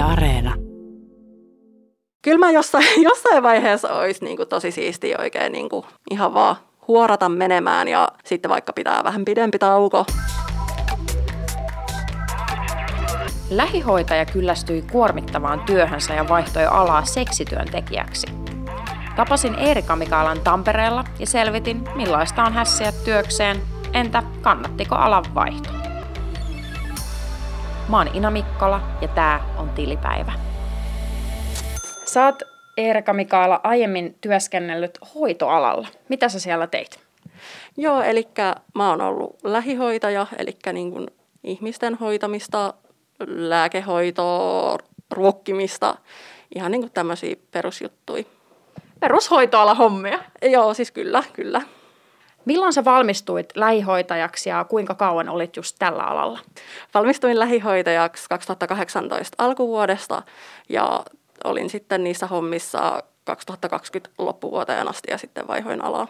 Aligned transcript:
Yle 0.00 0.12
Areena. 0.12 0.54
Kyllä 2.22 2.38
mä 2.38 2.50
jossain, 2.50 3.02
jossain 3.10 3.42
vaiheessa 3.42 3.92
olisi 3.92 4.24
niin 4.24 4.36
kuin 4.36 4.48
tosi 4.48 4.70
siistiä 4.70 5.16
oikein 5.20 5.52
niin 5.52 5.68
kuin 5.68 5.84
ihan 6.10 6.34
vaan 6.34 6.56
huorata 6.88 7.28
menemään 7.28 7.88
ja 7.88 8.08
sitten 8.24 8.48
vaikka 8.48 8.72
pitää 8.72 9.04
vähän 9.04 9.24
pidempi 9.24 9.58
tauko. 9.58 10.04
Lähihoitaja 13.50 14.24
kyllästyi 14.24 14.82
kuormittavaan 14.92 15.60
työhönsä 15.60 16.14
ja 16.14 16.28
vaihtoi 16.28 16.66
alaa 16.66 17.04
seksityöntekijäksi. 17.04 18.26
Tapasin 19.16 19.54
Eerika 19.54 19.96
Mikaalan 19.96 20.40
Tampereella 20.40 21.04
ja 21.18 21.26
selvitin, 21.26 21.84
millaista 21.94 22.44
on 22.44 22.52
hässiä 22.52 22.92
työkseen, 23.04 23.62
entä 23.92 24.22
kannattiko 24.40 24.94
alan 24.94 25.24
vaihto. 25.34 25.79
Mä 27.90 27.98
oon 27.98 28.16
Ina 28.16 28.30
Mikkola 28.30 28.80
ja 29.00 29.08
tää 29.08 29.54
on 29.58 29.70
Tilipäivä. 29.70 30.32
Sä 32.04 32.24
oot 32.24 32.42
Eerika 32.76 33.12
Mikaala 33.12 33.60
aiemmin 33.62 34.18
työskennellyt 34.20 34.98
hoitoalalla. 35.14 35.88
Mitä 36.08 36.28
sä 36.28 36.40
siellä 36.40 36.66
teit? 36.66 37.00
Joo, 37.76 38.02
eli 38.02 38.28
mä 38.74 38.90
oon 38.90 39.00
ollut 39.00 39.36
lähihoitaja, 39.44 40.26
eli 40.38 40.56
niin 40.72 40.90
kuin 40.90 41.06
ihmisten 41.44 41.94
hoitamista, 41.94 42.74
lääkehoitoa, 43.26 44.78
ruokkimista, 45.10 45.96
ihan 46.54 46.72
niin 46.72 46.82
kuin 46.82 46.92
tämmöisiä 46.92 47.36
perusjuttuja. 47.50 48.24
Perushoitoala 49.00 49.74
hommia. 49.74 50.18
Joo, 50.42 50.74
siis 50.74 50.90
kyllä, 50.90 51.22
kyllä. 51.32 51.62
Milloin 52.44 52.72
sä 52.72 52.84
valmistuit 52.84 53.46
lähihoitajaksi 53.54 54.48
ja 54.48 54.64
kuinka 54.64 54.94
kauan 54.94 55.28
olit 55.28 55.56
just 55.56 55.76
tällä 55.78 56.02
alalla? 56.02 56.38
Valmistuin 56.94 57.38
lähihoitajaksi 57.38 58.28
2018 58.28 59.44
alkuvuodesta 59.44 60.22
ja 60.68 61.04
olin 61.44 61.70
sitten 61.70 62.04
niissä 62.04 62.26
hommissa 62.26 63.02
2020 63.24 64.10
loppuvuoteen 64.18 64.88
asti 64.88 65.10
ja 65.10 65.18
sitten 65.18 65.48
vaihoin 65.48 65.84
alaa. 65.84 66.08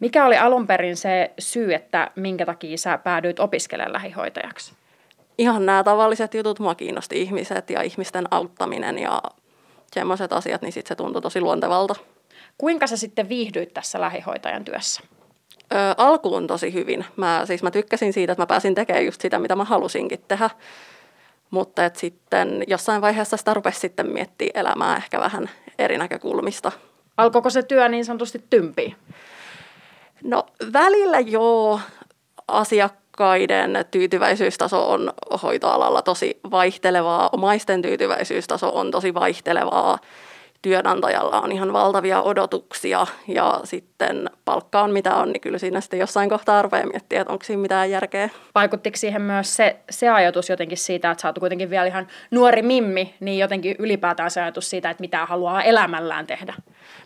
Mikä 0.00 0.26
oli 0.26 0.36
alun 0.36 0.66
perin 0.66 0.96
se 0.96 1.30
syy, 1.38 1.74
että 1.74 2.10
minkä 2.16 2.46
takia 2.46 2.78
sä 2.78 2.98
päädyit 2.98 3.40
opiskelemaan 3.40 3.92
lähihoitajaksi? 3.92 4.74
Ihan 5.38 5.66
nämä 5.66 5.84
tavalliset 5.84 6.34
jutut 6.34 6.58
mua 6.58 6.74
kiinnosti 6.74 7.22
ihmiset 7.22 7.70
ja 7.70 7.82
ihmisten 7.82 8.24
auttaminen 8.30 8.98
ja 8.98 9.22
semmoiset 9.92 10.32
asiat, 10.32 10.62
niin 10.62 10.72
sitten 10.72 10.88
se 10.88 10.94
tuntui 10.94 11.22
tosi 11.22 11.40
luontevalta. 11.40 11.94
Kuinka 12.58 12.86
sä 12.86 12.96
sitten 12.96 13.28
viihdyit 13.28 13.74
tässä 13.74 14.00
lähihoitajan 14.00 14.64
työssä? 14.64 15.02
Ö, 15.72 15.94
alkuun 15.96 16.46
tosi 16.46 16.72
hyvin. 16.72 17.04
Mä, 17.16 17.42
siis 17.44 17.62
mä 17.62 17.70
tykkäsin 17.70 18.12
siitä, 18.12 18.32
että 18.32 18.42
mä 18.42 18.46
pääsin 18.46 18.74
tekemään 18.74 19.04
just 19.04 19.20
sitä, 19.20 19.38
mitä 19.38 19.56
mä 19.56 19.64
halusinkin 19.64 20.24
tehdä. 20.28 20.50
Mutta 21.50 21.84
et 21.84 21.96
sitten 21.96 22.64
jossain 22.66 23.02
vaiheessa 23.02 23.36
sitä 23.36 23.54
rupesi 23.54 23.80
sitten 23.80 24.06
miettiä 24.06 24.50
elämää 24.54 24.96
ehkä 24.96 25.20
vähän 25.20 25.50
eri 25.78 25.98
näkökulmista. 25.98 26.72
Alkoiko 27.16 27.50
se 27.50 27.62
työ 27.62 27.88
niin 27.88 28.04
sanotusti 28.04 28.44
tympiä? 28.50 28.94
No 30.24 30.46
välillä 30.72 31.20
joo. 31.20 31.80
Asiakkaiden 32.48 33.84
tyytyväisyystaso 33.90 34.90
on 34.90 35.12
hoitoalalla 35.42 36.02
tosi 36.02 36.40
vaihtelevaa. 36.50 37.30
Omaisten 37.32 37.82
tyytyväisyystaso 37.82 38.68
on 38.74 38.90
tosi 38.90 39.14
vaihtelevaa 39.14 39.98
työnantajalla 40.62 41.40
on 41.40 41.52
ihan 41.52 41.72
valtavia 41.72 42.22
odotuksia 42.22 43.06
ja 43.28 43.60
sitten 43.64 44.30
palkka 44.44 44.82
on 44.82 44.90
mitä 44.90 45.14
on, 45.14 45.32
niin 45.32 45.40
kyllä 45.40 45.58
siinä 45.58 45.80
sitten 45.80 46.00
jossain 46.00 46.28
kohtaa 46.28 46.62
rupeaa 46.62 46.86
miettiä, 46.86 47.20
että 47.20 47.32
onko 47.32 47.44
siinä 47.44 47.62
mitään 47.62 47.90
järkeä. 47.90 48.28
Vaikuttiko 48.54 48.96
siihen 48.96 49.22
myös 49.22 49.56
se, 49.56 49.76
se 49.90 50.08
ajatus 50.08 50.50
jotenkin 50.50 50.78
siitä, 50.78 51.10
että 51.10 51.22
sä 51.22 51.28
oot 51.28 51.38
kuitenkin 51.38 51.70
vielä 51.70 51.86
ihan 51.86 52.06
nuori 52.30 52.62
mimmi, 52.62 53.14
niin 53.20 53.38
jotenkin 53.38 53.76
ylipäätään 53.78 54.30
se 54.30 54.42
ajatus 54.42 54.70
siitä, 54.70 54.90
että 54.90 55.00
mitä 55.00 55.26
haluaa 55.26 55.62
elämällään 55.62 56.26
tehdä? 56.26 56.54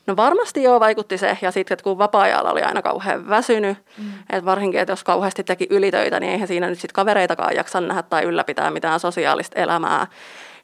No 0.06 0.16
varmasti 0.16 0.62
joo 0.62 0.80
vaikutti 0.80 1.18
se 1.18 1.38
ja 1.42 1.50
sitten 1.50 1.78
kun 1.84 1.98
vapaa-ajalla 1.98 2.50
oli 2.50 2.62
aina 2.62 2.82
kauhean 2.82 3.28
väsynyt, 3.28 3.78
mm. 3.98 4.12
että 4.30 4.44
varsinkin, 4.44 4.80
että 4.80 4.92
jos 4.92 5.04
kauheasti 5.04 5.44
teki 5.44 5.66
ylitöitä, 5.70 6.20
niin 6.20 6.32
eihän 6.32 6.48
siinä 6.48 6.68
nyt 6.68 6.78
sitten 6.78 6.94
kavereitakaan 6.94 7.56
jaksa 7.56 7.80
nähdä 7.80 8.02
tai 8.02 8.24
ylläpitää 8.24 8.70
mitään 8.70 9.00
sosiaalista 9.00 9.60
elämää. 9.60 10.06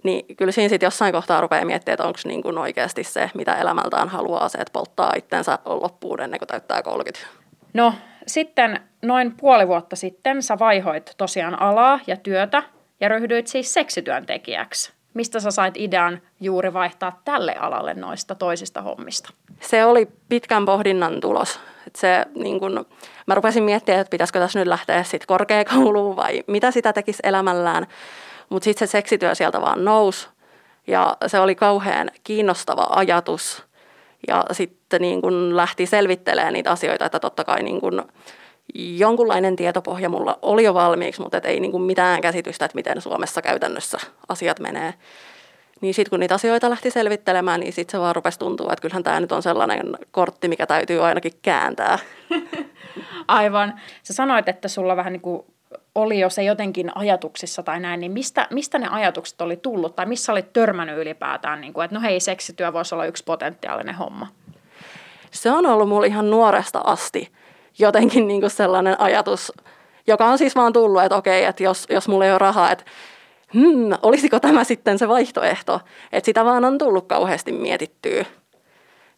Niin 0.03 0.37
kyllä 0.37 0.53
siinä 0.53 0.69
sitten 0.69 0.87
jossain 0.87 1.13
kohtaa 1.13 1.41
rupeaa 1.41 1.65
miettimään, 1.65 1.95
että 1.95 2.05
onko 2.05 2.19
niin 2.25 2.43
kuin 2.43 2.59
oikeasti 2.59 3.05
se, 3.05 3.31
mitä 3.35 3.55
elämältään 3.55 4.09
haluaa, 4.09 4.49
se, 4.49 4.59
että 4.59 4.73
polttaa 4.73 5.13
itsensä 5.17 5.59
loppuun 5.65 6.21
ennen 6.21 6.41
kuin 6.41 6.49
täyttää 6.49 6.83
30. 6.83 7.27
No 7.75 7.95
sitten 8.27 8.81
noin 9.03 9.33
puoli 9.37 9.69
vuotta 9.69 9.97
sitten 9.97 10.43
sä 10.43 10.59
vaihoit 10.59 11.15
tosiaan 11.17 11.62
alaa 11.62 12.01
ja 12.07 12.17
työtä 12.17 12.62
ja 13.01 13.09
ryhdyit 13.09 13.47
siis 13.47 13.75
seksityöntekijäksi. 13.75 14.93
Mistä 15.15 15.41
sä 15.41 15.51
sait 15.51 15.77
idean 15.77 16.21
juuri 16.41 16.73
vaihtaa 16.73 17.21
tälle 17.25 17.55
alalle 17.61 17.95
noista 17.95 18.35
toisista 18.35 18.83
hommista? 18.83 19.33
Se 19.61 19.85
oli 19.85 20.09
pitkän 20.29 20.65
pohdinnan 20.65 21.21
tulos. 21.21 21.61
että 21.87 22.01
se, 22.01 22.25
niin 22.35 22.61
kun, 22.61 22.87
mä 23.27 23.35
rupesin 23.35 23.62
miettimään, 23.62 24.01
että 24.01 24.11
pitäisikö 24.11 24.39
tässä 24.39 24.59
nyt 24.59 24.69
lähteä 24.69 25.03
sitten 25.03 25.27
korkeakouluun 25.27 26.17
vai 26.17 26.43
mitä 26.47 26.71
sitä 26.71 26.93
tekisi 26.93 27.23
elämällään. 27.23 27.87
Mutta 28.53 28.65
sitten 28.65 28.89
se 28.89 28.91
seksityö 28.91 29.35
sieltä 29.35 29.61
vaan 29.61 29.85
nousi 29.85 30.29
ja 30.87 31.17
se 31.27 31.41
oli 31.41 31.55
kauhean 31.55 32.11
kiinnostava 32.25 32.87
ajatus. 32.91 33.65
Ja 34.29 34.45
sitten 34.53 35.01
niin 35.01 35.23
kun 35.23 35.57
lähti 35.57 35.87
selvittelemään 35.87 36.53
niitä 36.53 36.71
asioita, 36.71 37.05
että 37.05 37.21
totta 37.21 37.45
kai 37.45 37.62
niin 37.62 37.81
kun 37.81 38.09
jonkunlainen 38.75 39.57
tietopohja 39.57 40.09
mulla 40.09 40.39
oli 40.43 40.65
jo 40.65 40.75
valmiiksi, 40.75 41.23
mutta 41.23 41.37
et 41.37 41.45
ei 41.45 41.61
niin 41.61 41.73
kun 41.73 41.83
mitään 41.83 42.21
käsitystä, 42.21 42.65
että 42.65 42.75
miten 42.75 43.01
Suomessa 43.01 43.43
käytännössä 43.43 43.99
asiat 44.29 44.61
menee. 44.61 44.95
Niin 45.81 45.95
sitten 45.95 46.11
kun 46.11 46.21
niitä 46.21 46.35
asioita 46.35 46.71
lähti 46.71 46.91
selvittelemään, 46.91 47.61
niin 47.61 47.73
sitten 47.73 47.93
se 47.93 48.01
vaan 48.01 48.17
rupesi 48.17 48.39
tuntua, 48.39 48.73
että 48.73 48.83
kyllähän 48.83 49.03
tämä 49.03 49.21
nyt 49.21 49.33
on 49.33 49.43
sellainen 49.43 49.99
kortti, 50.11 50.49
mikä 50.49 50.67
täytyy 50.67 51.05
ainakin 51.05 51.33
kääntää. 51.43 51.99
Aivan. 53.29 53.81
Sä 54.03 54.12
sanoit, 54.12 54.49
että 54.49 54.69
sulla 54.69 54.97
vähän 54.97 55.12
niin 55.12 55.21
kuin 55.21 55.45
oli 55.94 56.21
jo 56.21 56.31
se 56.31 56.43
jotenkin 56.43 56.93
ajatuksissa 56.94 57.62
tai 57.62 57.81
näin, 57.81 58.00
niin 58.00 58.12
mistä, 58.12 58.47
mistä 58.50 58.78
ne 58.78 58.88
ajatukset 58.91 59.41
oli 59.41 59.56
tullut 59.56 59.97
tai 59.97 60.06
missä 60.06 60.33
olit 60.33 60.53
törmännyt 60.53 60.99
ylipäätään, 60.99 61.60
niin 61.60 61.72
kuin, 61.72 61.84
että 61.84 61.94
no 61.94 62.00
hei, 62.03 62.21
seksityö 62.21 62.72
voisi 62.72 62.94
olla 62.94 63.06
yksi 63.06 63.25
potentiaalinen 63.25 63.94
homma? 63.94 64.27
Se 65.31 65.50
on 65.50 65.66
ollut 65.66 65.88
mulla 65.88 66.06
ihan 66.06 66.31
nuoresta 66.31 66.81
asti 66.84 67.32
jotenkin 67.78 68.27
niin 68.27 68.41
kuin 68.41 68.50
sellainen 68.50 69.00
ajatus, 69.00 69.53
joka 70.06 70.27
on 70.27 70.38
siis 70.38 70.56
vaan 70.56 70.72
tullut, 70.72 71.03
että 71.03 71.16
okei, 71.16 71.44
että 71.44 71.62
jos, 71.62 71.87
jos 71.91 72.09
mulla 72.09 72.25
ei 72.25 72.31
ole 72.31 72.38
rahaa, 72.38 72.71
että 72.71 72.84
hmm, 73.55 73.91
olisiko 74.03 74.41
tämä 74.41 74.65
sitten 74.65 74.99
se 74.99 75.09
vaihtoehto, 75.09 75.81
että 76.12 76.27
sitä 76.27 76.44
vaan 76.44 76.65
on 76.65 76.78
tullut 76.78 77.06
kauheasti 77.06 77.53
mietittyä. 77.53 78.25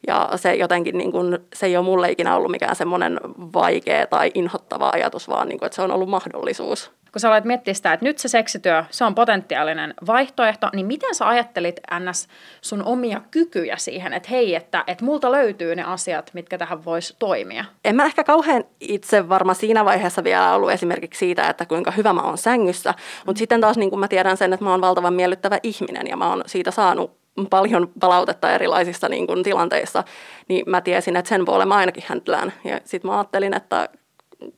Ja 0.06 0.28
se 0.36 0.54
jotenkin, 0.54 0.98
niin 0.98 1.12
kuin, 1.12 1.38
se 1.54 1.66
ei 1.66 1.76
ole 1.76 1.84
mulle 1.84 2.10
ikinä 2.10 2.36
ollut 2.36 2.50
mikään 2.50 2.76
semmoinen 2.76 3.20
vaikea 3.38 4.06
tai 4.06 4.30
inhottava 4.34 4.90
ajatus, 4.92 5.28
vaan 5.28 5.48
niin 5.48 5.58
kuin, 5.58 5.66
että 5.66 5.76
se 5.76 5.82
on 5.82 5.90
ollut 5.90 6.08
mahdollisuus. 6.08 6.90
Kun 7.14 7.20
sä 7.20 7.28
aloit 7.28 7.44
miettiä 7.44 7.74
sitä, 7.74 7.92
että 7.92 8.06
nyt 8.06 8.18
se 8.18 8.28
seksityö, 8.28 8.84
se 8.90 9.04
on 9.04 9.14
potentiaalinen 9.14 9.94
vaihtoehto, 10.06 10.70
niin 10.72 10.86
miten 10.86 11.14
sä 11.14 11.28
ajattelit 11.28 11.80
NS 12.00 12.28
sun 12.60 12.82
omia 12.82 13.20
kykyjä 13.30 13.76
siihen, 13.76 14.12
että 14.12 14.28
hei, 14.30 14.54
että, 14.54 14.84
että 14.86 15.04
multa 15.04 15.32
löytyy 15.32 15.76
ne 15.76 15.82
asiat, 15.82 16.30
mitkä 16.34 16.58
tähän 16.58 16.84
voisi 16.84 17.16
toimia? 17.18 17.64
En 17.84 17.96
mä 17.96 18.04
ehkä 18.04 18.24
kauhean 18.24 18.64
itse 18.80 19.28
varma 19.28 19.54
siinä 19.54 19.84
vaiheessa 19.84 20.24
vielä 20.24 20.54
ollut 20.54 20.70
esimerkiksi 20.70 21.18
siitä, 21.18 21.48
että 21.48 21.66
kuinka 21.66 21.90
hyvä 21.90 22.12
mä 22.12 22.22
oon 22.22 22.38
sängyssä, 22.38 22.94
mutta 23.26 23.38
sitten 23.38 23.60
taas 23.60 23.76
niin 23.76 23.90
kuin 23.90 24.00
mä 24.00 24.08
tiedän 24.08 24.36
sen, 24.36 24.52
että 24.52 24.64
mä 24.64 24.70
oon 24.70 24.80
valtavan 24.80 25.14
miellyttävä 25.14 25.58
ihminen 25.62 26.06
ja 26.06 26.16
mä 26.16 26.28
oon 26.28 26.42
siitä 26.46 26.70
saanut 26.70 27.23
paljon 27.50 27.92
palautetta 28.00 28.50
erilaisissa 28.50 29.08
niin 29.08 29.26
kuin, 29.26 29.42
tilanteissa, 29.42 30.04
niin 30.48 30.64
mä 30.66 30.80
tiesin, 30.80 31.16
että 31.16 31.28
sen 31.28 31.44
puolen 31.44 31.68
mä 31.68 31.74
ainakin 31.74 32.04
häntlään. 32.06 32.52
Ja 32.64 32.80
sitten 32.84 33.10
mä 33.10 33.16
ajattelin, 33.16 33.54
että 33.54 33.88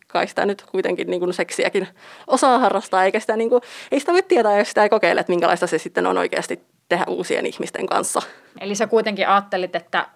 kai 0.06 0.26
sitä 0.26 0.46
nyt 0.46 0.62
kuitenkin 0.62 1.10
niin 1.10 1.20
kuin 1.20 1.34
seksiäkin 1.34 1.88
osaa 2.26 2.58
harrastaa, 2.58 3.04
eikä 3.04 3.20
sitä, 3.20 3.36
niin 3.36 3.50
kuin, 3.50 3.62
ei 3.92 4.00
sitä 4.00 4.12
voi 4.12 4.22
tietää, 4.22 4.58
jos 4.58 4.68
sitä 4.68 4.82
ei 4.82 4.88
kokeile, 4.88 5.20
että 5.20 5.32
minkälaista 5.32 5.66
se 5.66 5.78
sitten 5.78 6.06
on 6.06 6.18
oikeasti 6.18 6.60
tehdä 6.88 7.04
uusien 7.08 7.46
ihmisten 7.46 7.86
kanssa. 7.86 8.22
Eli 8.60 8.74
sä 8.74 8.86
kuitenkin 8.86 9.28
ajattelit, 9.28 9.76
että 9.76 10.08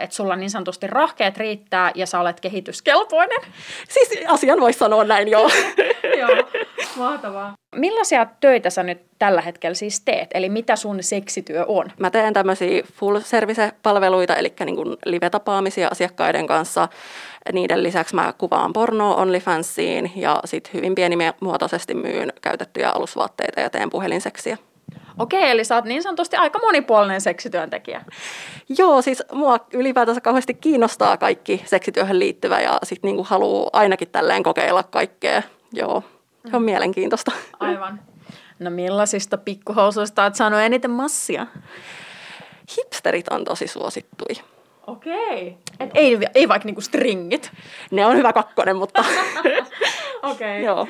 että 0.00 0.16
sulla 0.16 0.36
niin 0.36 0.50
sanotusti 0.50 0.86
rahkeet 0.86 1.36
riittää 1.36 1.92
ja 1.94 2.06
sä 2.06 2.20
olet 2.20 2.40
kehityskelpoinen. 2.40 3.40
Siis 3.88 4.10
asian 4.26 4.60
voisi 4.60 4.78
sanoa 4.78 5.04
näin, 5.04 5.28
joo. 5.28 5.50
joo, 6.20 6.48
mahtavaa. 6.96 7.54
Millaisia 7.76 8.26
töitä 8.40 8.70
sä 8.70 8.82
nyt 8.82 9.02
tällä 9.18 9.40
hetkellä 9.40 9.74
siis 9.74 10.00
teet? 10.00 10.30
Eli 10.34 10.48
mitä 10.48 10.76
sun 10.76 11.02
seksityö 11.02 11.64
on? 11.68 11.92
Mä 11.98 12.10
teen 12.10 12.34
tämmöisiä 12.34 12.82
full 12.92 13.20
service-palveluita, 13.20 14.36
eli 14.36 14.52
niin 14.64 14.76
kuin 14.76 14.96
live-tapaamisia 15.04 15.88
asiakkaiden 15.90 16.46
kanssa. 16.46 16.88
Niiden 17.52 17.82
lisäksi 17.82 18.14
mä 18.14 18.32
kuvaan 18.38 18.72
pornoa 18.72 19.14
OnlyFansiin 19.14 20.12
ja 20.16 20.40
sitten 20.44 20.72
hyvin 20.74 20.94
pienimuotoisesti 20.94 21.94
myyn 21.94 22.32
käytettyjä 22.40 22.90
alusvaatteita 22.90 23.60
ja 23.60 23.70
teen 23.70 23.90
puhelinseksiä. 23.90 24.58
Okei, 25.18 25.50
eli 25.50 25.64
sä 25.64 25.74
oot 25.74 25.84
niin 25.84 26.02
sanotusti 26.02 26.36
aika 26.36 26.58
monipuolinen 26.58 27.20
seksityöntekijä. 27.20 28.04
Joo, 28.78 29.02
siis 29.02 29.22
mua 29.32 29.58
ylipäätänsä 29.72 30.20
kauheasti 30.20 30.54
kiinnostaa 30.54 31.16
kaikki 31.16 31.62
seksityöhön 31.64 32.18
liittyvä 32.18 32.60
ja 32.60 32.78
sitten 32.82 33.08
niinku 33.08 33.24
haluaa 33.24 33.70
ainakin 33.72 34.08
tälleen 34.08 34.42
kokeilla 34.42 34.82
kaikkea. 34.82 35.42
Joo, 35.72 36.02
se 36.50 36.56
on 36.56 36.62
mielenkiintoista. 36.62 37.32
Aivan. 37.60 38.00
No 38.58 38.70
millaisista 38.70 39.38
pikkuhousuista 39.38 40.22
olet 40.22 40.34
saanut 40.34 40.60
eniten 40.60 40.90
massia? 40.90 41.46
Hipsterit 42.76 43.28
on 43.28 43.44
tosi 43.44 43.66
suosittui. 43.66 44.44
Okei. 44.86 45.56
Et 45.80 45.90
ei, 45.94 46.18
ei 46.34 46.48
vaikka 46.48 46.66
niinku 46.66 46.80
stringit. 46.80 47.52
Ne 47.90 48.06
on 48.06 48.16
hyvä 48.16 48.32
kakkonen, 48.32 48.76
mutta 48.76 49.04
Okei. 50.22 50.64
joo. 50.64 50.88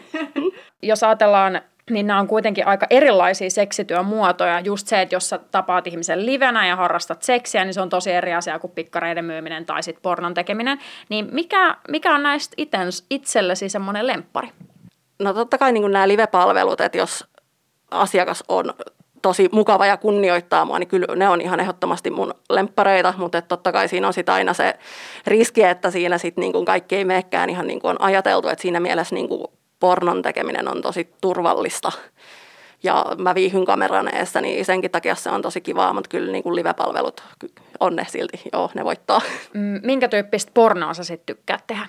Jos 0.83 1.03
ajatellaan, 1.03 1.61
niin 1.91 2.07
nämä 2.07 2.21
on 2.21 2.27
kuitenkin 2.27 2.67
aika 2.67 2.87
erilaisia 2.91 3.51
seksityömuotoja. 3.51 4.61
Just 4.61 4.87
se, 4.87 5.03
että 5.03 5.15
jos 5.15 5.29
sä 5.29 5.39
tapaat 5.39 5.87
ihmisen 5.87 6.27
livenä 6.27 6.67
ja 6.67 6.77
harrastat 6.77 7.23
seksiä, 7.23 7.65
niin 7.65 7.75
se 7.75 7.81
on 7.81 7.89
tosi 7.89 8.13
eri 8.13 8.35
asia 8.35 8.59
kuin 8.59 8.71
pikkareiden 8.71 9.25
myyminen 9.25 9.67
tai 9.67 9.83
sitten 9.83 10.03
pornon 10.03 10.35
tekeminen. 10.35 10.79
Niin 11.09 11.29
mikä, 11.33 11.77
mikä 11.89 12.15
on 12.15 12.23
näistä 12.23 12.55
itens, 12.57 13.07
itsellesi 13.11 13.69
semmoinen 13.69 14.07
lemppari? 14.07 14.49
No 15.23 15.35
totta 15.35 15.59
kai 15.59 15.73
niin 15.73 15.93
nämä 15.93 16.09
live-palvelut, 16.09 16.81
että 16.81 16.99
jos 16.99 17.25
asiakas 17.91 18.45
on 18.49 18.75
tosi 19.23 19.49
mukava 19.53 19.87
ja 19.87 19.97
kunnioittaa 19.97 20.65
mua, 20.65 20.79
niin 20.79 20.89
kyllä 20.89 21.17
ne 21.17 21.29
on 21.29 21.41
ihan 21.41 21.61
ehdottomasti 21.61 22.11
mun 22.11 22.35
lemppareita, 22.51 23.15
mutta 23.17 23.43
totta 23.43 23.73
kai 23.73 23.89
siinä 23.89 24.07
on 24.07 24.13
sitten 24.13 24.35
aina 24.35 24.55
se 24.55 24.75
riski, 25.27 25.63
että 25.63 25.91
siinä 25.91 26.19
sitten 26.19 26.43
niin 26.43 26.53
kuin 26.53 26.65
kaikki 26.65 26.97
ei 26.97 27.05
menekään 27.05 27.51
ihan 27.51 27.67
niin 27.67 27.81
kuin 27.81 27.91
on 27.91 28.01
ajateltu, 28.01 28.49
että 28.49 28.63
siinä 28.63 28.81
mielessä 28.81 29.15
niin 29.15 29.29
kuin 29.29 29.45
pornon 29.81 30.23
tekeminen 30.23 30.69
on 30.69 30.83
tosi 30.83 31.15
turvallista. 31.21 31.93
Ja 32.83 33.07
mä 33.19 33.35
viihyn 33.35 33.65
kameran 33.65 34.15
eessä, 34.15 34.41
niin 34.41 34.65
senkin 34.65 34.91
takia 34.91 35.15
se 35.15 35.31
on 35.31 35.43
tosi 35.43 35.61
kivaa, 35.61 35.93
mutta 35.93 36.09
kyllä 36.09 36.33
niin 36.33 36.43
kuin 36.43 36.57
live-palvelut 36.57 37.23
on 37.81 37.97
ne 37.97 38.07
silti, 38.09 38.43
joo, 38.53 38.71
ne 38.75 38.85
voittaa. 38.85 39.21
Mm, 39.55 39.81
Minkä 39.83 40.09
tyyppistä 40.09 40.51
pornoa 40.55 40.95
sä 40.95 41.05
sitten 41.05 41.37
tykkäät 41.37 41.67
tehdä? 41.67 41.87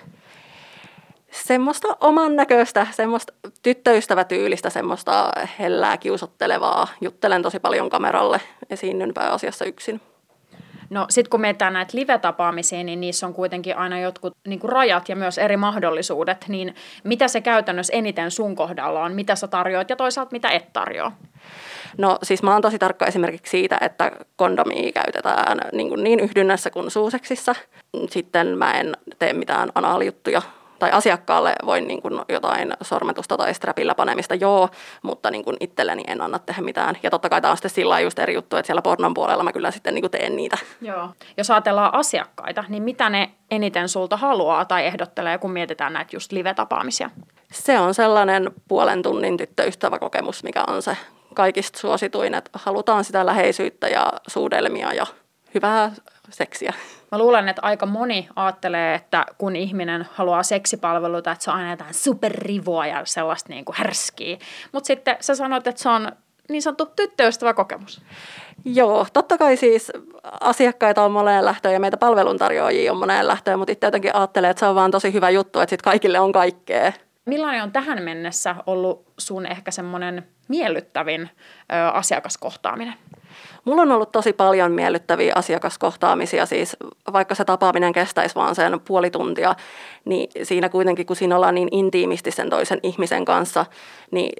Semmoista 1.42 1.96
oman 2.00 2.36
näköistä, 2.36 2.86
semmoista 2.90 3.32
tyttöystävätyylistä, 3.62 4.70
semmoista 4.70 5.30
hellää 5.58 5.96
kiusottelevaa. 5.96 6.88
Juttelen 7.00 7.42
tosi 7.42 7.60
paljon 7.60 7.90
kameralle, 7.90 8.40
esiinnyn 8.70 9.14
pääasiassa 9.14 9.64
yksin. 9.64 10.00
No 10.90 11.06
sitten 11.10 11.30
kun 11.30 11.40
mietitään 11.40 11.72
näitä 11.72 11.98
live-tapaamisia, 11.98 12.84
niin 12.84 13.00
niissä 13.00 13.26
on 13.26 13.34
kuitenkin 13.34 13.76
aina 13.76 14.00
jotkut 14.00 14.36
niin 14.46 14.60
kuin 14.60 14.72
rajat 14.72 15.08
ja 15.08 15.16
myös 15.16 15.38
eri 15.38 15.56
mahdollisuudet. 15.56 16.44
Niin 16.48 16.74
mitä 17.04 17.28
se 17.28 17.40
käytännössä 17.40 17.92
eniten 17.92 18.30
sun 18.30 18.56
kohdalla 18.56 19.02
on? 19.02 19.12
Mitä 19.12 19.36
sä 19.36 19.48
tarjoat 19.48 19.90
ja 19.90 19.96
toisaalta 19.96 20.32
mitä 20.32 20.48
et 20.48 20.72
tarjoa? 20.72 21.12
No 21.98 22.18
siis 22.22 22.42
mä 22.42 22.52
oon 22.52 22.62
tosi 22.62 22.78
tarkka 22.78 23.06
esimerkiksi 23.06 23.50
siitä, 23.50 23.78
että 23.80 24.12
kondomia 24.36 24.92
käytetään 24.92 25.58
niin, 25.72 25.88
kuin 25.88 26.04
niin 26.04 26.20
yhdynnässä 26.20 26.70
kuin 26.70 26.90
suuseksissa. 26.90 27.54
Sitten 28.10 28.58
mä 28.58 28.72
en 28.72 28.92
tee 29.18 29.32
mitään 29.32 29.68
anaalijuttuja 29.74 30.42
tai 30.78 30.90
asiakkaalle 30.90 31.54
voin 31.66 31.86
niin 31.88 32.02
kuin 32.02 32.20
jotain 32.28 32.72
sormetusta 32.82 33.36
tai 33.36 33.54
strapilla 33.54 33.94
panemista, 33.94 34.34
joo, 34.34 34.68
mutta 35.02 35.30
niin 35.30 35.44
kuin 35.44 35.56
itselleni 35.60 36.04
en 36.06 36.20
anna 36.20 36.38
tehdä 36.38 36.62
mitään. 36.62 36.96
Ja 37.02 37.10
totta 37.10 37.28
kai 37.28 37.40
tämä 37.40 37.50
on 37.50 37.56
sitten 37.56 37.70
sillä 37.70 38.00
just 38.00 38.18
eri 38.18 38.34
juttu, 38.34 38.56
että 38.56 38.66
siellä 38.66 38.82
pornon 38.82 39.14
puolella 39.14 39.42
mä 39.42 39.52
kyllä 39.52 39.70
sitten 39.70 39.94
niin 39.94 40.02
kuin 40.02 40.10
teen 40.10 40.36
niitä. 40.36 40.58
Joo. 40.80 41.08
Jos 41.36 41.50
ajatellaan 41.50 41.94
asiakkaita, 41.94 42.64
niin 42.68 42.82
mitä 42.82 43.10
ne 43.10 43.30
eniten 43.50 43.88
sulta 43.88 44.16
haluaa 44.16 44.64
tai 44.64 44.86
ehdottelee, 44.86 45.38
kun 45.38 45.50
mietitään 45.50 45.92
näitä 45.92 46.16
just 46.16 46.32
live-tapaamisia? 46.32 47.10
Se 47.52 47.78
on 47.78 47.94
sellainen 47.94 48.50
puolen 48.68 49.02
tunnin 49.02 49.36
tyttöystäväkokemus, 49.36 50.44
mikä 50.44 50.64
on 50.66 50.82
se 50.82 50.96
kaikista 51.34 51.78
suosituin, 51.78 52.34
että 52.34 52.50
halutaan 52.52 53.04
sitä 53.04 53.26
läheisyyttä 53.26 53.88
ja 53.88 54.12
suudelmia 54.28 54.92
ja 54.92 55.06
hyvää 55.54 55.90
seksiä. 56.30 56.72
Mä 57.12 57.18
luulen, 57.18 57.48
että 57.48 57.62
aika 57.62 57.86
moni 57.86 58.28
ajattelee, 58.36 58.94
että 58.94 59.26
kun 59.38 59.56
ihminen 59.56 60.08
haluaa 60.12 60.42
seksipalveluita, 60.42 61.32
että 61.32 61.44
se 61.44 61.50
on 61.50 61.56
aina 61.56 61.70
jotain 61.70 61.94
superrivoa 61.94 62.86
ja 62.86 63.04
sellaista 63.04 63.52
niin 63.52 63.64
kuin 63.64 63.76
härskiä. 63.76 64.38
Mutta 64.72 64.86
sitten 64.86 65.16
sä 65.20 65.34
sanoit, 65.34 65.66
että 65.66 65.82
se 65.82 65.88
on 65.88 66.12
niin 66.48 66.62
sanottu 66.62 66.86
tyttöystävä 66.86 67.54
kokemus. 67.54 68.02
Joo, 68.64 69.06
totta 69.12 69.38
kai 69.38 69.56
siis 69.56 69.92
asiakkaita 70.40 71.04
on 71.04 71.12
moneen 71.12 71.44
lähtöön 71.44 71.74
ja 71.74 71.80
meitä 71.80 71.96
palveluntarjoajia 71.96 72.92
on 72.92 72.98
moneen 72.98 73.28
lähtöön, 73.28 73.58
mutta 73.58 73.72
itse 73.72 73.86
jotenkin 73.86 74.16
ajattelee, 74.16 74.50
että 74.50 74.60
se 74.60 74.66
on 74.66 74.74
vaan 74.74 74.90
tosi 74.90 75.12
hyvä 75.12 75.30
juttu, 75.30 75.60
että 75.60 75.70
sitten 75.70 75.84
kaikille 75.84 76.20
on 76.20 76.32
kaikkea. 76.32 76.92
Millainen 77.24 77.62
on 77.62 77.72
tähän 77.72 78.02
mennessä 78.02 78.54
ollut 78.66 79.06
sun 79.18 79.46
ehkä 79.46 79.70
semmoinen 79.70 80.26
miellyttävin 80.48 81.30
ö, 81.72 81.88
asiakaskohtaaminen? 81.88 82.94
Mulla 83.64 83.82
on 83.82 83.92
ollut 83.92 84.12
tosi 84.12 84.32
paljon 84.32 84.72
miellyttäviä 84.72 85.32
asiakaskohtaamisia, 85.36 86.46
siis 86.46 86.76
vaikka 87.12 87.34
se 87.34 87.44
tapaaminen 87.44 87.92
kestäisi 87.92 88.34
vaan 88.34 88.54
sen 88.54 88.80
puoli 88.80 89.10
tuntia, 89.10 89.54
niin 90.04 90.30
siinä 90.42 90.68
kuitenkin, 90.68 91.06
kun 91.06 91.16
siinä 91.16 91.36
ollaan 91.36 91.54
niin 91.54 91.68
intiimisti 91.70 92.30
sen 92.30 92.50
toisen 92.50 92.80
ihmisen 92.82 93.24
kanssa, 93.24 93.66
niin 94.10 94.32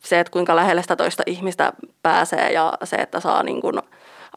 se, 0.00 0.20
että 0.20 0.30
kuinka 0.30 0.56
lähelle 0.56 0.82
sitä 0.82 0.96
toista 0.96 1.22
ihmistä 1.26 1.72
pääsee 2.02 2.52
ja 2.52 2.72
se, 2.84 2.96
että 2.96 3.20
saa 3.20 3.42
niin 3.42 3.60
kuin 3.60 3.74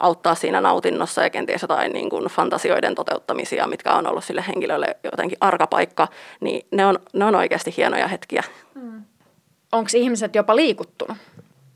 auttaa 0.00 0.34
siinä 0.34 0.60
nautinnossa 0.60 1.22
ja 1.22 1.30
kenties 1.30 1.62
jotain 1.62 1.92
niin 1.92 2.10
kuin 2.10 2.24
fantasioiden 2.24 2.94
toteuttamisia, 2.94 3.66
mitkä 3.66 3.92
on 3.92 4.06
ollut 4.06 4.24
sille 4.24 4.44
henkilölle 4.48 4.96
jotenkin 5.04 5.38
arkapaikka, 5.40 6.08
niin 6.40 6.66
ne 6.70 6.86
on, 6.86 6.98
ne 7.12 7.24
on 7.24 7.34
oikeasti 7.34 7.74
hienoja 7.76 8.08
hetkiä. 8.08 8.42
Mm. 8.74 9.04
Onko 9.72 9.90
ihmiset 9.94 10.34
jopa 10.34 10.56
liikuttunut? 10.56 11.16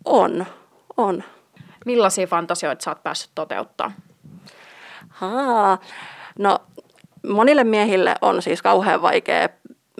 On, 0.04 0.46
on. 0.96 1.24
Millaisia 1.86 2.26
fantasioita 2.26 2.84
sä 2.84 2.90
oot 2.90 3.02
päässyt 3.02 3.30
toteuttaa? 3.34 3.92
Haa. 5.08 5.78
No 6.38 6.58
monille 7.28 7.64
miehille 7.64 8.14
on 8.22 8.42
siis 8.42 8.62
kauhean 8.62 9.02
vaikea 9.02 9.48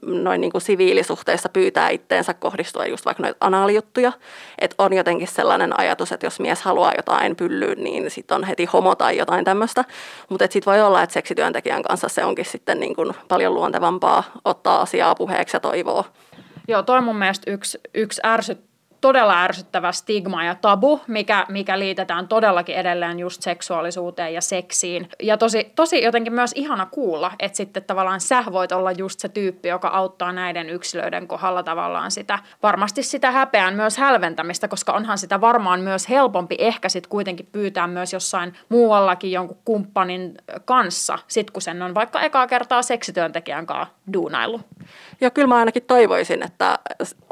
noin 0.03 0.41
niin 0.41 0.53
kuin 0.53 0.63
siviilisuhteissa 0.63 1.49
pyytää 1.49 1.89
itteensä 1.89 2.35
kohdistua 2.35 2.87
just 2.87 3.05
vaikka 3.05 3.23
noita 3.23 3.37
anaalijuttuja. 3.41 4.13
Että 4.59 4.75
on 4.79 4.93
jotenkin 4.93 5.29
sellainen 5.29 5.81
ajatus, 5.81 6.13
että 6.13 6.27
jos 6.27 6.41
mies 6.41 6.63
haluaa 6.63 6.93
jotain 6.97 7.37
pyllyyn, 7.37 7.85
niin 7.85 8.11
sitten 8.11 8.35
on 8.35 8.45
heti 8.45 8.65
homo 8.65 8.95
tai 8.95 9.17
jotain 9.17 9.45
tämmöistä. 9.45 9.85
Mutta 10.29 10.47
sitten 10.51 10.73
voi 10.73 10.81
olla, 10.81 11.03
että 11.03 11.15
seksityöntekijän 11.15 11.83
kanssa 11.83 12.09
se 12.09 12.25
onkin 12.25 12.45
sitten 12.45 12.81
niin 12.81 12.97
kuin 12.97 13.15
paljon 13.29 13.55
luontevampaa 13.55 14.25
ottaa 14.45 14.81
asiaa 14.81 15.15
puheeksi 15.15 15.57
ja 15.57 15.61
toivoa. 15.61 16.05
Joo, 16.69 16.83
toi 16.83 16.99
on 16.99 17.05
mun 17.05 17.17
mielestä 17.17 17.51
yksi, 17.51 17.81
yksi 17.95 18.21
ärsyt, 18.25 18.70
todella 19.01 19.43
ärsyttävä 19.43 19.93
stigma 19.93 20.45
ja 20.45 20.55
tabu, 20.55 21.01
mikä, 21.07 21.47
mikä 21.49 21.79
liitetään 21.79 22.29
todellakin 22.29 22.75
edelleen 22.75 23.19
just 23.19 23.43
seksuaalisuuteen 23.43 24.35
ja 24.35 24.41
seksiin. 24.41 25.09
Ja 25.23 25.37
tosi, 25.37 25.73
tosi 25.75 26.03
jotenkin 26.03 26.33
myös 26.33 26.53
ihana 26.55 26.87
kuulla, 26.87 27.33
että 27.39 27.57
sitten 27.57 27.85
tavallaan 27.85 28.21
sä 28.21 28.45
voit 28.53 28.73
olla 28.73 28.93
just 28.93 29.21
se 29.21 29.29
tyyppi, 29.29 29.69
joka 29.69 29.89
auttaa 29.89 30.33
näiden 30.33 30.71
yksilöiden 30.71 31.29
kohdalla 31.29 31.63
tavallaan 31.63 32.11
sitä, 32.11 32.39
varmasti 32.63 33.03
sitä 33.03 33.31
häpeän 33.31 33.75
myös 33.75 33.99
hälventämistä, 33.99 34.69
koska 34.69 34.93
onhan 34.93 35.19
sitä 35.19 35.41
varmaan 35.41 35.81
myös 35.81 36.09
helpompi 36.09 36.57
ehkä 36.59 36.89
sitten 36.89 37.11
kuitenkin 37.11 37.49
pyytää 37.53 37.87
myös 37.87 38.13
jossain 38.13 38.55
muuallakin 38.69 39.33
jonkun 39.33 39.59
kumppanin 39.65 40.35
kanssa, 40.65 41.19
sit 41.29 41.51
kun 41.51 41.63
sen 41.63 41.83
on 41.83 41.95
vaikka 41.95 42.21
ekaa 42.21 42.47
kertaa 42.47 42.83
seksityöntekijän 42.83 43.67
kanssa 43.67 43.95
duunailu. 44.13 44.61
Ja 45.21 45.31
kyllä 45.31 45.49
mä 45.49 45.57
ainakin 45.57 45.83
toivoisin, 45.83 46.43
että 46.43 46.79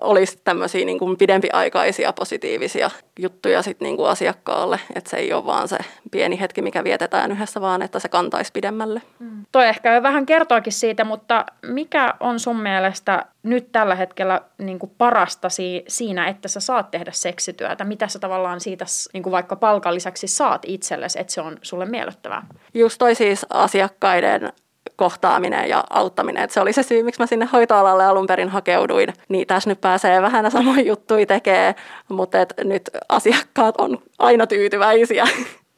olisi 0.01 0.41
tämmöisiä 0.45 0.85
niin 0.85 0.99
kuin 0.99 1.17
pidempiaikaisia 1.17 2.13
positiivisia 2.13 2.91
juttuja 3.19 3.63
sit 3.63 3.81
niin 3.81 3.97
kuin 3.97 4.09
asiakkaalle, 4.09 4.81
että 4.95 5.11
se 5.11 5.17
ei 5.17 5.33
ole 5.33 5.47
vaan 5.47 5.69
se 5.69 5.79
pieni 6.11 6.41
hetki, 6.41 6.63
mikä 6.63 6.85
vietetään 6.85 7.33
yhdessä, 7.33 7.61
vaan 7.61 7.83
että 7.83 7.99
se 7.99 8.09
kantaisi 8.09 8.53
pidemmälle. 8.53 9.03
Mm. 9.19 9.47
Toi 9.53 9.69
ehkä 9.69 9.95
jo 9.95 10.03
vähän 10.03 10.27
kertoakin 10.27 10.73
siitä, 10.73 11.05
mutta 11.05 11.47
mikä 11.67 12.15
on 12.21 12.41
sun 12.41 12.61
mielestä 12.61 13.25
nyt 13.43 13.73
tällä 13.73 13.95
hetkellä 13.95 14.41
niin 14.59 14.79
kuin 14.79 14.93
parasta 14.99 15.49
si- 15.49 15.85
siinä, 15.89 16.29
että 16.29 16.49
sä 16.49 16.61
saat 16.61 16.91
tehdä 16.91 17.13
seksityötä? 17.13 17.85
Mitä 17.85 18.09
sä 18.09 18.19
tavallaan 18.19 18.61
siitä 18.61 18.85
niin 19.13 19.23
kuin 19.23 19.33
vaikka 19.33 19.57
palkan 19.57 19.95
lisäksi 19.95 20.27
saat 20.27 20.63
itsellesi, 20.67 21.21
että 21.21 21.33
se 21.33 21.41
on 21.41 21.57
sulle 21.63 21.87
miellyttävää? 21.87 22.47
Just 22.75 22.99
toi 22.99 23.15
siis 23.15 23.47
asiakkaiden 23.51 24.53
kohtaaminen 24.99 25.69
ja 25.69 25.85
auttaminen. 25.91 26.45
Et 26.45 26.51
se 26.51 26.61
oli 26.61 26.73
se 26.73 26.83
syy, 26.83 27.03
miksi 27.03 27.21
mä 27.21 27.27
sinne 27.27 27.49
hoitoalalle 27.53 28.05
alun 28.05 28.27
perin 28.27 28.49
hakeuduin. 28.49 29.13
Niin 29.29 29.47
tässä 29.47 29.71
nyt 29.71 29.81
pääsee 29.81 30.23
vähän 30.23 30.51
samoin 30.51 30.87
juttuja 30.87 31.27
tekee, 31.27 31.75
mutta 32.09 32.41
et 32.41 32.55
nyt 32.65 32.91
asiakkaat 33.09 33.75
on 33.79 33.99
aina 34.19 34.47
tyytyväisiä. 34.47 35.27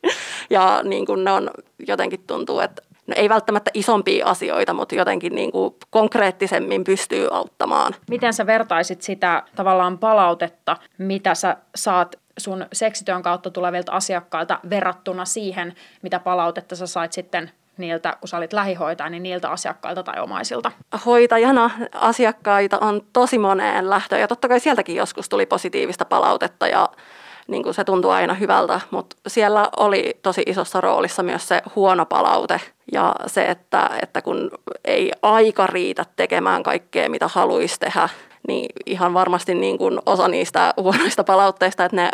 ja 0.50 0.80
niin 0.84 1.06
kun 1.06 1.24
ne 1.24 1.32
on 1.32 1.50
jotenkin 1.88 2.24
tuntuu, 2.26 2.60
että 2.60 2.82
no 3.06 3.14
ei 3.16 3.28
välttämättä 3.28 3.70
isompia 3.74 4.26
asioita, 4.26 4.74
mutta 4.74 4.94
jotenkin 4.94 5.34
niin 5.34 5.52
kuin 5.52 5.74
konkreettisemmin 5.90 6.84
pystyy 6.84 7.28
auttamaan. 7.30 7.94
Miten 8.10 8.32
sä 8.32 8.46
vertaisit 8.46 9.02
sitä 9.02 9.42
tavallaan 9.56 9.98
palautetta, 9.98 10.76
mitä 10.98 11.34
sä 11.34 11.56
saat 11.74 12.16
sun 12.38 12.66
seksityön 12.72 13.22
kautta 13.22 13.50
tulevilta 13.50 13.92
asiakkailta 13.92 14.60
verrattuna 14.70 15.24
siihen, 15.24 15.74
mitä 16.02 16.18
palautetta 16.18 16.76
sä 16.76 16.86
sait 16.86 17.12
sitten 17.12 17.50
niiltä, 17.80 18.16
kun 18.20 18.28
sä 18.28 18.37
olit 18.37 18.52
lähihoitaja, 18.52 19.10
niin 19.10 19.22
niiltä 19.22 19.50
asiakkailta 19.50 20.02
tai 20.02 20.20
omaisilta? 20.20 20.72
Hoitajana 21.06 21.70
asiakkaita 21.94 22.78
on 22.78 23.02
tosi 23.12 23.38
moneen 23.38 23.90
lähtöön 23.90 24.20
ja 24.20 24.28
totta 24.28 24.49
kai 24.49 24.60
sieltäkin 24.60 24.96
joskus 24.96 25.28
tuli 25.28 25.46
positiivista 25.46 26.04
palautetta 26.04 26.66
ja 26.66 26.88
niin 27.49 27.62
kuin 27.62 27.75
se 27.75 27.84
tuntuu 27.84 28.10
aina 28.10 28.34
hyvältä, 28.34 28.80
mutta 28.90 29.16
siellä 29.26 29.68
oli 29.76 30.18
tosi 30.22 30.42
isossa 30.46 30.80
roolissa 30.80 31.22
myös 31.22 31.49
se 31.49 31.62
huono 31.76 32.06
palaute 32.06 32.60
ja 32.92 33.14
se, 33.26 33.44
että, 33.44 33.90
että 34.02 34.22
kun 34.22 34.50
ei 34.84 35.12
aika 35.22 35.66
riitä 35.66 36.04
tekemään 36.16 36.62
kaikkea, 36.62 37.10
mitä 37.10 37.28
haluaisi 37.28 37.80
tehdä, 37.80 38.08
niin 38.49 38.66
ihan 38.87 39.14
varmasti 39.14 39.54
niin 39.54 39.78
kuin 39.78 39.99
osa 40.06 40.28
niistä 40.28 40.75
huonoista 40.76 41.25
palautteista, 41.25 41.84
että 41.84 41.96
ne 41.96 42.10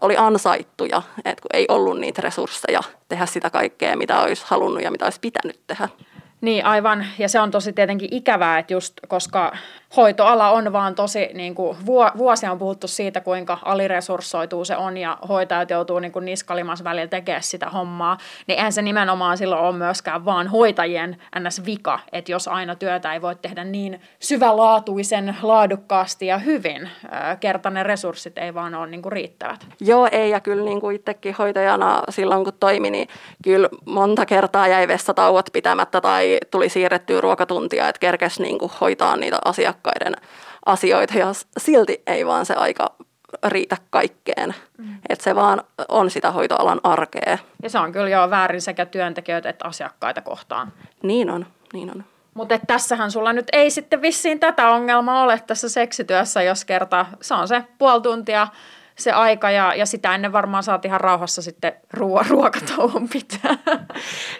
oli 0.00 0.16
ansaittuja, 0.16 1.02
että 1.24 1.42
kun 1.42 1.50
ei 1.52 1.66
ollut 1.68 2.00
niitä 2.00 2.22
resursseja 2.22 2.80
tehdä 3.08 3.26
sitä 3.26 3.50
kaikkea, 3.50 3.96
mitä 3.96 4.20
olisi 4.20 4.44
halunnut 4.46 4.82
ja 4.82 4.90
mitä 4.90 5.04
olisi 5.04 5.20
pitänyt 5.20 5.60
tehdä. 5.66 5.88
Niin 6.40 6.64
aivan, 6.64 7.06
ja 7.18 7.28
se 7.28 7.40
on 7.40 7.50
tosi 7.50 7.72
tietenkin 7.72 8.08
ikävää, 8.12 8.58
että 8.58 8.72
just 8.72 8.94
koska 9.08 9.52
hoitoala 9.96 10.50
on 10.50 10.72
vaan 10.72 10.94
tosi, 10.94 11.30
niin 11.34 11.54
kuin, 11.54 11.76
vuosia 12.16 12.52
on 12.52 12.58
puhuttu 12.58 12.88
siitä, 12.88 13.20
kuinka 13.20 13.58
aliresurssoituu 13.64 14.64
se 14.64 14.76
on 14.76 14.96
ja 14.96 15.18
hoitajat 15.28 15.70
joutuu 15.70 15.98
niin 15.98 16.12
kuin 16.12 16.24
niskalimassa 16.24 16.84
välillä 16.84 17.06
tekemään 17.06 17.42
sitä 17.42 17.70
hommaa, 17.70 18.18
niin 18.46 18.56
eihän 18.56 18.72
se 18.72 18.82
nimenomaan 18.82 19.38
silloin 19.38 19.62
ole 19.62 19.76
myöskään 19.76 20.24
vaan 20.24 20.48
hoitajien 20.48 21.16
ns. 21.40 21.64
vika, 21.66 21.98
että 22.12 22.32
jos 22.32 22.48
aina 22.48 22.74
työtä 22.74 23.12
ei 23.12 23.22
voi 23.22 23.36
tehdä 23.36 23.64
niin 23.64 24.00
syvälaatuisen, 24.20 25.36
laadukkaasti 25.42 26.26
ja 26.26 26.38
hyvin, 26.38 26.90
kerta 27.40 27.70
ne 27.70 27.82
resurssit 27.82 28.38
ei 28.38 28.54
vaan 28.54 28.74
ole 28.74 28.86
niin 28.86 29.02
kuin 29.02 29.12
riittävät. 29.12 29.66
Joo, 29.80 30.08
ei, 30.12 30.30
ja 30.30 30.40
kyllä 30.40 30.64
niin 30.64 30.80
kuin 30.80 30.96
itsekin 30.96 31.34
hoitajana 31.38 32.02
silloin 32.08 32.44
kun 32.44 32.52
toimi, 32.60 32.90
niin 32.90 33.08
kyllä 33.44 33.68
monta 33.84 34.26
kertaa 34.26 34.68
jäi 34.68 34.88
vessatauot 34.88 35.46
pitämättä 35.52 36.00
tai 36.00 36.25
tuli 36.50 36.68
siirrettyä 36.68 37.20
ruokatuntia, 37.20 37.88
että 37.88 38.00
kerkesi 38.00 38.42
niin 38.42 38.58
kuin 38.58 38.72
hoitaa 38.80 39.16
niitä 39.16 39.38
asiakkaiden 39.44 40.16
asioita 40.66 41.18
ja 41.18 41.26
silti 41.58 42.02
ei 42.06 42.26
vaan 42.26 42.46
se 42.46 42.54
aika 42.54 42.94
riitä 43.44 43.76
kaikkeen. 43.90 44.54
Mm. 44.78 44.98
Että 45.08 45.24
se 45.24 45.34
vaan 45.34 45.62
on 45.88 46.10
sitä 46.10 46.30
hoitoalan 46.30 46.80
arkea. 46.82 47.38
Ja 47.62 47.70
se 47.70 47.78
on 47.78 47.92
kyllä 47.92 48.08
jo 48.08 48.30
väärin 48.30 48.62
sekä 48.62 48.86
työntekijöitä 48.86 49.48
että 49.48 49.64
asiakkaita 49.64 50.22
kohtaan. 50.22 50.72
Niin 51.02 51.30
on, 51.30 51.46
niin 51.72 51.90
on. 51.90 52.04
Mutta 52.34 52.58
tässähän 52.66 53.10
sulla 53.10 53.32
nyt 53.32 53.46
ei 53.52 53.70
sitten 53.70 54.02
vissiin 54.02 54.40
tätä 54.40 54.70
ongelmaa 54.70 55.22
ole 55.22 55.42
tässä 55.46 55.68
seksityössä, 55.68 56.42
jos 56.42 56.64
kerta 56.64 57.06
se 57.20 57.34
on 57.34 57.48
se 57.48 57.64
puoli 57.78 58.02
tuntia 58.02 58.48
se 58.98 59.12
aika 59.12 59.50
ja, 59.50 59.74
ja 59.74 59.86
sitä 59.86 60.14
ennen 60.14 60.32
varmaan 60.32 60.62
saat 60.62 60.84
ihan 60.84 61.00
rauhassa 61.00 61.42
sitten 61.42 61.72
ruo- 61.94 62.24
ruokatauon 62.30 63.08
pitää. 63.08 63.58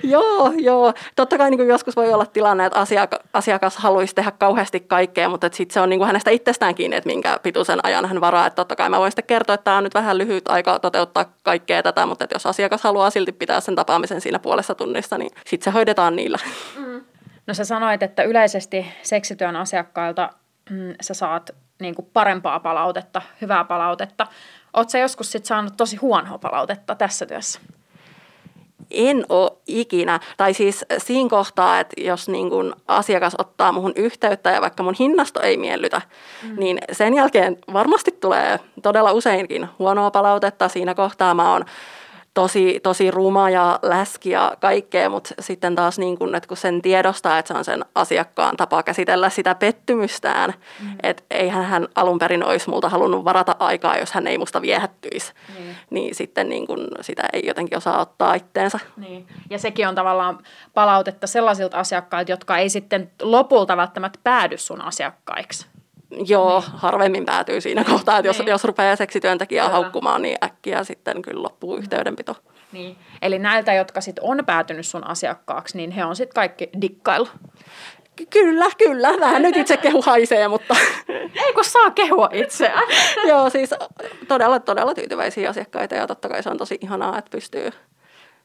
joo, 0.03 0.53
joo. 0.57 0.95
Totta 1.17 1.39
kai 1.39 1.51
niin 1.51 1.59
kuin 1.59 1.69
joskus 1.69 1.97
voi 1.97 2.13
olla 2.13 2.27
tilanne, 2.27 2.67
että 2.67 2.79
asiakas, 2.79 3.21
asiakas 3.33 3.77
haluaisi 3.77 4.15
tehdä 4.15 4.31
kauheasti 4.31 4.81
kaikkea, 4.81 5.29
mutta 5.29 5.49
sitten 5.53 5.75
se 5.75 5.81
on 5.81 5.89
niin 5.89 5.99
kuin 5.99 6.07
hänestä 6.07 6.31
itsestään 6.31 6.75
kiinni, 6.75 6.97
että 6.97 7.09
minkä 7.09 7.41
pituisen 7.43 7.81
ajan 7.83 8.07
hän 8.07 8.21
varaa. 8.21 8.47
Että 8.47 8.57
totta 8.57 8.77
kai 8.77 8.89
mä 8.89 8.99
voin 8.99 9.13
sitten 9.13 9.27
kertoa, 9.27 9.55
että 9.55 9.65
tämä 9.65 9.77
on 9.77 9.85
nyt 9.85 9.95
vähän 9.95 10.19
lyhyt 10.19 10.49
aika 10.49 10.79
toteuttaa 10.79 11.33
kaikkea 11.43 11.83
tätä, 11.83 12.07
mutta 12.07 12.25
että 12.25 12.35
jos 12.35 12.47
asiakas 12.47 12.83
haluaa 12.83 13.11
silti 13.11 13.33
pitää 13.33 13.61
sen 13.61 13.75
tapaamisen 13.75 14.21
siinä 14.21 14.39
puolessa 14.39 14.75
tunnissa, 14.75 15.19
niin 15.19 15.31
sitten 15.47 15.65
se 15.65 15.75
hoidetaan 15.75 16.17
niillä. 16.17 16.39
Mm. 16.77 17.05
No 17.47 17.55
sä 17.55 17.65
sanoit, 17.65 18.03
että 18.03 18.23
yleisesti 18.23 18.87
seksityön 19.03 19.57
asiakkailta 19.57 20.31
mm, 20.71 20.95
sä 21.01 21.15
saat 21.15 21.51
niin 21.81 21.95
kuin 21.95 22.09
parempaa 22.13 22.61
palautetta, 22.61 23.23
hyvää 23.41 23.65
palautetta. 23.65 24.27
Oletko 24.73 24.99
joskus 24.99 25.33
sit 25.33 25.45
saanut 25.45 25.77
tosi 25.77 25.97
huonoa 25.97 26.39
palautetta 26.39 26.95
tässä 26.95 27.27
työssä? 27.27 27.61
En 28.91 29.27
ole 29.29 29.51
ikinä. 29.67 30.21
Tai 30.37 30.55
siis 30.55 30.85
siinä 30.99 31.31
kohtaa, 31.31 31.81
että 31.81 32.01
jos 32.01 32.29
niin 32.29 32.51
kun 32.51 32.77
asiakas 32.89 33.35
ottaa 33.39 33.73
muhun 33.73 33.93
yhteyttä 33.97 34.51
ja 34.51 34.61
vaikka 34.61 34.83
mun 34.83 34.95
hinnasto 34.99 35.41
ei 35.41 35.57
miellytä, 35.57 36.03
mm. 36.43 36.59
niin 36.59 36.79
sen 36.93 37.15
jälkeen 37.15 37.57
varmasti 37.73 38.13
tulee 38.21 38.61
todella 38.83 39.13
useinkin 39.13 39.69
huonoa 39.79 40.11
palautetta. 40.11 40.69
Siinä 40.69 40.95
kohtaa 40.95 41.35
mä 41.35 41.53
oon 41.53 41.65
tosi, 42.37 42.81
tosi 42.83 43.11
ruma 43.11 43.51
ja 43.51 43.79
läski 43.83 44.31
ja 44.31 44.53
kaikkea, 44.61 45.11
mutta 45.11 45.35
sitten 45.41 45.75
taas 45.75 45.99
niin 45.99 46.19
kun, 46.19 46.35
että 46.35 46.49
kun 46.49 46.57
sen 46.57 46.83
tiedostaa, 46.83 47.39
että 47.39 47.49
se 47.53 47.59
on 47.59 47.65
sen 47.65 47.85
asiakkaan 47.95 48.57
tapa 48.57 48.83
käsitellä 48.83 49.31
sitä 49.31 49.55
pettymystään, 49.55 50.55
mm. 50.81 50.97
että 51.03 51.23
eihän 51.31 51.65
hän 51.65 51.89
alun 51.95 52.19
perin 52.19 52.45
olisi 52.45 52.71
multa 52.71 52.89
halunnut 52.89 53.25
varata 53.25 53.57
aikaa, 53.59 53.99
jos 53.99 54.13
hän 54.13 54.27
ei 54.27 54.39
musta 54.39 54.63
viehättyisi, 54.63 55.33
mm. 55.49 55.75
niin 55.91 56.15
sitten 56.15 56.49
niin 56.49 56.67
kun 56.67 56.89
sitä 57.01 57.23
ei 57.33 57.47
jotenkin 57.47 57.79
osaa 57.79 58.01
ottaa 58.01 58.35
itteensä. 58.35 58.79
Niin. 58.97 59.27
Ja 59.51 59.59
sekin 59.59 59.89
on 59.89 59.95
tavallaan 59.95 60.39
palautetta 60.75 61.27
sellaisilta 61.27 61.79
asiakkailta, 61.79 62.33
jotka 62.33 62.59
ei 62.59 62.69
sitten 62.69 63.11
lopulta 63.23 63.77
välttämättä 63.77 64.19
päädy 64.25 64.59
sun 64.59 64.81
asiakkaiksi. 64.81 65.67
Joo, 66.11 66.63
harvemmin 66.75 67.25
päätyy 67.25 67.61
siinä 67.61 67.85
kohtaa, 67.91 68.19
että 68.19 68.29
jos, 68.29 68.39
niin. 68.39 68.49
jos 68.49 68.65
rupeaa 68.65 68.97
seksityöntekijää 68.97 69.67
kyllä. 69.67 69.81
haukkumaan, 69.81 70.23
niin 70.23 70.39
äkkiä 70.45 70.85
sitten 70.85 71.23
kyllä 71.23 71.43
loppuu 71.43 71.77
yhteydenpito. 71.77 72.37
Niin. 72.73 72.97
Eli 73.23 73.39
näiltä, 73.39 73.75
jotka 73.75 74.01
sitten 74.01 74.25
on 74.25 74.43
päätynyt 74.47 74.87
sun 74.87 75.07
asiakkaaksi, 75.07 75.77
niin 75.77 75.91
he 75.91 76.05
on 76.05 76.17
sitten 76.17 76.35
kaikki 76.35 76.71
dikkailu. 76.81 77.29
Kyllä, 78.31 78.67
kyllä. 78.79 79.09
Vähän 79.21 79.43
nyt 79.43 79.57
itse 79.57 79.77
kehu 79.77 80.03
haisee, 80.03 80.49
mutta... 80.49 80.77
Ei 81.47 81.53
kun 81.55 81.65
saa 81.65 81.91
kehua 81.91 82.29
itseään. 82.33 82.89
Joo, 83.29 83.51
siis 83.51 83.71
todella, 84.29 84.61
todella 84.61 84.95
tyytyväisiä 84.95 85.51
asiakkaita 85.51 85.95
ja 85.95 86.07
totta 86.07 86.29
kai 86.29 86.43
se 86.43 86.51
on 86.51 86.59
tosi 86.59 86.79
ihanaa, 86.81 87.19
että 87.19 87.31
pystyy 87.31 87.71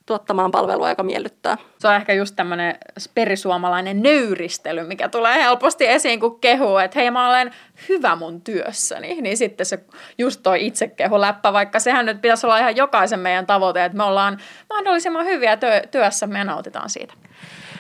tuottamaan 0.06 0.52
palvelua, 0.52 0.90
joka 0.90 1.04
miellyttää. 1.04 1.58
Se 1.80 1.88
on 1.88 1.96
ehkä 1.96 2.14
just 2.14 2.36
tämmöinen 2.36 2.76
perisuomalainen 3.14 4.04
nöyristely, 4.04 4.84
mikä 4.84 5.10
tulee 5.10 5.44
helposti 5.44 5.88
esiin, 5.88 6.20
kun 6.20 6.40
kehuu, 6.40 6.78
että 6.78 7.00
hei 7.00 7.12
mä 7.12 7.30
olen 7.30 7.52
hyvä 7.90 8.16
mun 8.16 8.42
työssäni. 8.42 9.22
Niin 9.22 9.38
sitten 9.38 9.66
se 9.66 9.80
just 10.18 10.40
toi 10.44 10.66
itsekehu 10.66 11.22
läppä, 11.22 11.54
vaikka 11.54 11.80
sehän 11.80 12.06
nyt 12.06 12.22
pitäisi 12.22 12.46
olla 12.46 12.58
ihan 12.58 12.76
jokaisen 12.76 13.20
meidän 13.20 13.46
tavoite, 13.46 13.86
että 13.86 13.98
me 13.98 14.04
ollaan 14.04 14.38
mahdollisimman 14.70 15.26
hyviä 15.26 15.58
työ, 15.58 15.82
työssä 15.92 16.28
me 16.28 16.44
nautitaan 16.44 16.90
siitä. 16.90 17.14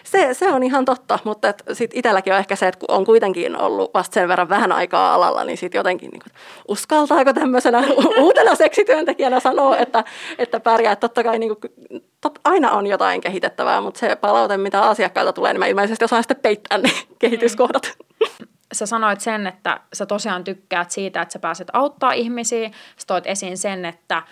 Se, 0.03 0.34
se 0.34 0.48
on 0.48 0.63
ihan 0.63 0.86
totta, 0.86 1.20
mutta 1.24 1.53
sitten 1.74 2.00
itselläkin 2.00 2.34
on 2.34 2.39
ehkä 2.39 2.55
se, 2.55 2.67
että 2.67 2.79
kun 2.79 2.96
on 2.96 3.05
kuitenkin 3.05 3.58
ollut 3.58 3.93
vasta 3.93 4.13
sen 4.13 4.27
verran 4.27 4.50
vähän 4.50 4.72
aikaa 4.72 5.13
alalla, 5.13 5.43
niin 5.43 5.58
sitten 5.58 5.79
jotenkin 5.79 6.10
niin 6.10 6.22
kuin, 6.22 6.34
uskaltaako 6.67 7.34
tämmöisenä 7.34 7.84
uutena 8.22 8.55
seksityöntekijänä 8.55 9.39
sanoa, 9.39 9.77
että, 9.77 10.03
että 10.38 10.60
pärjää. 10.60 10.96
Totta 10.96 11.24
kai 11.24 11.39
niin 11.39 11.55
kuin, 11.55 12.01
tot, 12.22 12.39
aina 12.43 12.72
on 12.72 12.88
jotain 12.88 13.22
kehitettävää, 13.22 13.81
mutta 13.81 14.00
se 14.00 14.15
palaute, 14.15 14.58
mitä 14.58 14.81
asiakkailta 14.81 15.34
tulee, 15.34 15.53
niin 15.53 15.60
mä 15.60 15.67
ilmeisesti 15.67 16.05
osaan 16.05 16.24
sitten 16.24 16.41
peittää 16.41 16.77
ne 16.77 16.91
kehityskohdat. 17.20 17.91
Sä 18.72 18.86
sanoit 18.86 19.22
sen, 19.22 19.48
että 19.48 19.80
sä 19.94 20.06
tosiaan 20.06 20.44
tykkäät 20.44 20.92
siitä, 20.92 21.22
että 21.22 21.34
sä 21.34 21.40
pääset 21.40 21.68
auttaa 21.74 22.12
ihmisiä. 22.12 22.70
Sä 22.70 23.08
toit 23.08 23.28
esiin 23.28 23.58
sen, 23.58 23.86
että 23.86 24.24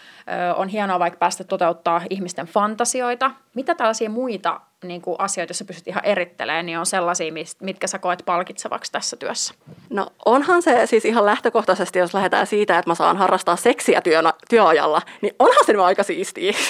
on 0.55 0.67
hienoa 0.67 0.99
vaikka 0.99 1.17
päästä 1.17 1.43
toteuttaa 1.43 2.01
ihmisten 2.09 2.45
fantasioita. 2.45 3.31
Mitä 3.53 3.75
tällaisia 3.75 4.09
muita 4.09 4.61
niin 4.83 5.01
kuin 5.01 5.15
asioita, 5.19 5.51
jos 5.51 5.57
sä 5.57 5.65
pystyt 5.65 5.87
ihan 5.87 6.05
erittelemään, 6.05 6.65
niin 6.65 6.79
on 6.79 6.85
sellaisia, 6.85 7.33
mitkä 7.61 7.87
sä 7.87 7.99
koet 7.99 8.23
palkitsevaksi 8.25 8.91
tässä 8.91 9.17
työssä? 9.17 9.53
No 9.89 10.07
onhan 10.25 10.61
se 10.61 10.85
siis 10.85 11.05
ihan 11.05 11.25
lähtökohtaisesti, 11.25 11.99
jos 11.99 12.13
lähdetään 12.13 12.47
siitä, 12.47 12.77
että 12.77 12.91
mä 12.91 12.95
saan 12.95 13.17
harrastaa 13.17 13.55
seksiä 13.55 14.01
työn, 14.01 14.25
työajalla, 14.49 15.01
niin 15.21 15.35
onhan 15.39 15.65
se 15.65 15.73
aika 15.83 16.03
siistiä. 16.03 16.53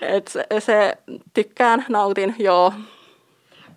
Et 0.00 0.28
se, 0.28 0.46
se 0.58 0.98
tykkään, 1.34 1.84
nautin, 1.88 2.34
joo. 2.38 2.72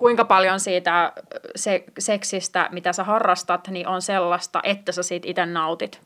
Kuinka 0.04 0.26
paljon 0.26 0.60
siitä 0.60 1.12
se, 1.56 1.84
seksistä, 2.00 2.70
mitä 2.72 2.94
sä 2.94 3.04
harrastat, 3.04 3.68
niin 3.68 3.88
on 3.88 4.02
sellaista, 4.02 4.60
että 4.64 4.92
sä 4.92 5.04
siitä 5.04 5.28
itse 5.30 5.46
nautit? 5.46 6.02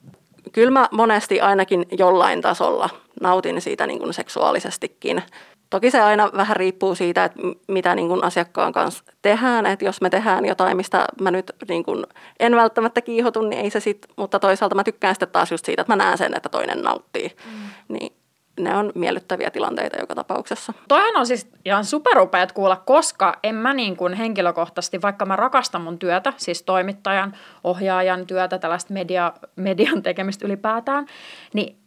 Kyllä 0.52 0.72
mä 0.72 0.90
monesti 0.92 1.42
ainakin 1.42 1.86
jollain 1.92 2.42
tasolla 2.42 2.90
nautin 3.22 3.62
siitä 3.62 3.88
niin 3.88 4.00
kuin 4.00 4.14
seksuaalisestikin. 4.14 5.24
Toki 5.70 5.92
se 5.92 6.02
aina 6.02 6.30
vähän 6.34 6.56
riippuu 6.56 6.96
siitä, 6.96 7.26
että 7.26 7.40
mitä 7.68 7.96
niin 7.96 8.08
kuin 8.08 8.24
asiakkaan 8.24 8.74
kanssa 8.74 9.04
tehdään. 9.22 9.66
Että 9.66 9.86
jos 9.86 10.02
me 10.02 10.10
tehdään 10.10 10.46
jotain, 10.46 10.78
mistä 10.78 11.06
mä 11.22 11.32
nyt 11.32 11.52
niin 11.68 11.84
kuin 11.84 12.06
en 12.40 12.56
välttämättä 12.56 13.02
kiihotu, 13.02 13.42
niin 13.42 13.62
ei 13.62 13.70
se 13.70 13.80
sit, 13.80 14.06
mutta 14.16 14.40
toisaalta 14.40 14.76
mä 14.76 14.84
tykkään 14.84 15.16
sitten 15.16 15.30
taas 15.30 15.52
just 15.52 15.66
siitä, 15.66 15.82
että 15.82 15.94
mä 15.94 16.04
näen 16.04 16.18
sen, 16.18 16.34
että 16.38 16.50
toinen 16.50 16.82
nauttii. 16.82 17.36
Mm. 17.46 17.70
Niin 17.88 18.14
ne 18.60 18.78
on 18.78 18.92
miellyttäviä 18.96 19.52
tilanteita 19.52 20.00
joka 20.00 20.16
tapauksessa. 20.16 20.74
Toihan 20.88 21.18
on 21.18 21.28
siis 21.28 21.48
ihan 21.66 21.86
superupeat 21.86 22.52
kuulla, 22.52 22.76
koska 22.76 23.38
en 23.44 23.56
mä 23.56 23.74
niin 23.74 23.98
kuin 23.98 24.14
henkilökohtaisesti, 24.14 25.02
vaikka 25.02 25.26
mä 25.26 25.36
rakastan 25.36 25.82
mun 25.82 26.00
työtä, 26.00 26.34
siis 26.38 26.64
toimittajan, 26.64 27.34
ohjaajan 27.64 28.28
työtä, 28.28 28.58
tällaista 28.58 28.94
media, 28.94 29.34
median 29.56 30.04
tekemistä 30.04 30.46
ylipäätään, 30.46 31.06
niin, 31.54 31.78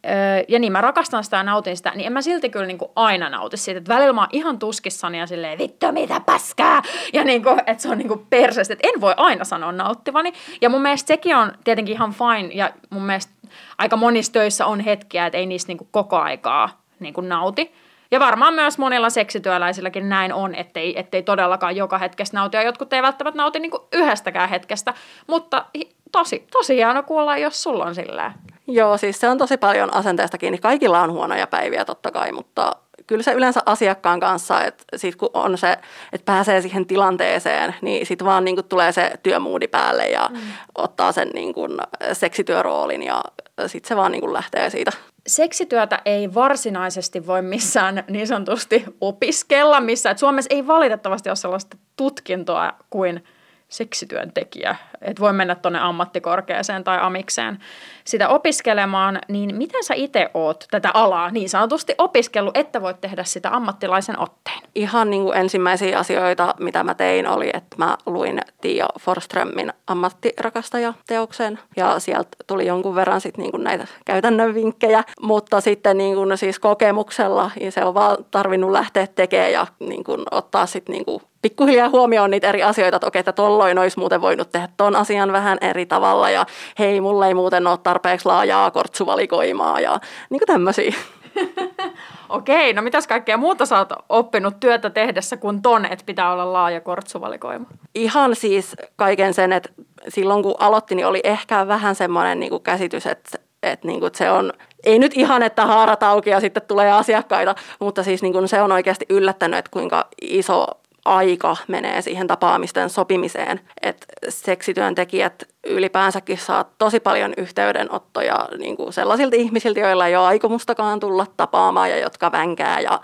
ja 0.49 0.59
niin 0.59 0.73
mä 0.73 0.81
rakastan 0.81 1.25
sitä 1.25 1.37
ja 1.37 1.43
nautin 1.43 1.77
sitä, 1.77 1.93
niin 1.95 2.07
en 2.07 2.13
mä 2.13 2.23
silti 2.23 2.51
kyllä 2.51 2.67
niin 2.67 2.79
kuin 2.79 2.91
aina 2.97 3.29
nauti 3.29 3.57
siitä. 3.57 3.79
Että 3.79 3.95
välillä 3.95 4.13
mä 4.13 4.21
oon 4.21 4.29
ihan 4.33 4.59
tuskissani 4.59 5.19
ja 5.19 5.27
silleen, 5.27 5.59
vittu 5.59 5.93
mitä 5.93 6.21
paskaa, 6.21 6.83
ja 7.13 7.25
niin 7.25 7.43
kuin, 7.43 7.61
että 7.67 7.83
se 7.83 7.89
on 7.89 7.99
niin 7.99 8.09
kuin 8.09 8.27
perseestä, 8.31 8.75
että 8.75 8.89
en 8.95 9.01
voi 9.01 9.15
aina 9.17 9.45
sanoa 9.45 9.73
nauttivani. 9.73 10.33
Ja 10.61 10.71
mun 10.71 10.83
mielestä 10.83 11.09
sekin 11.09 11.37
on 11.37 11.53
tietenkin 11.65 11.95
ihan 11.95 12.13
fine, 12.13 12.55
ja 12.55 12.73
mun 12.91 13.03
mielestä 13.03 13.33
aika 13.79 13.97
monissa 13.97 14.33
töissä 14.33 14.67
on 14.67 14.81
hetkiä, 14.81 15.27
että 15.27 15.39
ei 15.39 15.47
niistä 15.47 15.73
niin 15.73 15.89
koko 15.91 16.17
aikaa 16.17 16.81
niin 17.01 17.15
nauti. 17.21 17.75
Ja 18.11 18.21
varmaan 18.21 18.55
myös 18.55 18.79
monilla 18.79 19.11
seksityöläisilläkin 19.11 20.09
näin 20.09 20.33
on, 20.33 20.55
ettei, 20.55 20.99
ettei 20.99 21.23
todellakaan 21.23 21.77
joka 21.77 21.99
hetkestä 21.99 22.37
nauti. 22.37 22.57
Ja 22.57 22.63
jotkut 22.63 22.93
ei 22.93 23.03
välttämättä 23.03 23.37
nauti 23.37 23.59
niin 23.59 23.73
yhdestäkään 23.93 24.49
hetkestä, 24.49 24.95
mutta 25.27 25.65
tosi, 26.13 26.47
tosi 26.53 26.77
hieno 26.77 27.03
kuulla, 27.03 27.39
jos 27.39 27.63
sulla 27.63 27.85
on 27.85 27.95
silleen. 27.95 28.33
Joo, 28.67 28.97
siis 28.97 29.21
se 29.21 29.29
on 29.29 29.39
tosi 29.39 29.57
paljon 29.57 29.95
asenteesta 29.95 30.39
kiinni. 30.39 30.59
Kaikilla 30.59 31.01
on 31.01 31.13
huonoja 31.13 31.47
päiviä 31.47 31.85
totta 31.85 32.11
kai, 32.11 32.33
mutta 32.33 32.77
kyllä 33.11 33.23
se 33.23 33.33
yleensä 33.33 33.61
asiakkaan 33.67 34.21
kanssa, 34.21 34.65
että 34.65 34.85
sit 34.97 35.17
kun 35.17 35.31
on 35.35 35.59
se, 35.59 35.73
että 36.13 36.25
pääsee 36.25 36.61
siihen 36.61 36.87
tilanteeseen, 36.87 37.75
niin 37.83 38.07
sitten 38.07 38.27
vaan 38.27 38.45
niin 38.45 38.57
kuin 38.57 38.69
tulee 38.69 38.93
se 38.93 39.13
työmuudi 39.23 39.69
päälle 39.69 40.09
ja 40.09 40.29
mm. 40.33 40.39
ottaa 40.75 41.13
sen 41.13 41.29
niin 41.35 41.55
kuin 41.55 41.79
seksityöroolin 42.13 43.03
ja 43.03 43.23
sitten 43.67 43.89
se 43.89 43.97
vaan 43.97 44.13
niin 44.13 44.21
kuin 44.21 44.33
lähtee 44.33 44.71
siitä. 44.71 44.93
Seksityötä 45.27 46.03
ei 46.05 46.35
varsinaisesti 46.35 47.27
voi 47.27 47.43
missään 47.43 48.05
niin 48.09 48.27
sanotusti 48.27 48.85
opiskella 49.01 49.81
missään. 49.81 50.13
Et 50.13 50.19
Suomessa 50.19 50.55
ei 50.55 50.67
valitettavasti 50.67 51.29
ole 51.29 51.37
sellaista 51.37 51.77
tutkintoa 51.97 52.73
kuin– 52.91 53.25
seksityöntekijä, 53.71 54.77
että 55.03 55.21
voi 55.21 55.33
mennä 55.33 55.55
tuonne 55.55 55.79
ammattikorkeaseen 55.79 56.85
tai 56.85 56.99
amikseen 57.01 57.59
sitä 58.05 58.29
opiskelemaan, 58.29 59.19
niin 59.29 59.57
miten 59.57 59.85
sä 59.85 59.95
itse 59.95 60.31
oot 60.35 60.65
tätä 60.71 60.91
alaa 60.95 61.31
niin 61.31 61.49
sanotusti 61.49 61.95
opiskellut, 61.99 62.57
että 62.57 62.83
voit 62.83 63.01
tehdä 63.01 63.25
sitä 63.25 63.51
ammattilaisen 63.51 64.19
otteen? 64.19 64.61
Ihan 64.75 65.11
niin 65.11 65.23
kuin 65.23 65.37
ensimmäisiä 65.37 65.99
asioita, 65.99 66.55
mitä 66.61 66.85
mä 66.85 66.95
tein, 66.95 67.27
oli, 67.27 67.51
että 67.55 67.77
mä 67.79 67.97
luin 68.07 68.41
Tiia 68.61 68.87
Forströmin 69.01 69.73
ammattirakastaja-teoksen 69.87 71.59
ja 71.77 71.99
sieltä 71.99 72.29
tuli 72.47 72.67
jonkun 72.67 72.95
verran 72.95 73.21
sit 73.21 73.37
niin 73.37 73.51
kuin 73.51 73.65
näitä 73.65 73.87
käytännön 74.05 74.55
vinkkejä, 74.55 75.05
mutta 75.23 75.61
sitten 75.61 75.99
niin 75.99 76.15
kuin 76.15 76.39
siis 76.39 76.59
kokemuksella 76.59 77.51
niin 77.61 77.73
se 77.73 77.85
on 77.85 77.95
vaan 77.95 78.17
tarvinnut 78.31 78.71
lähteä 78.71 79.07
tekemään 79.07 79.53
ja 79.53 79.67
niin 79.79 80.05
kuin 80.05 80.23
ottaa 80.31 80.67
sitten 80.67 80.93
niin 80.93 81.05
kuin 81.05 81.23
pikkuhiljaa 81.43 81.89
huomioon 81.89 82.31
niitä 82.31 82.49
eri 82.49 82.63
asioita, 82.63 82.97
että 82.97 83.07
okei, 83.07 83.21
että 83.21 83.33
tolloin 83.33 83.79
olisi 83.79 83.99
muuten 83.99 84.21
voinut 84.21 84.51
tehdä 84.53 84.69
ton 84.77 84.97
asian 84.97 85.33
vähän 85.33 85.59
eri 85.61 85.87
tavalla 85.87 86.31
ja 86.31 86.47
hei, 86.79 87.01
mulle 87.01 87.27
ei 87.27 87.35
muuten 87.35 87.67
ole 87.67 87.79
tarpeeksi 87.83 88.27
laajaa 88.27 88.71
kortsuvalikoimaa 88.71 89.81
ja 89.81 90.01
niin 90.31 90.41
kuin 90.41 90.47
tämmöisiä. 90.47 90.95
Okei, 92.29 92.73
no 92.73 92.83
mitäs 92.83 93.07
kaikkea 93.07 93.37
muuta 93.37 93.67
sä 93.67 93.79
oot 93.79 93.93
oppinut 94.09 94.61
työtä 94.61 94.91
tehdessä 94.91 95.37
kuin 95.37 95.63
ton, 95.63 95.85
että 95.85 96.05
pitää 96.07 96.33
olla 96.33 96.53
laaja 96.53 96.81
kortsuvalikoima? 96.81 97.67
Ihan 97.95 98.37
siis 98.37 98.77
kaiken 98.97 99.35
sen, 99.35 99.53
että 99.53 99.71
silloin 100.09 100.43
kun 100.43 100.55
aloitti, 100.59 100.95
niin 100.95 101.07
oli 101.07 101.21
ehkä 101.25 101.69
vähän 101.69 101.95
semmoinen 101.95 102.41
niin 102.41 102.51
kuin 102.51 102.63
käsitys, 102.63 103.07
että, 103.07 103.39
että, 103.63 103.87
niin 103.87 104.01
kuin, 104.01 104.15
se 104.15 104.31
on 104.31 104.53
ei 104.85 104.99
nyt 104.99 105.17
ihan, 105.17 105.43
että 105.43 105.67
haarat 105.67 106.03
auki 106.03 106.31
ja 106.31 106.41
sitten 106.41 106.63
tulee 106.69 106.93
asiakkaita, 106.93 107.55
mutta 107.81 108.03
siis 108.03 108.23
niin 108.23 108.33
kuin 108.33 108.49
se 108.49 108.63
on 108.63 108.73
oikeasti 108.73 109.07
yllättänyt, 109.11 109.59
että 109.59 109.71
kuinka 109.71 110.09
iso 110.23 110.67
aika 111.05 111.57
menee 111.69 112.03
siihen 112.03 112.27
tapaamisten 112.27 112.91
sopimiseen. 112.91 113.61
Että 113.83 114.07
seksityöntekijät 114.29 115.43
ylipäänsäkin 115.67 116.39
saa 116.39 116.65
tosi 116.79 117.01
paljon 117.01 117.35
yhteydenottoja 117.37 118.49
niin 118.59 118.77
kuin 118.77 118.93
sellaisilta 118.93 119.37
ihmisiltä, 119.37 119.81
joilla 119.81 120.07
ei 120.07 120.17
ole 120.17 120.27
aikomustakaan 120.27 121.01
tulla 121.01 121.27
tapaamaan 121.37 121.91
ja 121.91 121.99
jotka 121.99 122.33
vänkää 122.33 122.81
ja 122.81 123.01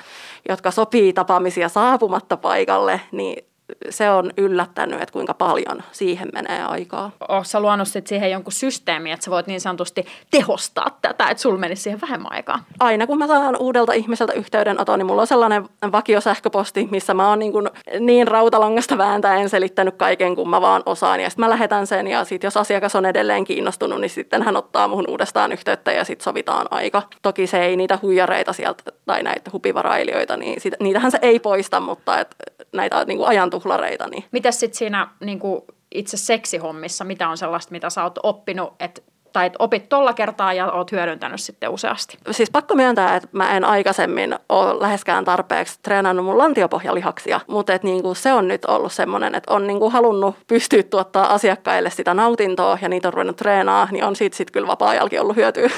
jotka 0.49 0.71
sopii 0.71 1.13
tapaamisia 1.13 1.69
saapumatta 1.69 2.37
paikalle, 2.37 3.01
niin 3.13 3.47
se 3.91 4.11
on 4.11 4.33
yllättänyt, 4.37 5.03
että 5.03 5.13
kuinka 5.13 5.35
paljon 5.35 5.83
siihen 5.93 6.29
menee 6.33 6.65
aikaa. 6.65 7.11
Oletko 7.29 7.45
sä 7.45 7.61
luonut 7.61 7.89
sit 7.89 8.07
siihen 8.07 8.31
jonkun 8.31 8.53
systeemi, 8.53 9.13
että 9.13 9.25
sä 9.25 9.31
voit 9.31 9.47
niin 9.47 9.61
sanotusti 9.61 10.07
tehostaa 10.31 10.99
tätä, 11.03 11.29
että 11.29 11.41
sulla 11.41 11.59
menisi 11.59 11.83
siihen 11.83 12.01
vähemmän 12.01 12.33
aikaa? 12.33 12.65
Aina 12.81 13.07
kun 13.07 13.19
mä 13.19 13.27
saan 13.27 13.57
uudelta 13.61 13.93
ihmiseltä 13.93 14.33
yhteydenoton, 14.33 14.99
niin 14.99 15.07
mulla 15.07 15.21
on 15.21 15.27
sellainen 15.27 15.69
vakiosähköposti, 15.93 16.89
missä 16.91 17.15
mä 17.15 17.29
oon 17.29 17.39
niin, 17.39 17.53
kuin 17.53 17.71
niin 18.01 18.29
rautalangasta 18.29 18.99
vääntäen 18.99 19.49
selittänyt 19.49 19.95
kaiken, 19.97 20.37
kun 20.37 20.51
mä 20.51 20.61
vaan 20.61 20.83
osaan. 20.87 21.21
Ja 21.21 21.31
sitten 21.31 21.45
mä 21.45 21.51
lähetän 21.51 21.87
sen 21.87 22.07
ja 22.07 22.25
sitten 22.25 22.47
jos 22.47 22.57
asiakas 22.57 22.97
on 22.97 23.07
edelleen 23.07 23.45
kiinnostunut, 23.45 24.01
niin 24.01 24.11
sitten 24.11 24.43
hän 24.43 24.57
ottaa 24.57 24.89
muhun 24.89 25.09
uudestaan 25.09 25.53
yhteyttä 25.53 25.93
ja 25.93 26.05
sitten 26.05 26.25
sovitaan 26.25 26.67
aika. 26.71 27.03
Toki 27.23 27.47
se 27.47 27.65
ei 27.65 27.77
niitä 27.77 27.99
huijareita 28.03 28.53
sieltä 28.53 28.83
tai 29.07 29.23
näitä 29.23 29.51
hupivarailijoita, 29.53 30.37
niin 30.37 30.61
sit, 30.61 30.75
niitähän 30.81 31.11
se 31.11 31.19
ei 31.23 31.39
poista, 31.39 31.81
mutta 31.81 32.21
et 32.21 32.37
näitä 32.73 33.05
niin 33.05 33.19
kuin 33.19 33.29
tuhlareita. 33.63 34.09
Niin. 34.09 34.25
Mitäs 34.33 34.61
sitten 34.61 34.79
siinä 34.79 35.09
niin 35.21 35.39
kuin 35.39 35.63
itse 35.95 36.17
seksihommissa, 36.17 37.05
mitä 37.05 37.29
on 37.29 37.37
sellaista, 37.37 37.73
mitä 37.73 37.91
sä 37.91 38.03
oot 38.03 38.19
oppinut, 38.23 38.75
että 38.81 39.03
tai 39.33 39.47
että 39.47 39.57
opit 39.59 39.89
tolla 39.89 40.13
kertaa 40.13 40.53
ja 40.53 40.73
oot 40.73 40.93
hyödyntänyt 40.93 41.41
sitten 41.41 41.71
useasti? 41.71 42.19
Siis 42.31 42.51
pakko 42.51 42.75
myöntää, 42.75 43.17
että 43.17 43.29
mä 43.33 43.57
en 43.57 43.65
aikaisemmin 43.65 44.39
ole 44.49 44.81
läheskään 44.81 45.25
tarpeeksi 45.25 45.79
treenannut 45.83 46.27
mun 46.27 46.39
lantiopohjalihaksia, 46.39 47.41
mutta 47.47 47.73
et 47.73 47.83
niinku 47.83 48.15
se 48.15 48.33
on 48.33 48.49
nyt 48.49 48.65
ollut 48.65 48.93
semmoinen, 48.93 49.35
että 49.35 49.53
on 49.53 49.67
niinku 49.67 49.91
halunnut 49.91 50.37
pystyä 50.47 50.83
tuottaa 50.83 51.35
asiakkaille 51.35 51.91
sitä 51.91 52.15
nautintoa 52.15 52.79
ja 52.83 52.89
niitä 52.89 53.09
on 53.09 53.15
ruvennut 53.15 53.37
treenaa, 53.37 53.89
niin 53.91 54.05
on 54.05 54.17
siitä 54.17 54.37
sitten 54.37 54.53
kyllä 54.53 54.67
vapaa-ajalkin 54.67 55.21
ollut 55.21 55.37
hyötyä. 55.37 55.71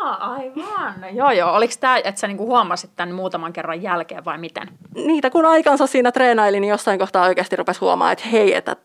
Aa, 0.00 0.34
aivan. 0.34 1.16
Joo, 1.16 1.30
joo. 1.30 1.52
Oliko 1.52 1.74
tämä, 1.80 1.96
että 1.96 2.20
sä 2.20 2.26
niinku 2.26 2.46
huomasit 2.46 2.90
tämän 2.96 3.14
muutaman 3.14 3.52
kerran 3.52 3.82
jälkeen 3.82 4.24
vai 4.24 4.38
miten? 4.38 4.68
Niitä 4.94 5.30
kun 5.30 5.46
aikansa 5.46 5.86
siinä 5.86 6.12
treenailin, 6.12 6.60
niin 6.60 6.70
jossain 6.70 6.98
kohtaa 6.98 7.26
oikeasti 7.26 7.56
rupesi 7.56 7.80
huomaa, 7.80 8.12
että 8.12 8.28
hei, 8.28 8.54
että 8.54 8.76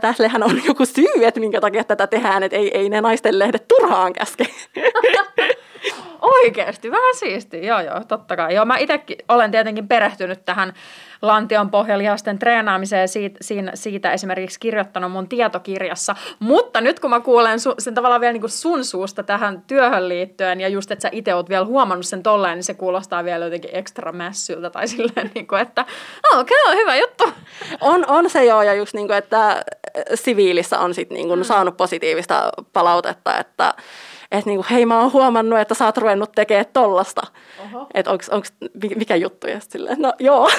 tällehän 0.00 0.42
on 0.42 0.60
joku 0.66 0.86
syy, 0.86 1.24
että 1.24 1.40
minkä 1.40 1.60
takia 1.60 1.84
tätä 1.84 2.06
tehdään, 2.06 2.42
että 2.42 2.56
ei, 2.56 2.78
ei 2.78 2.88
ne 2.88 3.00
naisten 3.00 3.38
lehdet 3.38 3.68
turhaan 3.68 4.12
käske. 4.12 4.46
Oikeasti, 6.44 6.90
vähän 6.90 7.14
siisti, 7.14 7.66
joo 7.66 7.80
joo, 7.80 8.04
totta 8.08 8.36
kai. 8.36 8.54
Joo, 8.54 8.64
mä 8.64 8.78
itsekin 8.78 9.16
olen 9.28 9.50
tietenkin 9.50 9.88
perehtynyt 9.88 10.44
tähän 10.44 10.72
lantion 11.22 11.70
pohjalihasten 11.70 12.38
treenaamiseen 12.38 13.08
siitä, 13.08 13.38
siinä, 13.40 13.72
siitä 13.74 14.12
esimerkiksi 14.12 14.60
kirjoittanut 14.60 15.12
mun 15.12 15.28
tietokirjassa. 15.28 16.14
Mutta 16.38 16.80
nyt 16.80 17.00
kun 17.00 17.10
mä 17.10 17.20
kuulen 17.20 17.60
su, 17.60 17.74
sen 17.78 17.94
tavallaan 17.94 18.20
vielä 18.20 18.32
niin 18.32 18.40
kuin 18.40 18.50
sun 18.50 18.84
suusta 18.84 19.22
tähän 19.22 19.62
työhön 19.66 20.08
liittyen 20.08 20.60
ja 20.60 20.68
just, 20.68 20.90
että 20.90 21.02
sä 21.02 21.08
itse 21.12 21.34
oot 21.34 21.48
vielä 21.48 21.64
huomannut 21.64 22.06
sen 22.06 22.22
tolleen, 22.22 22.54
niin 22.54 22.64
se 22.64 22.74
kuulostaa 22.74 23.24
vielä 23.24 23.44
jotenkin 23.44 23.70
ekstra 23.72 24.12
mässyltä 24.12 24.70
tai 24.70 24.88
silleen, 24.88 25.30
niin 25.34 25.46
kuin, 25.46 25.60
että 25.60 25.84
okei, 26.38 26.62
okay, 26.62 26.76
hyvä 26.76 26.96
juttu. 26.96 27.24
On, 27.80 28.04
on 28.08 28.30
se 28.30 28.44
joo 28.44 28.62
ja 28.62 28.74
just 28.74 28.94
niin 28.94 29.06
kuin, 29.06 29.18
että 29.18 29.64
siviilissä 30.14 30.78
on 30.78 30.94
sit 30.94 31.10
niin 31.10 31.28
kuin 31.28 31.40
mm. 31.40 31.44
saanut 31.44 31.76
positiivista 31.76 32.52
palautetta, 32.72 33.38
että 33.38 33.74
että 34.32 34.50
niinku, 34.50 34.66
hei 34.70 34.86
mä 34.86 35.00
oon 35.00 35.12
huomannut, 35.12 35.58
että 35.58 35.74
sä 35.74 35.84
oot 35.84 35.98
ruvennut 35.98 36.32
tekemään 36.34 36.66
tollasta. 36.72 37.22
Että 37.94 38.10
onks, 38.10 38.28
onks, 38.28 38.52
mikä 38.96 39.16
juttu? 39.16 39.46
Ja 39.46 39.60
silleen, 39.60 39.96
no 39.98 40.12
joo. 40.18 40.50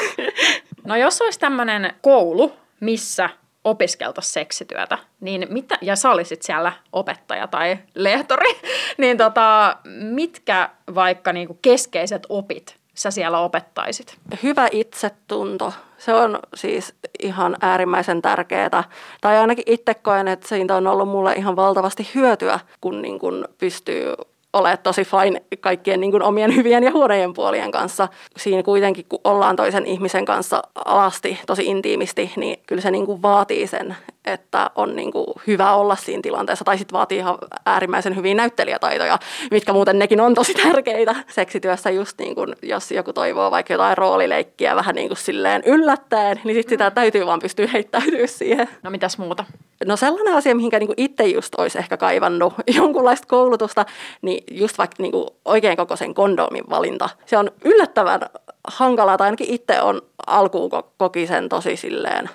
No 0.84 0.95
jos 0.95 1.21
olisi 1.21 1.39
tämmöinen 1.39 1.93
koulu, 2.01 2.53
missä 2.79 3.29
opiskeltaisiin 3.63 4.34
seksityötä, 4.34 4.97
niin 5.19 5.47
mitä, 5.49 5.77
ja 5.82 5.95
sä 5.95 6.12
olisit 6.12 6.41
siellä 6.41 6.73
opettaja 6.93 7.47
tai 7.47 7.77
lehtori, 7.95 8.60
niin 8.97 9.17
tota, 9.17 9.77
mitkä 10.01 10.69
vaikka 10.95 11.34
niinku 11.34 11.60
keskeiset 11.62 12.25
opit 12.29 12.75
sä 12.93 13.12
siellä 13.12 13.39
opettaisit? 13.39 14.17
Hyvä 14.43 14.67
itsetunto. 14.71 15.73
Se 15.99 16.13
on 16.13 16.39
siis 16.55 16.95
ihan 17.19 17.57
äärimmäisen 17.62 18.21
tärkeää. 18.21 18.83
Tai 19.21 19.38
ainakin 19.38 19.63
itse 19.67 19.93
koen, 19.93 20.27
että 20.27 20.47
siitä 20.47 20.75
on 20.75 20.88
ollut 20.88 21.09
mulle 21.09 21.33
ihan 21.33 21.55
valtavasti 21.55 22.09
hyötyä, 22.15 22.59
kun 22.81 23.01
niin 23.01 23.19
kun 23.19 23.47
pystyy 23.57 24.13
ole 24.53 24.77
tosi 24.77 25.03
fine 25.03 25.41
kaikkien 25.59 25.99
niin 25.99 26.12
kuin 26.12 26.23
omien 26.23 26.55
hyvien 26.55 26.83
ja 26.83 26.91
huonojen 26.91 27.33
puolien 27.33 27.71
kanssa. 27.71 28.07
Siinä 28.38 28.63
kuitenkin, 28.63 29.05
kun 29.09 29.19
ollaan 29.23 29.55
toisen 29.55 29.85
ihmisen 29.85 30.25
kanssa 30.25 30.62
alasti, 30.85 31.39
tosi 31.47 31.65
intiimisti, 31.65 32.31
niin 32.35 32.59
kyllä 32.67 32.81
se 32.81 32.91
niin 32.91 33.05
kuin 33.05 33.21
vaatii 33.21 33.67
sen, 33.67 33.95
että 34.25 34.71
on 34.75 34.95
niin 34.95 35.12
kuin 35.12 35.27
hyvä 35.47 35.73
olla 35.73 35.95
siinä 35.95 36.21
tilanteessa. 36.21 36.65
Tai 36.65 36.77
sitten 36.77 36.97
vaatii 36.97 37.17
ihan 37.17 37.38
äärimmäisen 37.65 38.15
hyviä 38.15 38.35
näyttelijätaitoja, 38.35 39.19
mitkä 39.51 39.73
muuten 39.73 39.99
nekin 39.99 40.21
on 40.21 40.35
tosi 40.35 40.53
tärkeitä 40.53 41.15
seksityössä. 41.27 41.89
Just 41.89 42.19
niin 42.19 42.35
kuin, 42.35 42.55
jos 42.62 42.91
joku 42.91 43.13
toivoo 43.13 43.51
vaikka 43.51 43.73
jotain 43.73 43.97
roolileikkiä 43.97 44.75
vähän 44.75 44.95
niin 44.95 45.07
kuin 45.07 45.17
silleen 45.17 45.63
yllättäen, 45.65 46.41
niin 46.43 46.55
sitten 46.55 46.69
sitä 46.69 46.91
täytyy 46.91 47.25
vaan 47.25 47.39
pystyä 47.39 47.67
heittäytyä 47.73 48.27
siihen. 48.27 48.69
No 48.83 48.89
mitäs 48.89 49.17
muuta? 49.17 49.45
No 49.85 49.95
sellainen 49.97 50.33
asia, 50.33 50.55
mihinkä 50.55 50.79
niin 50.79 50.93
itse 50.97 51.27
just 51.27 51.55
olisi 51.57 51.77
ehkä 51.77 51.97
kaivannut 51.97 52.53
jonkunlaista 52.77 53.27
koulutusta, 53.27 53.85
niin 54.21 54.43
just 54.51 54.77
vaikka 54.77 54.95
niin 55.03 55.11
kuin 55.11 55.27
oikein 55.45 55.77
kokoisen 55.77 56.13
kondoomin 56.13 56.69
valinta. 56.69 57.09
Se 57.25 57.37
on 57.37 57.51
yllättävän 57.65 58.21
hankalaa, 58.67 59.17
tai 59.17 59.27
ainakin 59.27 59.49
itse 59.49 59.81
on 59.81 60.01
alkuun 60.27 60.71
koki 60.97 61.27
sen 61.27 61.49
tosi 61.49 61.75
silleen 61.75 62.29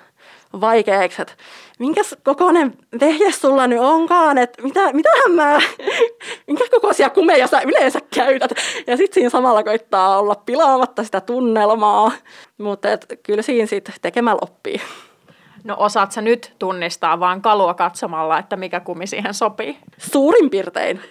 vaikeaksi, 0.61 1.21
että 1.21 1.33
minkäs 1.79 2.15
kokoinen 2.23 2.73
vehje 2.99 3.31
sulla 3.31 3.67
nyt 3.67 3.79
onkaan, 3.79 4.37
että 4.37 4.63
mitä, 4.63 4.93
mitähän 4.93 5.31
mä, 5.31 5.59
minkä 6.47 6.63
kokoisia 6.71 7.09
kumeja 7.09 7.47
sä 7.47 7.61
yleensä 7.61 7.99
käytät. 8.15 8.51
Ja 8.87 8.97
sitten 8.97 9.13
siinä 9.13 9.29
samalla 9.29 9.63
koittaa 9.63 10.19
olla 10.19 10.35
pilaamatta 10.45 11.03
sitä 11.03 11.21
tunnelmaa, 11.21 12.11
mutta 12.57 12.87
kyllä 13.23 13.41
siinä 13.41 13.65
sitten 13.67 13.95
tekemällä 14.01 14.39
oppii. 14.41 14.81
No 15.65 15.75
osaat 15.79 16.11
sä 16.11 16.21
nyt 16.21 16.53
tunnistaa 16.59 17.19
vaan 17.19 17.41
kalua 17.41 17.73
katsomalla, 17.73 18.39
että 18.39 18.55
mikä 18.55 18.79
kumi 18.79 19.07
siihen 19.07 19.33
sopii? 19.33 19.77
Suurin 19.97 20.49
piirtein. 20.49 21.01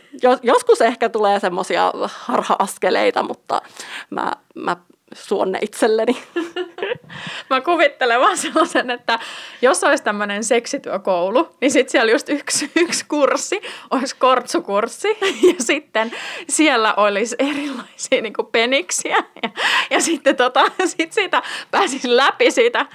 Joskus 0.43 0.81
ehkä 0.81 1.09
tulee 1.09 1.41
semmoisia 1.41 1.93
harha-askeleita, 2.07 3.23
mutta 3.23 3.63
mä, 4.11 4.33
mä 4.55 4.77
suonne 5.15 5.59
itselleni. 5.63 6.23
Mä 7.51 7.61
kuvittelen 7.61 8.21
vaan 8.21 8.37
sellaisen, 8.37 8.91
että 8.91 9.19
jos 9.63 9.85
olisi 9.85 10.05
tämmöinen 10.05 10.45
seksityökoulu, 10.45 11.57
niin 11.61 11.71
sitten 11.71 11.93
siellä 11.93 12.13
just 12.13 12.29
yksi, 12.29 12.71
yksi 12.83 13.05
kurssi 13.09 13.61
olisi 13.91 14.17
kortsukurssi 14.17 15.09
ja 15.49 15.55
sitten 15.59 16.13
siellä 16.49 16.95
olisi 16.95 17.37
erilaisia 17.39 18.23
niin 18.23 18.33
peniksiä 18.53 19.25
ja, 19.43 19.51
ja 19.91 20.01
sitten 20.01 20.37
tota, 20.37 20.65
sit 20.87 21.13
siitä 21.13 21.43
pääsisi 21.71 22.17
läpi 22.17 22.51
siitä 22.51 22.87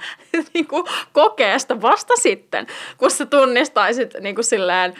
niin 0.54 0.66
kokeesta 1.12 1.82
vasta 1.82 2.16
sitten, 2.16 2.66
kun 2.98 3.10
sä 3.10 3.26
tunnistaisit 3.26 4.14
niin 4.20 4.34
kuin 4.34 4.44
silleen 4.44 4.94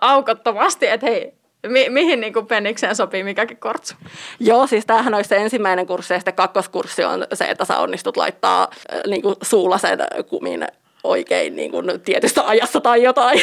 aukottomasti, 0.00 0.86
että 0.86 1.06
hei, 1.06 1.32
Mi- 1.68 1.90
mihin 1.90 2.20
niin 2.20 2.32
kuin 2.32 2.46
penikseen 2.46 2.96
sopii 2.96 3.24
mikäkin 3.24 3.56
kortsu? 3.56 3.94
Joo, 4.40 4.66
siis 4.66 4.86
tämähän 4.86 5.14
olisi 5.14 5.28
se 5.28 5.36
ensimmäinen 5.36 5.86
kurssi 5.86 6.14
ja 6.14 6.18
sitten 6.18 6.34
kakkoskurssi 6.34 7.04
on 7.04 7.26
se, 7.34 7.44
että 7.44 7.64
sä 7.64 7.78
onnistut 7.78 8.16
laittaa 8.16 8.68
niin 9.06 9.22
kuin 9.22 9.34
suulla 9.42 9.78
sen 9.78 9.98
kumin 10.28 10.66
oikein 11.04 11.56
niin 11.56 11.70
kuin 11.70 12.00
tietystä 12.04 12.46
ajassa 12.46 12.80
tai 12.80 13.02
jotain. 13.02 13.40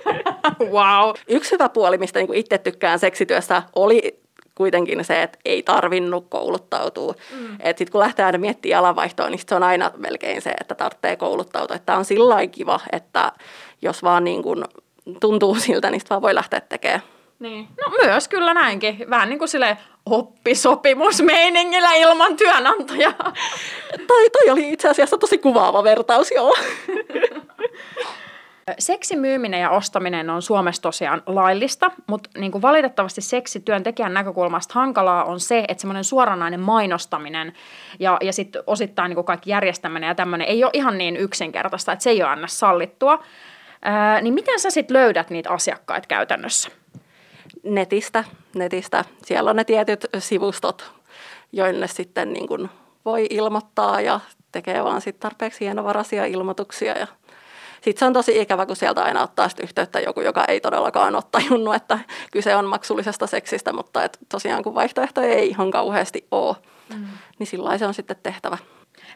wow. 0.74 1.14
Yksi 1.28 1.52
hyvä 1.52 1.68
puoli, 1.68 1.98
mistä 1.98 2.18
niin 2.18 2.26
kuin 2.26 2.38
itse 2.38 2.58
tykkään 2.58 2.98
seksityössä, 2.98 3.62
oli 3.76 4.22
kuitenkin 4.54 5.04
se, 5.04 5.22
että 5.22 5.38
ei 5.44 5.62
tarvinnut 5.62 6.26
kouluttautua. 6.28 7.14
Mm. 7.38 7.58
Sitten 7.66 7.92
kun 7.92 8.00
lähtee 8.00 8.24
aina 8.24 8.38
miettimään 8.38 8.78
alanvaihtoa, 8.78 9.30
niin 9.30 9.40
se 9.48 9.54
on 9.54 9.62
aina 9.62 9.90
melkein 9.96 10.42
se, 10.42 10.50
että 10.60 10.74
tarvitsee 10.74 11.16
kouluttautua. 11.16 11.78
Tämä 11.78 11.98
on 11.98 12.04
sillä 12.04 12.46
kiva, 12.46 12.80
että 12.92 13.32
jos 13.82 14.02
vaan 14.02 14.24
niin 14.24 14.42
kuin 14.42 14.64
tuntuu 15.20 15.54
siltä, 15.54 15.90
niin 15.90 16.02
vaan 16.10 16.22
voi 16.22 16.34
lähteä 16.34 16.60
tekemään. 16.60 17.02
Niin. 17.42 17.68
No 17.80 17.92
myös 18.02 18.28
kyllä 18.28 18.54
näinkin. 18.54 19.04
Vähän 19.10 19.28
niin 19.28 19.38
kuin 19.38 19.48
sille 19.48 19.78
oppisopimusmeiningillä 20.06 21.94
ilman 21.94 22.36
työnantajaa. 22.36 23.32
toi, 24.06 24.30
toi 24.30 24.50
oli 24.50 24.72
itse 24.72 24.88
asiassa 24.88 25.18
tosi 25.18 25.38
kuvaava 25.38 25.84
vertaus, 25.84 26.30
joo. 26.30 26.56
Seksin 28.78 29.18
myyminen 29.20 29.60
ja 29.60 29.70
ostaminen 29.70 30.30
on 30.30 30.42
Suomessa 30.42 30.82
tosiaan 30.82 31.22
laillista, 31.26 31.90
mutta 32.06 32.30
niin 32.38 32.52
kuin 32.52 32.62
valitettavasti 32.62 33.20
seksityöntekijän 33.20 34.14
näkökulmasta 34.14 34.74
hankalaa 34.74 35.24
on 35.24 35.40
se, 35.40 35.64
että 35.68 35.80
semmoinen 35.80 36.04
suoranainen 36.04 36.60
mainostaminen 36.60 37.52
ja, 37.98 38.18
ja 38.20 38.32
sitten 38.32 38.62
osittain 38.66 39.08
niin 39.08 39.14
kuin 39.14 39.24
kaikki 39.24 39.50
järjestäminen 39.50 40.08
ja 40.08 40.14
tämmöinen 40.14 40.48
ei 40.48 40.64
ole 40.64 40.70
ihan 40.74 40.98
niin 40.98 41.16
yksinkertaista, 41.16 41.92
että 41.92 42.02
se 42.02 42.10
ei 42.10 42.22
ole 42.22 42.30
aina 42.30 42.46
sallittua. 42.46 43.24
Ää, 43.82 44.20
niin 44.20 44.34
miten 44.34 44.60
sä 44.60 44.70
sitten 44.70 44.96
löydät 44.96 45.30
niitä 45.30 45.50
asiakkaita 45.50 46.08
käytännössä? 46.08 46.81
Netistä, 47.62 48.24
netistä. 48.54 49.04
Siellä 49.24 49.50
on 49.50 49.56
ne 49.56 49.64
tietyt 49.64 50.06
sivustot, 50.18 50.92
joille 51.52 51.88
sitten 51.88 52.32
niin 52.32 52.48
kuin 52.48 52.70
voi 53.04 53.26
ilmoittaa 53.30 54.00
ja 54.00 54.20
tekee 54.52 54.84
vaan 54.84 55.00
sit 55.00 55.20
tarpeeksi 55.20 55.60
hienovaraisia 55.60 56.24
ilmoituksia. 56.24 56.98
Ja 56.98 57.06
sitten 57.82 57.98
se 57.98 58.04
on 58.04 58.12
tosi 58.12 58.40
ikävä, 58.40 58.66
kun 58.66 58.76
sieltä 58.76 59.02
aina 59.02 59.22
ottaa 59.22 59.48
sit 59.48 59.60
yhteyttä 59.60 60.00
joku, 60.00 60.20
joka 60.20 60.44
ei 60.44 60.60
todellakaan 60.60 61.14
ole 61.14 61.22
tajunnut, 61.30 61.74
että 61.74 61.98
kyse 62.32 62.56
on 62.56 62.64
maksullisesta 62.64 63.26
seksistä, 63.26 63.72
mutta 63.72 64.04
et 64.04 64.18
tosiaan 64.28 64.62
kun 64.62 64.74
vaihtoehtoja 64.74 65.28
ei 65.28 65.48
ihan 65.48 65.70
kauheasti 65.70 66.26
ole, 66.30 66.56
mm. 66.94 67.06
niin 67.38 67.46
sillä 67.46 67.78
se 67.78 67.86
on 67.86 67.94
sitten 67.94 68.16
tehtävä. 68.22 68.58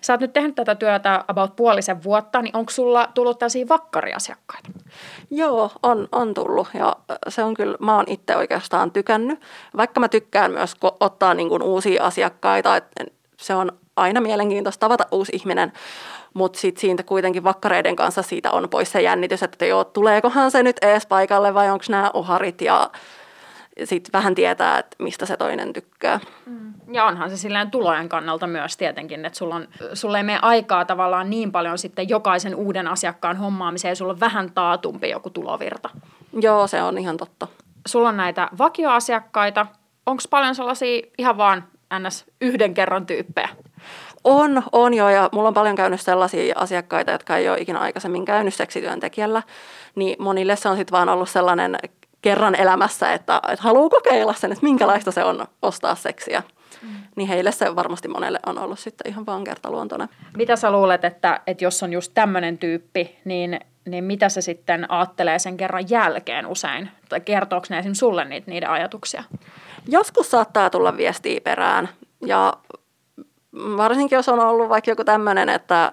Sä 0.00 0.12
oot 0.12 0.20
nyt 0.20 0.32
tehnyt 0.32 0.54
tätä 0.54 0.74
työtä 0.74 1.24
about 1.28 1.56
puolisen 1.56 2.04
vuotta, 2.04 2.42
niin 2.42 2.56
onko 2.56 2.70
sulla 2.70 3.08
tullut 3.14 3.38
tällaisia 3.38 3.68
vakkariasiakkaita? 3.68 4.68
Joo, 5.30 5.70
on, 5.82 6.08
on 6.12 6.34
tullut 6.34 6.68
ja 6.74 6.96
se 7.28 7.44
on 7.44 7.54
kyllä, 7.54 7.76
mä 7.80 7.96
oon 7.96 8.04
itse 8.08 8.36
oikeastaan 8.36 8.90
tykännyt. 8.90 9.40
Vaikka 9.76 10.00
mä 10.00 10.08
tykkään 10.08 10.50
myös 10.50 10.74
ottaa 11.00 11.34
niin 11.34 11.48
kuin 11.48 11.62
uusia 11.62 12.04
asiakkaita, 12.04 12.76
että 12.76 13.04
se 13.36 13.54
on 13.54 13.72
aina 13.96 14.20
mielenkiintoista 14.20 14.80
tavata 14.80 15.06
uusi 15.10 15.32
ihminen, 15.34 15.72
mutta 16.34 16.58
sitten 16.58 16.80
siitä 16.80 17.02
kuitenkin 17.02 17.44
vakkareiden 17.44 17.96
kanssa 17.96 18.22
siitä 18.22 18.50
on 18.50 18.68
pois 18.68 18.92
se 18.92 19.02
jännitys, 19.02 19.42
että 19.42 19.66
joo, 19.66 19.84
tuleekohan 19.84 20.50
se 20.50 20.62
nyt 20.62 20.76
ees 20.82 21.06
paikalle 21.06 21.54
vai 21.54 21.70
onko 21.70 21.84
nämä 21.88 22.10
oharit 22.14 22.60
ja 22.60 22.90
sitten 23.84 24.12
vähän 24.12 24.34
tietää, 24.34 24.78
että 24.78 24.96
mistä 24.98 25.26
se 25.26 25.36
toinen 25.36 25.72
tykkää. 25.72 26.20
Mm. 26.46 26.74
Ja 26.92 27.04
onhan 27.04 27.30
se 27.30 27.36
silleen 27.36 27.70
tulojen 27.70 28.08
kannalta 28.08 28.46
myös 28.46 28.76
tietenkin, 28.76 29.24
että 29.24 29.38
sulla, 29.38 29.54
on, 29.54 29.68
sulla 29.94 30.18
ei 30.18 30.24
mene 30.24 30.38
aikaa 30.42 30.84
tavallaan 30.84 31.30
niin 31.30 31.52
paljon 31.52 31.78
sitten 31.78 32.08
jokaisen 32.08 32.54
uuden 32.54 32.88
asiakkaan 32.88 33.36
hommaamiseen, 33.36 33.92
ja 33.92 33.96
sulla 33.96 34.12
on 34.12 34.20
vähän 34.20 34.52
taatumpi 34.52 35.10
joku 35.10 35.30
tulovirta. 35.30 35.90
Joo, 36.40 36.66
se 36.66 36.82
on 36.82 36.98
ihan 36.98 37.16
totta. 37.16 37.46
Sulla 37.86 38.08
on 38.08 38.16
näitä 38.16 38.48
vakioasiakkaita. 38.58 39.66
Onko 40.06 40.22
paljon 40.30 40.54
sellaisia 40.54 41.02
ihan 41.18 41.36
vaan 41.36 41.64
ns. 41.98 42.24
yhden 42.40 42.74
kerran 42.74 43.06
tyyppejä? 43.06 43.48
On, 44.24 44.62
on 44.72 44.94
jo, 44.94 45.08
ja 45.08 45.28
mulla 45.32 45.48
on 45.48 45.54
paljon 45.54 45.76
käynyt 45.76 46.00
sellaisia 46.00 46.54
asiakkaita, 46.56 47.10
jotka 47.10 47.36
ei 47.36 47.48
ole 47.48 47.60
ikinä 47.60 47.78
aikaisemmin 47.78 48.24
käynyt 48.24 48.54
seksityöntekijällä, 48.54 49.42
niin 49.94 50.16
monille 50.18 50.56
se 50.56 50.68
on 50.68 50.76
sitten 50.76 50.92
vaan 50.92 51.08
ollut 51.08 51.28
sellainen 51.28 51.78
kerran 52.26 52.54
elämässä, 52.54 53.12
että, 53.12 53.40
että 53.48 53.62
haluaa 53.62 53.88
kokeilla 53.88 54.32
sen, 54.32 54.52
että 54.52 54.64
minkälaista 54.64 55.10
se 55.10 55.24
on 55.24 55.46
ostaa 55.62 55.94
seksiä. 55.94 56.42
Mm. 56.82 56.88
Niin 57.16 57.28
heille 57.28 57.52
se 57.52 57.76
varmasti 57.76 58.08
monelle 58.08 58.40
on 58.46 58.58
ollut 58.58 58.78
sitten 58.78 59.12
ihan 59.12 59.26
vaan 59.26 59.44
kertaluontoinen. 59.44 60.08
Mitä 60.36 60.56
sä 60.56 60.70
luulet, 60.70 61.04
että, 61.04 61.40
että 61.46 61.64
jos 61.64 61.82
on 61.82 61.92
just 61.92 62.12
tämmöinen 62.14 62.58
tyyppi, 62.58 63.18
niin, 63.24 63.60
niin 63.84 64.04
mitä 64.04 64.28
se 64.28 64.40
sitten 64.40 64.90
ajattelee 64.90 65.38
sen 65.38 65.56
kerran 65.56 65.90
jälkeen 65.90 66.46
usein? 66.46 66.90
Tai 67.08 67.20
kertooko 67.20 67.66
ne 67.70 67.78
esimerkiksi 67.78 67.98
sulle 67.98 68.24
niitä, 68.24 68.50
niiden 68.50 68.70
ajatuksia? 68.70 69.24
Joskus 69.88 70.30
saattaa 70.30 70.70
tulla 70.70 70.96
viestiä 70.96 71.40
perään 71.40 71.88
ja 72.26 72.52
varsinkin 73.76 74.16
jos 74.16 74.28
on 74.28 74.40
ollut 74.40 74.68
vaikka 74.68 74.90
joku 74.90 75.04
tämmöinen, 75.04 75.48
että 75.48 75.92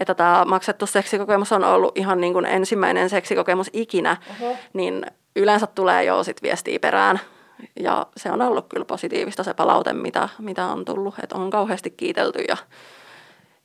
että 0.00 0.14
tämä 0.14 0.44
maksettu 0.44 0.86
seksikokemus 0.86 1.52
on 1.52 1.64
ollut 1.64 1.98
ihan 1.98 2.20
niin 2.20 2.32
kuin 2.32 2.46
ensimmäinen 2.46 3.10
seksikokemus 3.10 3.70
ikinä, 3.72 4.16
Oho. 4.30 4.56
niin 4.72 5.06
yleensä 5.36 5.66
tulee 5.66 6.04
jo 6.04 6.24
sit 6.24 6.42
viestiä 6.42 6.78
perään. 6.78 7.20
Ja 7.80 8.06
se 8.16 8.30
on 8.30 8.42
ollut 8.42 8.66
kyllä 8.68 8.84
positiivista 8.84 9.42
se 9.42 9.54
palaute, 9.54 9.92
mitä, 9.92 10.28
mitä 10.38 10.66
on 10.66 10.84
tullut. 10.84 11.14
Että 11.22 11.36
on 11.36 11.50
kauheasti 11.50 11.90
kiitelty 11.90 12.44
ja 12.48 12.56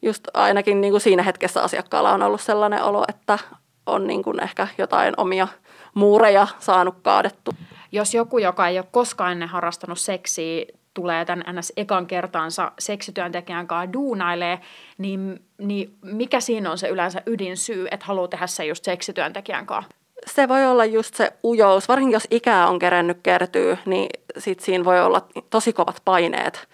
just 0.01 0.27
ainakin 0.33 0.81
niin 0.81 0.91
kuin 0.91 1.01
siinä 1.01 1.23
hetkessä 1.23 1.63
asiakkaalla 1.63 2.11
on 2.11 2.21
ollut 2.21 2.41
sellainen 2.41 2.83
olo, 2.83 3.05
että 3.09 3.39
on 3.85 4.07
niin 4.07 4.23
kuin 4.23 4.43
ehkä 4.43 4.67
jotain 4.77 5.13
omia 5.17 5.47
muureja 5.93 6.47
saanut 6.59 6.95
kaadettu. 7.01 7.51
Jos 7.91 8.13
joku, 8.13 8.37
joka 8.37 8.67
ei 8.67 8.79
ole 8.79 8.87
koskaan 8.91 9.31
ennen 9.31 9.49
harrastanut 9.49 9.99
seksiä, 9.99 10.65
tulee 10.93 11.25
tämän 11.25 11.55
ns. 11.55 11.73
ekan 11.77 12.07
kertaansa 12.07 12.71
seksityöntekijän 12.79 13.67
kanssa 13.67 13.93
duunailee, 13.93 14.59
niin, 14.97 15.43
niin 15.57 15.97
mikä 16.01 16.39
siinä 16.39 16.71
on 16.71 16.77
se 16.77 16.87
yleensä 16.87 17.21
ydinsyy, 17.25 17.87
että 17.91 18.05
haluaa 18.05 18.27
tehdä 18.27 18.47
se 18.47 18.65
just 18.65 18.83
seksityöntekijän 18.83 19.65
kanssa? 19.65 19.98
Se 20.27 20.47
voi 20.47 20.65
olla 20.65 20.85
just 20.85 21.15
se 21.15 21.33
ujous, 21.43 21.87
varsinkin 21.87 22.13
jos 22.13 22.27
ikää 22.31 22.67
on 22.67 22.79
kerennyt 22.79 23.17
kertyä, 23.23 23.77
niin 23.85 24.09
sit 24.37 24.59
siinä 24.59 24.85
voi 24.85 25.01
olla 25.01 25.27
tosi 25.49 25.73
kovat 25.73 26.01
paineet 26.05 26.67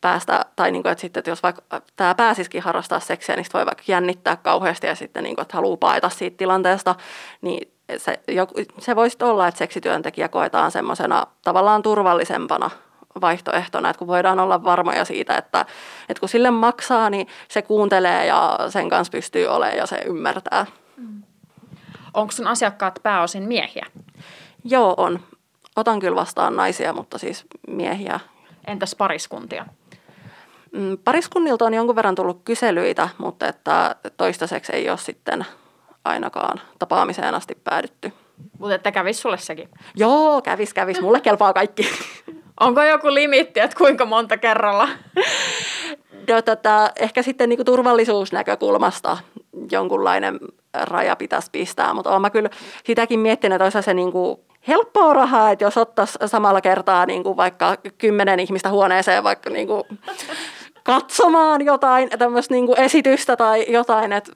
päästä, 0.00 0.44
tai 0.56 0.72
niin 0.72 0.82
kuin, 0.82 0.92
että 0.92 1.00
sitten 1.00 1.20
että 1.20 1.30
jos 1.30 1.42
vaikka 1.42 1.62
tämä 1.96 2.14
pääsisikin 2.14 2.62
harrastaa 2.62 3.00
seksiä, 3.00 3.36
niin 3.36 3.46
voi 3.54 3.66
vaikka 3.66 3.84
jännittää 3.86 4.36
kauheasti 4.36 4.86
ja 4.86 4.94
sitten 4.94 5.22
niin 5.22 5.36
kuin, 5.36 5.42
että 5.42 5.56
haluaa 5.56 5.76
paeta 5.76 6.08
siitä 6.08 6.36
tilanteesta, 6.36 6.94
niin 7.40 7.72
se, 7.96 8.20
se 8.78 8.96
voisi 8.96 9.16
olla, 9.22 9.48
että 9.48 9.58
seksityöntekijä 9.58 10.28
koetaan 10.28 10.70
semmoisena 10.70 11.26
tavallaan 11.44 11.82
turvallisempana 11.82 12.70
vaihtoehtona, 13.20 13.90
että 13.90 13.98
kun 13.98 14.08
voidaan 14.08 14.40
olla 14.40 14.64
varmoja 14.64 15.04
siitä, 15.04 15.36
että, 15.36 15.66
että 16.08 16.20
kun 16.20 16.28
sille 16.28 16.50
maksaa, 16.50 17.10
niin 17.10 17.26
se 17.48 17.62
kuuntelee 17.62 18.26
ja 18.26 18.58
sen 18.68 18.88
kanssa 18.88 19.10
pystyy 19.10 19.46
olemaan 19.46 19.76
ja 19.76 19.86
se 19.86 20.02
ymmärtää. 20.06 20.66
Mm. 20.96 21.22
Onko 22.14 22.32
sun 22.32 22.46
asiakkaat 22.46 22.98
pääosin 23.02 23.42
miehiä? 23.42 23.86
Joo, 24.64 24.94
on. 24.96 25.20
Otan 25.76 26.00
kyllä 26.00 26.16
vastaan 26.16 26.56
naisia, 26.56 26.92
mutta 26.92 27.18
siis 27.18 27.44
miehiä. 27.68 28.20
Entäs 28.66 28.94
pariskuntia? 28.94 29.66
Mm, 30.72 30.98
pariskunnilta 31.04 31.64
on 31.64 31.74
jonkun 31.74 31.96
verran 31.96 32.14
tullut 32.14 32.40
kyselyitä, 32.44 33.08
mutta 33.18 33.48
että 33.48 33.96
toistaiseksi 34.16 34.72
ei 34.72 34.90
ole 34.90 34.98
sitten 34.98 35.46
ainakaan 36.04 36.60
tapaamiseen 36.78 37.34
asti 37.34 37.54
päädytty. 37.64 38.12
Mutta 38.58 38.74
että 38.74 38.92
kävis 38.92 39.20
sulle 39.20 39.38
sekin? 39.38 39.68
Joo, 39.96 40.42
kävis, 40.42 40.74
kävis. 40.74 41.00
Mulle 41.00 41.20
kelpaa 41.30 41.52
kaikki. 41.52 41.88
Onko 42.60 42.82
joku 42.82 43.14
limitti, 43.14 43.60
että 43.60 43.76
kuinka 43.76 44.06
monta 44.06 44.36
kerralla? 44.36 44.88
No, 46.28 46.42
tota, 46.42 46.90
ehkä 46.96 47.22
sitten 47.22 47.48
niin 47.48 47.64
turvallisuusnäkökulmasta 47.64 49.16
jonkunlainen 49.70 50.38
raja 50.74 51.16
pitäisi 51.16 51.50
pistää, 51.52 51.94
mutta 51.94 52.10
olen 52.10 52.22
mä 52.22 52.30
kyllä 52.30 52.50
sitäkin 52.84 53.20
miettinyt, 53.20 53.56
että 53.56 53.64
olisi 53.64 53.82
se 53.82 53.94
niin 53.94 54.12
kuin 54.12 54.40
helppoa 54.68 55.12
rahaa, 55.12 55.50
että 55.50 55.64
jos 55.64 55.76
ottaisi 55.76 56.18
samalla 56.26 56.60
kertaa 56.60 57.06
niin 57.06 57.22
kuin 57.22 57.36
vaikka 57.36 57.76
kymmenen 57.98 58.40
ihmistä 58.40 58.70
huoneeseen 58.70 59.24
vaikka 59.24 59.50
niin 59.50 59.66
kuin 59.66 59.82
katsomaan 60.82 61.64
jotain 61.64 62.08
tämmöistä 62.18 62.54
niin 62.54 62.66
kuin 62.66 62.80
esitystä 62.80 63.36
tai 63.36 63.66
jotain, 63.68 64.12
että 64.12 64.32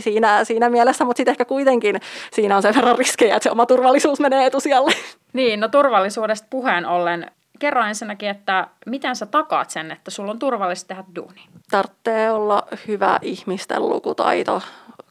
siinä, 0.00 0.44
siinä 0.44 0.70
mielessä, 0.70 1.04
mutta 1.04 1.16
sitten 1.16 1.32
ehkä 1.32 1.44
kuitenkin 1.44 2.00
siinä 2.32 2.56
on 2.56 2.62
sen 2.62 2.74
verran 2.74 2.98
riskejä, 2.98 3.36
että 3.36 3.44
se 3.44 3.50
oma 3.50 3.66
turvallisuus 3.66 4.20
menee 4.20 4.46
etusijalle. 4.46 4.92
Niin, 5.32 5.60
no 5.60 5.68
turvallisuudesta 5.68 6.46
puheen 6.50 6.86
ollen 6.86 7.30
kerro 7.62 7.84
ensinnäkin, 7.84 8.28
että 8.28 8.66
miten 8.86 9.16
sä 9.16 9.26
takaat 9.26 9.70
sen, 9.70 9.90
että 9.90 10.10
sulla 10.10 10.30
on 10.30 10.38
turvallista 10.38 10.88
tehdä 10.88 11.04
duuni? 11.16 11.40
Tarvitsee 11.70 12.32
olla 12.32 12.62
hyvä 12.88 13.18
ihmisten 13.22 13.88
lukutaito, 13.88 14.62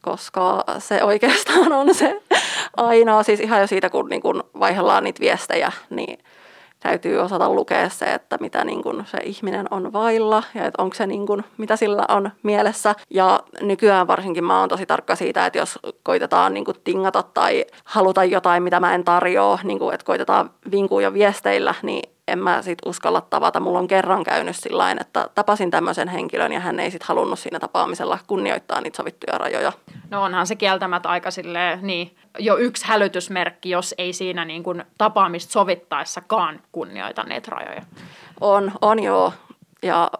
koska 0.02 0.64
se 0.78 1.04
oikeastaan 1.04 1.72
on 1.72 1.94
se 1.94 2.22
ainoa, 2.76 3.22
siis 3.22 3.40
ihan 3.40 3.60
jo 3.60 3.66
siitä 3.66 3.90
kun, 3.90 4.08
niin 4.08 4.22
kun 4.22 4.44
vaihdellaan 4.60 5.04
niitä 5.04 5.20
viestejä, 5.20 5.72
niin 5.90 6.18
täytyy 6.80 7.18
osata 7.18 7.50
lukea 7.50 7.88
se, 7.88 8.04
että 8.04 8.36
mitä 8.40 8.64
niin 8.64 8.82
kun 8.82 9.04
se 9.06 9.18
ihminen 9.24 9.66
on 9.70 9.92
vailla 9.92 10.42
ja 10.54 10.66
että 10.66 10.82
onko 10.82 10.94
se 10.94 11.06
niin 11.06 11.26
kun, 11.26 11.44
mitä 11.56 11.76
sillä 11.76 12.04
on 12.08 12.30
mielessä. 12.42 12.94
Ja 13.10 13.40
nykyään 13.60 14.06
varsinkin 14.06 14.44
mä 14.44 14.60
oon 14.60 14.68
tosi 14.68 14.86
tarkka 14.86 15.16
siitä, 15.16 15.46
että 15.46 15.58
jos 15.58 15.78
koitetaan 16.02 16.54
niin 16.54 16.64
kun 16.64 16.74
tingata 16.84 17.22
tai 17.22 17.64
haluta 17.84 18.24
jotain, 18.24 18.62
mitä 18.62 18.80
mä 18.80 18.94
en 18.94 19.04
tarjoa, 19.04 19.58
niin 19.64 19.78
kun, 19.78 19.94
että 19.94 20.06
koitetaan 20.06 20.50
vinkua 20.70 21.02
jo 21.02 21.12
viesteillä, 21.12 21.74
niin 21.82 22.11
en 22.28 22.38
mä 22.38 22.62
sit 22.62 22.78
uskalla 22.86 23.20
tavata. 23.20 23.60
Mulla 23.60 23.78
on 23.78 23.88
kerran 23.88 24.24
käynyt 24.24 24.56
sillä 24.56 24.90
että 24.90 25.28
tapasin 25.34 25.70
tämmöisen 25.70 26.08
henkilön 26.08 26.52
ja 26.52 26.60
hän 26.60 26.80
ei 26.80 26.90
sit 26.90 27.02
halunnut 27.02 27.38
siinä 27.38 27.60
tapaamisella 27.60 28.18
kunnioittaa 28.26 28.80
niitä 28.80 28.96
sovittuja 28.96 29.38
rajoja. 29.38 29.72
No 30.10 30.22
onhan 30.22 30.46
se 30.46 30.56
kieltämättä 30.56 31.08
aika 31.08 31.30
silleen, 31.30 31.78
niin 31.82 32.16
jo 32.38 32.56
yksi 32.56 32.86
hälytysmerkki, 32.86 33.70
jos 33.70 33.94
ei 33.98 34.12
siinä 34.12 34.44
niin 34.44 34.62
kuin 34.62 34.84
tapaamista 34.98 35.52
sovittaessakaan 35.52 36.60
kunnioita 36.72 37.22
niitä 37.22 37.50
rajoja. 37.50 37.82
On, 38.40 38.72
on 38.80 39.02
joo. 39.02 39.32
Ja 39.82 40.10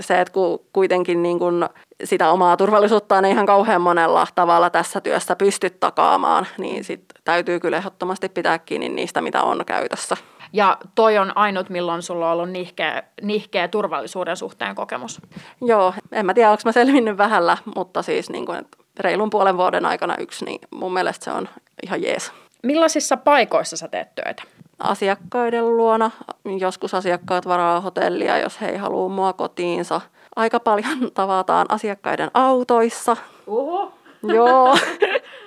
se, 0.00 0.20
että 0.20 0.32
kun 0.32 0.60
kuitenkin 0.72 1.22
niin 1.22 1.38
kuin 1.38 1.68
sitä 2.04 2.30
omaa 2.30 2.56
turvallisuuttaan 2.56 3.24
ei 3.24 3.30
ihan 3.30 3.46
kauhean 3.46 3.80
monella 3.80 4.26
tavalla 4.34 4.70
tässä 4.70 5.00
työssä 5.00 5.36
pysty 5.36 5.70
takaamaan, 5.70 6.46
niin 6.58 6.84
sit 6.84 7.04
täytyy 7.24 7.60
kyllä 7.60 7.76
ehdottomasti 7.76 8.28
pitää 8.28 8.58
kiinni 8.58 8.88
niistä, 8.88 9.20
mitä 9.20 9.42
on 9.42 9.64
käytössä. 9.66 10.16
Ja 10.54 10.78
toi 10.94 11.18
on 11.18 11.36
ainut, 11.36 11.70
milloin 11.70 12.02
sulla 12.02 12.26
on 12.26 12.32
ollut 12.32 12.50
nihkeä, 12.50 13.02
nihkeä 13.22 13.68
turvallisuuden 13.68 14.36
suhteen 14.36 14.74
kokemus. 14.74 15.20
Joo, 15.60 15.94
en 16.12 16.26
mä 16.26 16.34
tiedä, 16.34 16.50
onko 16.50 16.62
mä 16.64 16.72
selvinnyt 16.72 17.18
vähällä, 17.18 17.56
mutta 17.76 18.02
siis 18.02 18.30
niin 18.30 18.46
kuin, 18.46 18.58
reilun 19.00 19.30
puolen 19.30 19.56
vuoden 19.56 19.86
aikana 19.86 20.16
yksi, 20.16 20.44
niin 20.44 20.60
mun 20.70 20.92
mielestä 20.92 21.24
se 21.24 21.30
on 21.30 21.48
ihan 21.82 22.02
jees. 22.02 22.32
Millaisissa 22.62 23.16
paikoissa 23.16 23.76
sä 23.76 23.88
teet 23.88 24.14
töitä? 24.14 24.42
Asiakkaiden 24.78 25.76
luona. 25.76 26.10
Joskus 26.58 26.94
asiakkaat 26.94 27.46
varaa 27.46 27.80
hotellia, 27.80 28.38
jos 28.38 28.60
he 28.60 28.68
ei 28.68 28.76
halua 28.76 29.08
mua 29.08 29.32
kotiinsa. 29.32 30.00
Aika 30.36 30.60
paljon 30.60 31.10
tavataan 31.14 31.66
asiakkaiden 31.68 32.30
autoissa. 32.34 33.16
Oho. 33.46 33.92
Joo. 34.22 34.76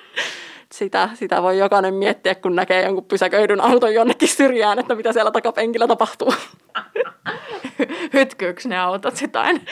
sitä, 0.78 1.10
sitä 1.14 1.44
voi 1.44 1.58
jokainen 1.58 1.94
miettiä, 1.94 2.36
kun 2.36 2.56
näkee 2.56 2.86
jonkun 2.86 3.06
pysäköidyn 3.06 3.62
auton 3.62 3.94
jonnekin 3.94 4.30
syrjään, 4.30 4.80
että 4.80 4.96
mitä 4.96 5.14
siellä 5.14 5.32
takapenkillä 5.32 5.88
tapahtuu. 5.88 6.34
Hytkyykö 8.14 8.62
ne 8.66 8.80
autot 8.80 9.16
sitain? 9.16 9.66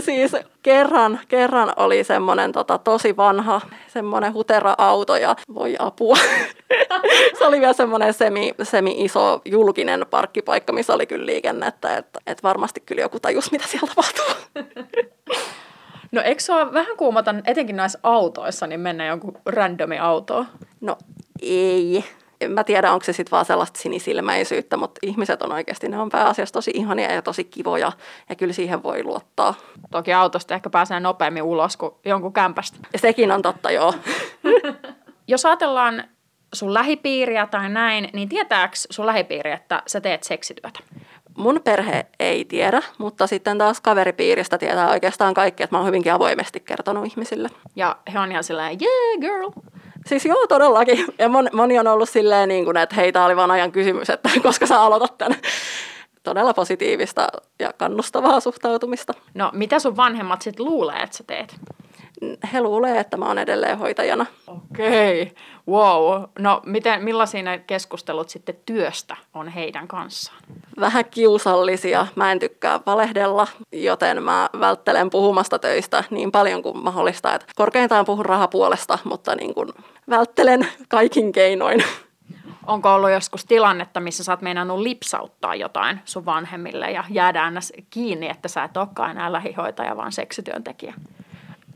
Siis 0.00 0.36
kerran, 0.62 1.20
kerran 1.28 1.72
oli 1.76 2.04
semmoinen 2.04 2.52
tota, 2.52 2.78
tosi 2.78 3.16
vanha, 3.16 3.60
semmoinen 3.88 4.34
hutera-auto 4.34 5.16
ja 5.16 5.36
voi 5.54 5.76
apua. 5.78 6.16
se 7.38 7.44
oli 7.44 7.60
vielä 7.60 7.72
semmoinen 7.72 8.14
semi, 8.14 8.54
semi-iso 8.62 9.40
julkinen 9.44 10.06
parkkipaikka, 10.10 10.72
missä 10.72 10.94
oli 10.94 11.06
kyllä 11.06 11.26
liikennettä, 11.26 11.96
että, 11.96 12.20
että 12.26 12.42
varmasti 12.42 12.80
kyllä 12.80 13.02
joku 13.02 13.20
tajus, 13.20 13.52
mitä 13.52 13.66
siellä 13.66 13.88
tapahtuu. 13.88 14.24
No 16.14 16.22
eikö 16.22 16.42
se 16.42 16.52
ole 16.52 16.72
vähän 16.72 16.96
kuumata, 16.96 17.34
etenkin 17.46 17.76
näissä 17.76 17.98
autoissa, 18.02 18.66
niin 18.66 18.80
mennä 18.80 19.06
jonkun 19.06 19.38
randomi 19.46 19.98
autoon? 19.98 20.46
No 20.80 20.98
ei. 21.42 22.04
En 22.40 22.50
mä 22.50 22.64
tiedä, 22.64 22.92
onko 22.92 23.04
se 23.04 23.12
sitten 23.12 23.30
vaan 23.30 23.44
sellaista 23.44 23.80
sinisilmäisyyttä, 23.80 24.76
mutta 24.76 24.98
ihmiset 25.02 25.42
on 25.42 25.52
oikeasti, 25.52 25.88
ne 25.88 25.98
on 25.98 26.08
pääasiassa 26.08 26.52
tosi 26.52 26.70
ihania 26.74 27.12
ja 27.12 27.22
tosi 27.22 27.44
kivoja 27.44 27.92
ja 28.28 28.34
kyllä 28.34 28.52
siihen 28.52 28.82
voi 28.82 29.02
luottaa. 29.02 29.54
Toki 29.90 30.12
autosta 30.12 30.54
ehkä 30.54 30.70
pääsee 30.70 31.00
nopeammin 31.00 31.42
ulos 31.42 31.76
kuin 31.76 31.92
jonkun 32.04 32.32
kämpästä. 32.32 32.78
Ja 32.92 32.98
sekin 32.98 33.32
on 33.32 33.42
totta, 33.42 33.70
joo. 33.70 33.94
Jos 35.28 35.46
ajatellaan 35.46 36.04
sun 36.54 36.74
lähipiiriä 36.74 37.46
tai 37.46 37.68
näin, 37.68 38.08
niin 38.12 38.28
tietääkö 38.28 38.76
sun 38.90 39.06
lähipiiri, 39.06 39.52
että 39.52 39.82
sä 39.86 40.00
teet 40.00 40.22
seksityötä? 40.22 40.80
Mun 41.36 41.60
perhe 41.64 42.06
ei 42.18 42.44
tiedä, 42.44 42.82
mutta 42.98 43.26
sitten 43.26 43.58
taas 43.58 43.80
kaveripiiristä 43.80 44.58
tietää 44.58 44.90
oikeastaan 44.90 45.34
kaikki, 45.34 45.62
että 45.62 45.76
mä 45.76 45.80
oon 45.80 45.86
hyvinkin 45.86 46.12
avoimesti 46.12 46.60
kertonut 46.60 47.06
ihmisille. 47.06 47.48
Ja 47.76 47.96
he 48.12 48.18
on 48.18 48.30
ihan 48.30 48.44
silleen, 48.44 48.78
yeah 48.82 49.20
girl. 49.20 49.50
Siis 50.06 50.24
joo, 50.24 50.46
todellakin. 50.46 51.06
Ja 51.18 51.28
moni, 51.28 51.50
moni 51.52 51.78
on 51.78 51.86
ollut 51.86 52.08
silleen, 52.08 52.48
niin 52.48 52.64
kuin, 52.64 52.76
että 52.76 52.96
hei, 52.96 53.12
tämä 53.12 53.24
oli 53.24 53.36
vaan 53.36 53.50
ajan 53.50 53.72
kysymys, 53.72 54.10
että 54.10 54.30
koska 54.42 54.66
sä 54.66 54.80
aloitat 54.80 55.18
tämän. 55.18 55.38
Todella 56.22 56.54
positiivista 56.54 57.28
ja 57.58 57.72
kannustavaa 57.72 58.40
suhtautumista. 58.40 59.14
No, 59.34 59.50
mitä 59.54 59.78
sun 59.78 59.96
vanhemmat 59.96 60.42
sitten 60.42 60.66
luulee, 60.66 61.02
että 61.02 61.16
sä 61.16 61.24
teet? 61.26 61.56
He 62.52 62.60
luulee, 62.60 62.98
että 62.98 63.16
mä 63.16 63.26
oon 63.26 63.38
edelleen 63.38 63.78
hoitajana. 63.78 64.26
Okei, 64.46 65.22
okay. 65.22 65.34
wow. 65.68 66.22
No 66.38 66.60
miten, 66.66 67.04
millaisia 67.04 67.42
ne 67.42 67.58
keskustelut 67.58 68.28
sitten 68.28 68.56
työstä 68.66 69.16
on 69.34 69.48
heidän 69.48 69.88
kanssaan? 69.88 70.38
Vähän 70.80 71.04
kiusallisia. 71.04 72.06
Mä 72.16 72.32
en 72.32 72.38
tykkää 72.38 72.80
valehdella, 72.86 73.46
joten 73.72 74.22
mä 74.22 74.50
välttelen 74.60 75.10
puhumasta 75.10 75.58
töistä 75.58 76.04
niin 76.10 76.32
paljon 76.32 76.62
kuin 76.62 76.78
mahdollista. 76.84 77.34
Että 77.34 77.46
korkeintaan 77.56 78.04
puhun 78.04 78.26
rahapuolesta, 78.26 78.98
mutta 79.04 79.34
niin 79.34 79.54
kuin 79.54 79.68
välttelen 80.10 80.68
kaikin 80.88 81.32
keinoin. 81.32 81.84
Onko 82.66 82.94
ollut 82.94 83.10
joskus 83.10 83.44
tilannetta, 83.44 84.00
missä 84.00 84.24
sä 84.24 84.32
oot 84.32 84.42
meinannut 84.42 84.80
lipsauttaa 84.80 85.54
jotain 85.54 86.00
sun 86.04 86.26
vanhemmille 86.26 86.90
ja 86.90 87.04
jäädään 87.10 87.54
kiinni, 87.90 88.28
että 88.28 88.48
sä 88.48 88.64
et 88.64 88.76
olekaan 88.76 89.10
enää 89.10 89.32
lähihoitaja, 89.32 89.96
vaan 89.96 90.12
seksityöntekijä? 90.12 90.94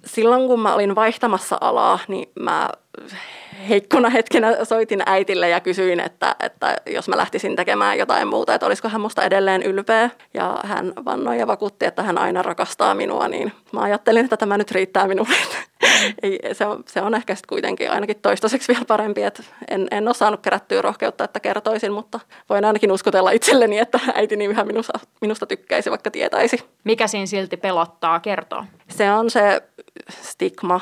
Silloin 0.08 0.46
kun 0.46 0.60
mä 0.60 0.74
olin 0.74 0.94
vaihtamassa 0.94 1.58
alaa, 1.60 1.98
niin 2.08 2.30
mä 2.40 2.68
heikkona 3.68 4.10
hetkenä 4.10 4.64
soitin 4.64 5.02
äitille 5.06 5.48
ja 5.48 5.60
kysyin, 5.60 6.00
että, 6.00 6.36
että 6.40 6.76
jos 6.86 7.08
mä 7.08 7.16
lähtisin 7.16 7.56
tekemään 7.56 7.98
jotain 7.98 8.28
muuta, 8.28 8.54
että 8.54 8.66
olisiko 8.66 8.88
hän 8.88 9.00
musta 9.00 9.24
edelleen 9.24 9.62
ylpeä. 9.62 10.10
Ja 10.34 10.58
hän 10.64 10.92
vannoi 11.04 11.38
ja 11.38 11.46
vakuutti, 11.46 11.86
että 11.86 12.02
hän 12.02 12.18
aina 12.18 12.42
rakastaa 12.42 12.94
minua, 12.94 13.28
niin 13.28 13.52
mä 13.72 13.80
ajattelin, 13.80 14.24
että 14.24 14.36
tämä 14.36 14.58
nyt 14.58 14.70
riittää 14.70 15.08
minulle. 15.08 15.34
Ei, 16.22 16.38
se, 16.52 16.66
on, 16.66 16.84
se 16.86 17.02
on 17.02 17.14
ehkä 17.14 17.34
sitten 17.34 17.48
kuitenkin 17.48 17.90
ainakin 17.90 18.16
toistaiseksi 18.22 18.72
vielä 18.72 18.84
parempi, 18.84 19.22
että 19.22 19.42
en, 19.68 19.88
en 19.90 20.08
ole 20.08 20.14
saanut 20.14 20.40
kerättyä 20.40 20.82
rohkeutta, 20.82 21.24
että 21.24 21.40
kertoisin, 21.40 21.92
mutta 21.92 22.20
voin 22.48 22.64
ainakin 22.64 22.92
uskotella 22.92 23.30
itselleni, 23.30 23.78
että 23.78 24.00
äitini 24.14 24.44
yhä 24.44 24.64
minusta, 24.64 24.98
minusta 25.20 25.46
tykkäisi, 25.46 25.90
vaikka 25.90 26.10
tietäisi. 26.10 26.64
Mikä 26.84 27.06
siinä 27.06 27.26
silti 27.26 27.56
pelottaa 27.56 28.20
kertoa? 28.20 28.66
Se 28.88 29.10
on 29.10 29.30
se 29.30 29.62
stigma. 30.10 30.80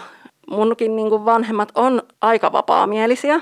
Munkin 0.50 0.96
niin 0.96 1.11
kuin 1.11 1.24
vanhemmat 1.24 1.72
on 1.74 2.02
aika 2.20 2.52
vapaamielisiä, 2.52 3.40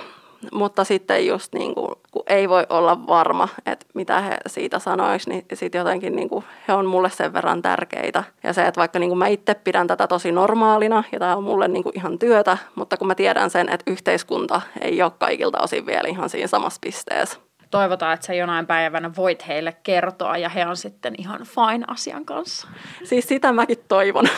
mutta 0.52 0.84
sitten 0.84 1.26
just 1.26 1.54
niin 1.54 1.74
kuin, 1.74 1.88
kun 2.10 2.22
ei 2.26 2.48
voi 2.48 2.66
olla 2.68 3.06
varma, 3.06 3.48
että 3.66 3.86
mitä 3.94 4.20
he 4.20 4.36
siitä 4.46 4.78
sanois, 4.78 5.26
niin 5.26 5.44
sitten 5.54 5.78
jotenkin 5.78 6.16
niin 6.16 6.28
kuin, 6.28 6.44
he 6.68 6.72
on 6.72 6.86
mulle 6.86 7.10
sen 7.10 7.32
verran 7.32 7.62
tärkeitä. 7.62 8.24
Ja 8.42 8.52
se, 8.52 8.66
että 8.66 8.78
vaikka 8.78 8.98
niin 8.98 9.10
kuin 9.10 9.18
mä 9.18 9.26
itse 9.26 9.54
pidän 9.54 9.86
tätä 9.86 10.06
tosi 10.06 10.32
normaalina 10.32 11.04
ja 11.12 11.18
tämä 11.18 11.36
on 11.36 11.44
mulle 11.44 11.68
niin 11.68 11.82
kuin 11.82 11.96
ihan 11.96 12.18
työtä, 12.18 12.58
mutta 12.74 12.96
kun 12.96 13.06
mä 13.06 13.14
tiedän 13.14 13.50
sen, 13.50 13.68
että 13.68 13.90
yhteiskunta 13.90 14.60
ei 14.80 15.02
ole 15.02 15.12
kaikilta 15.18 15.62
osin 15.62 15.86
vielä 15.86 16.08
ihan 16.08 16.28
siinä 16.28 16.46
samassa 16.46 16.78
pisteessä. 16.80 17.38
Toivotaan, 17.70 18.14
että 18.14 18.26
sä 18.26 18.34
jonain 18.34 18.66
päivänä 18.66 19.10
voit 19.16 19.48
heille 19.48 19.76
kertoa 19.82 20.36
ja 20.36 20.48
he 20.48 20.66
on 20.66 20.76
sitten 20.76 21.14
ihan 21.18 21.40
fine 21.42 21.84
asian 21.86 22.24
kanssa. 22.24 22.68
Siis 23.04 23.28
sitä 23.28 23.52
mäkin 23.52 23.78
toivon. 23.88 24.28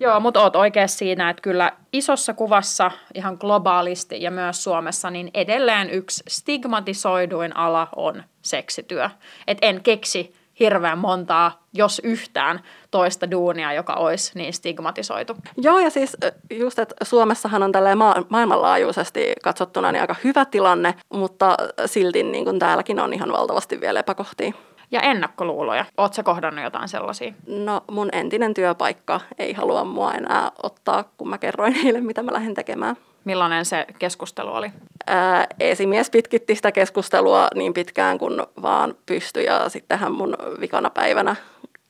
Joo, 0.00 0.20
mutta 0.20 0.42
oot 0.42 0.56
oikein 0.56 0.88
siinä, 0.88 1.30
että 1.30 1.42
kyllä 1.42 1.72
isossa 1.92 2.34
kuvassa 2.34 2.90
ihan 3.14 3.36
globaalisti 3.40 4.22
ja 4.22 4.30
myös 4.30 4.64
Suomessa, 4.64 5.10
niin 5.10 5.30
edelleen 5.34 5.90
yksi 5.90 6.22
stigmatisoiduin 6.28 7.56
ala 7.56 7.88
on 7.96 8.22
seksityö. 8.42 9.10
Et 9.46 9.58
en 9.62 9.82
keksi 9.82 10.34
hirveän 10.60 10.98
montaa, 10.98 11.62
jos 11.72 12.00
yhtään, 12.04 12.60
toista 12.90 13.30
duunia, 13.30 13.72
joka 13.72 13.92
olisi 13.92 14.32
niin 14.34 14.52
stigmatisoitu. 14.52 15.36
Joo, 15.56 15.78
ja 15.78 15.90
siis 15.90 16.16
just, 16.50 16.78
että 16.78 16.94
Suomessahan 17.04 17.62
on 17.62 17.72
tälleen 17.72 17.98
ma- 17.98 18.24
maailmanlaajuisesti 18.28 19.32
katsottuna 19.42 19.92
niin 19.92 20.00
aika 20.00 20.16
hyvä 20.24 20.44
tilanne, 20.44 20.94
mutta 21.12 21.56
silti 21.86 22.22
niin 22.22 22.44
kuin 22.44 22.58
täälläkin 22.58 23.00
on 23.00 23.12
ihan 23.12 23.32
valtavasti 23.32 23.80
vielä 23.80 24.00
epäkohtia 24.00 24.52
ja 24.90 25.00
ennakkoluuloja. 25.00 25.84
Oletko 25.96 26.22
kohdannut 26.22 26.64
jotain 26.64 26.88
sellaisia? 26.88 27.32
No 27.46 27.84
mun 27.90 28.08
entinen 28.12 28.54
työpaikka 28.54 29.20
ei 29.38 29.52
halua 29.52 29.84
mua 29.84 30.12
enää 30.12 30.50
ottaa, 30.62 31.04
kun 31.16 31.28
mä 31.28 31.38
kerroin 31.38 31.74
heille, 31.74 32.00
mitä 32.00 32.22
mä 32.22 32.32
lähden 32.32 32.54
tekemään. 32.54 32.96
Millainen 33.24 33.64
se 33.64 33.86
keskustelu 33.98 34.52
oli? 34.52 34.70
Ää, 35.06 35.46
esimies 35.60 36.10
pitkitti 36.10 36.54
sitä 36.54 36.72
keskustelua 36.72 37.48
niin 37.54 37.74
pitkään 37.74 38.18
kuin 38.18 38.42
vaan 38.62 38.94
pystyi 39.06 39.44
ja 39.44 39.68
sitten 39.68 39.98
hän 39.98 40.12
mun 40.12 40.36
vikana 40.60 40.90
päivänä 40.90 41.36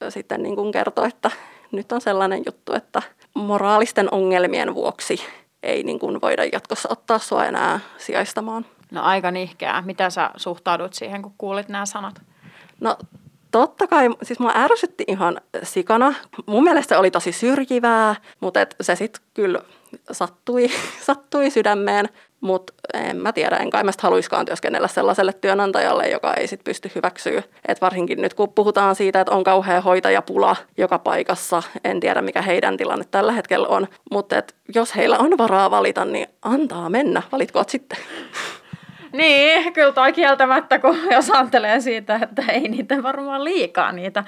sitten 0.09 0.43
niin 0.43 0.57
kuin 0.57 0.73
kertoi, 0.73 1.09
että 1.09 1.31
nyt 1.73 1.93
on 1.93 2.01
sellainen 2.01 2.43
juttu, 2.47 2.73
että 2.73 3.03
moraalisten 3.35 4.09
ongelmien 4.15 4.75
vuoksi 4.75 5.21
ei 5.63 5.83
niin 5.83 5.99
kuin 5.99 6.21
voida 6.21 6.45
jatkossa 6.45 6.89
ottaa 6.93 7.19
sua 7.19 7.45
enää 7.45 7.81
sijaistamaan. 7.99 8.67
No 8.91 9.03
aika 9.03 9.31
nihkeää. 9.31 9.83
Mitä 9.83 10.11
sä 10.11 10.31
suhtaudut 10.37 10.95
siihen, 10.95 11.23
kun 11.23 11.35
kuulit 11.39 11.69
nämä 11.69 11.87
sanat? 11.87 12.15
No 12.81 12.97
totta 13.51 13.87
kai, 13.87 14.09
siis 14.23 14.39
mua 14.39 14.53
ärsytti 14.55 15.05
ihan 15.09 15.41
sikana. 15.63 16.15
Mun 16.47 16.65
mielestä 16.65 16.95
se 16.95 16.99
oli 16.99 17.11
tosi 17.11 17.33
syrjivää, 17.33 18.15
mutta 18.41 18.61
et 18.61 18.77
se 18.81 18.97
sitten 18.97 19.23
kyllä 19.35 19.61
sattui, 20.13 20.69
sattui 21.07 21.51
sydämeen. 21.51 22.09
Mutta 22.41 22.73
en 22.95 23.17
mä 23.17 23.33
tiedä, 23.33 23.57
en 23.57 23.71
kai 23.71 23.85
mä 23.85 23.91
haluiskaan 24.03 24.47
työskennellä 24.47 24.89
sellaiselle 24.89 25.33
työnantajalle, 25.33 26.09
joka 26.09 26.35
ei 26.35 26.47
sit 26.47 26.65
pysty 26.65 26.91
hyväksyä. 26.95 27.43
Et 27.69 27.81
varsinkin 27.81 28.21
nyt 28.21 28.35
kun 28.35 28.53
puhutaan 28.53 28.95
siitä, 28.95 29.21
että 29.21 29.35
on 29.35 29.45
kauhea 29.45 29.81
hoitajapula 29.81 30.57
joka 30.77 30.99
paikassa, 30.99 31.63
en 31.85 32.01
tiedä 32.01 32.23
mikä 32.23 32.43
heidän 32.43 32.77
tilanne 32.77 33.05
tällä 33.11 33.33
hetkellä 33.33 33.69
on. 33.69 33.89
Mutta 34.11 34.43
jos 34.75 34.97
heillä 34.97 35.19
on 35.19 35.39
varaa 35.39 35.71
valita, 35.71 36.05
niin 36.05 36.27
antaa 36.43 36.91
mennä. 36.91 37.23
Valitko 37.33 37.65
sitten? 37.67 37.99
Niin, 39.17 39.73
kyllä 39.73 39.93
toi 39.93 40.13
kieltämättä, 40.13 40.79
kun 40.79 40.99
jos 41.11 41.31
ajattelee 41.31 41.81
siitä, 41.81 42.21
että 42.23 42.43
ei 42.49 42.69
niitä 42.69 43.03
varmaan 43.03 43.45
liikaa 43.45 43.93
niitä 43.93 44.25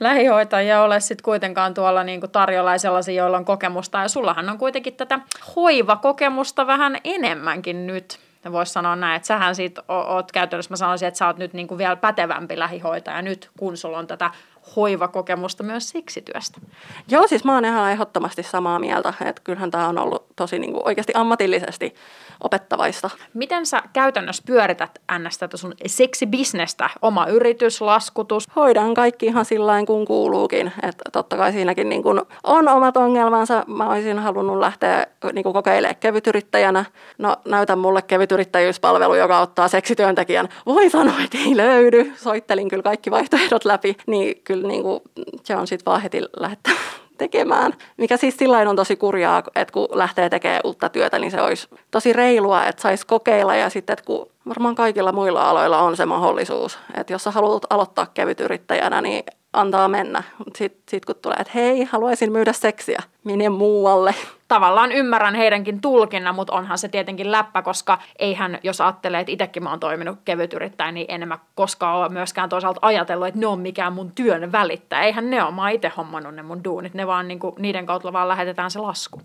lähihoitajia 0.00 0.82
ole 0.82 1.00
sitten 1.00 1.24
kuitenkaan 1.24 1.74
tuolla 1.74 2.04
niinku 2.04 2.28
tarjolla 2.28 2.78
sellaisia, 2.78 3.14
joilla 3.14 3.36
on 3.36 3.44
kokemusta. 3.44 3.98
Ja 3.98 4.08
sullahan 4.08 4.48
on 4.48 4.58
kuitenkin 4.58 4.94
tätä 4.94 5.20
hoivakokemusta 5.56 6.66
vähän 6.66 6.96
enemmänkin 7.04 7.86
nyt. 7.86 8.18
Voisi 8.52 8.72
sanoa 8.72 8.96
näin, 8.96 9.16
että 9.16 9.26
sähän 9.26 9.54
siitä 9.54 9.82
oot 9.88 10.32
käytännössä, 10.32 10.72
mä 10.72 10.76
sanoisin, 10.76 11.08
että 11.08 11.18
sä 11.18 11.26
oot 11.26 11.38
nyt 11.38 11.52
niinku 11.52 11.78
vielä 11.78 11.96
pätevämpi 11.96 12.58
lähihoitaja 12.58 13.22
nyt, 13.22 13.50
kun 13.58 13.76
sulla 13.76 13.98
on 13.98 14.06
tätä 14.06 14.30
hoivakokemusta 14.76 15.62
myös 15.62 15.88
seksityöstä. 15.88 16.60
Joo, 17.08 17.26
siis 17.26 17.44
mä 17.44 17.54
oon 17.54 17.64
ihan 17.64 17.92
ehdottomasti 17.92 18.42
samaa 18.42 18.78
mieltä, 18.78 19.14
että 19.24 19.42
kyllähän 19.44 19.70
tämä 19.70 19.88
on 19.88 19.98
ollut 19.98 20.26
tosi 20.36 20.58
niin 20.58 20.72
kuin 20.72 20.86
oikeasti 20.86 21.12
ammatillisesti 21.16 21.94
opettavaista. 22.40 23.10
Miten 23.34 23.66
sä 23.66 23.82
käytännössä 23.92 24.42
pyörität 24.46 24.98
ns. 25.18 25.38
tätä 25.38 25.56
sun 25.56 25.74
seksibisnestä, 25.86 26.90
oma 27.02 27.26
yritys, 27.26 27.80
laskutus? 27.80 28.46
Hoidan 28.56 28.94
kaikki 28.94 29.26
ihan 29.26 29.44
sillä 29.44 29.72
kuin 29.86 30.06
kuuluukin, 30.06 30.72
että 30.82 31.04
totta 31.12 31.36
kai 31.36 31.52
siinäkin 31.52 31.88
niin 31.88 32.02
kuin 32.02 32.20
on 32.44 32.68
omat 32.68 32.96
ongelmansa. 32.96 33.64
Mä 33.66 33.90
olisin 33.90 34.18
halunnut 34.18 34.58
lähteä 34.58 35.06
niin 35.32 35.42
kuin 35.42 35.52
kokeilemaan 35.52 35.96
kevytyrittäjänä. 35.96 36.84
No 37.18 37.36
näytä 37.44 37.76
mulle 37.76 38.02
kevytyrittäjyyspalvelu, 38.02 39.14
joka 39.14 39.40
ottaa 39.40 39.68
seksityöntekijän. 39.68 40.48
Voi 40.66 40.90
sanoa, 40.90 41.14
että 41.24 41.38
ei 41.38 41.56
löydy. 41.56 42.12
Soittelin 42.16 42.68
kyllä 42.68 42.82
kaikki 42.82 43.10
vaihtoehdot 43.10 43.64
läpi, 43.64 43.96
niin 44.06 44.42
kyllä 44.52 44.68
niin 44.68 44.82
kuin, 44.82 45.00
se 45.44 45.56
on 45.56 45.66
sitten 45.66 45.86
vaan 45.86 46.02
heti 46.02 46.22
lähettää 46.36 46.74
tekemään. 47.18 47.72
Mikä 47.96 48.16
siis 48.16 48.36
sillä 48.36 48.58
on 48.58 48.76
tosi 48.76 48.96
kurjaa, 48.96 49.42
että 49.54 49.72
kun 49.72 49.88
lähtee 49.92 50.30
tekemään 50.30 50.60
uutta 50.64 50.88
työtä, 50.88 51.18
niin 51.18 51.30
se 51.30 51.42
olisi 51.42 51.68
tosi 51.90 52.12
reilua, 52.12 52.66
että 52.66 52.82
saisi 52.82 53.06
kokeilla 53.06 53.56
ja 53.56 53.70
sitten, 53.70 53.94
että 53.94 54.04
kun 54.04 54.28
varmaan 54.48 54.74
kaikilla 54.74 55.12
muilla 55.12 55.50
aloilla 55.50 55.78
on 55.78 55.96
se 55.96 56.06
mahdollisuus, 56.06 56.78
että 56.94 57.12
jos 57.12 57.24
sä 57.24 57.30
haluat 57.30 57.62
aloittaa 57.70 58.06
kevytyrittäjänä, 58.06 59.00
niin 59.00 59.24
antaa 59.52 59.88
mennä. 59.88 60.22
Sitten 60.56 60.82
sit 60.88 61.04
kun 61.04 61.14
tulee, 61.22 61.36
että 61.40 61.52
hei, 61.54 61.84
haluaisin 61.84 62.32
myydä 62.32 62.52
seksiä, 62.52 63.02
mene 63.24 63.48
muualle. 63.48 64.14
Tavallaan 64.52 64.92
ymmärrän 64.92 65.34
heidänkin 65.34 65.80
tulkinnan, 65.80 66.34
mutta 66.34 66.52
onhan 66.52 66.78
se 66.78 66.88
tietenkin 66.88 67.32
läppä, 67.32 67.62
koska 67.62 67.98
eihän, 68.18 68.58
jos 68.62 68.80
ajattelee, 68.80 69.20
että 69.20 69.32
itsekin 69.32 69.62
mä 69.62 69.70
oon 69.70 69.80
toiminut 69.80 70.18
kevytyrittäin, 70.24 70.94
niin 70.94 71.06
enemmän 71.08 71.38
koskaan 71.54 71.96
ole 71.96 72.08
myöskään 72.08 72.48
toisaalta 72.48 72.80
ajatellut, 72.82 73.28
että 73.28 73.40
ne 73.40 73.46
on 73.46 73.60
mikään 73.60 73.92
mun 73.92 74.12
työn 74.14 74.52
välittää. 74.52 75.02
Eihän 75.02 75.30
ne 75.30 75.44
ole, 75.44 75.54
mä 75.54 75.70
itse 75.70 75.92
hommannut 75.96 76.34
ne 76.34 76.42
mun 76.42 76.64
duunit, 76.64 76.94
ne 76.94 77.06
vaan 77.06 77.28
niinku, 77.28 77.54
niiden 77.58 77.86
kautta 77.86 78.12
vaan 78.12 78.28
lähetetään 78.28 78.70
se 78.70 78.78
lasku. 78.78 79.22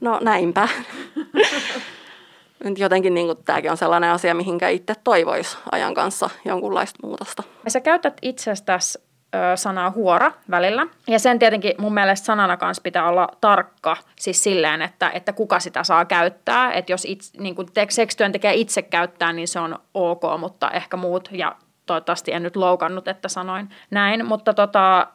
No 0.00 0.20
näinpä. 0.22 0.68
jotenkin 2.78 3.14
niin 3.14 3.36
tämäkin 3.44 3.70
on 3.70 3.76
sellainen 3.76 4.10
asia, 4.10 4.34
mihinkä 4.34 4.68
itse 4.68 4.94
toivoisi 5.04 5.58
ajan 5.72 5.94
kanssa 5.94 6.30
jonkunlaista 6.44 6.98
muutosta. 7.06 7.42
Sä 7.68 7.80
käytät 7.80 8.16
itsestäsi 8.22 8.98
sanaa 9.54 9.90
huora 9.90 10.32
välillä. 10.50 10.86
Ja 11.08 11.18
sen 11.18 11.38
tietenkin 11.38 11.74
mun 11.78 11.94
mielestä 11.94 12.26
sanana 12.26 12.56
kanssa 12.56 12.82
pitää 12.82 13.08
olla 13.08 13.28
tarkka, 13.40 13.96
siis 14.16 14.42
silleen, 14.42 14.82
että, 14.82 15.10
että 15.10 15.32
kuka 15.32 15.60
sitä 15.60 15.84
saa 15.84 16.04
käyttää. 16.04 16.72
Että 16.72 16.92
jos 16.92 17.04
itse, 17.04 17.42
niin 17.42 17.54
kuin 17.54 17.68
seksityöntekijä 17.88 18.52
itse 18.52 18.82
käyttää, 18.82 19.32
niin 19.32 19.48
se 19.48 19.60
on 19.60 19.78
ok, 19.94 20.22
mutta 20.38 20.70
ehkä 20.70 20.96
muut 20.96 21.28
ja 21.32 21.56
toivottavasti 21.86 22.32
en 22.32 22.42
nyt 22.42 22.56
loukannut, 22.56 23.08
että 23.08 23.28
sanoin 23.28 23.68
näin. 23.90 24.26
Mutta 24.26 24.54
tota, 24.54 25.06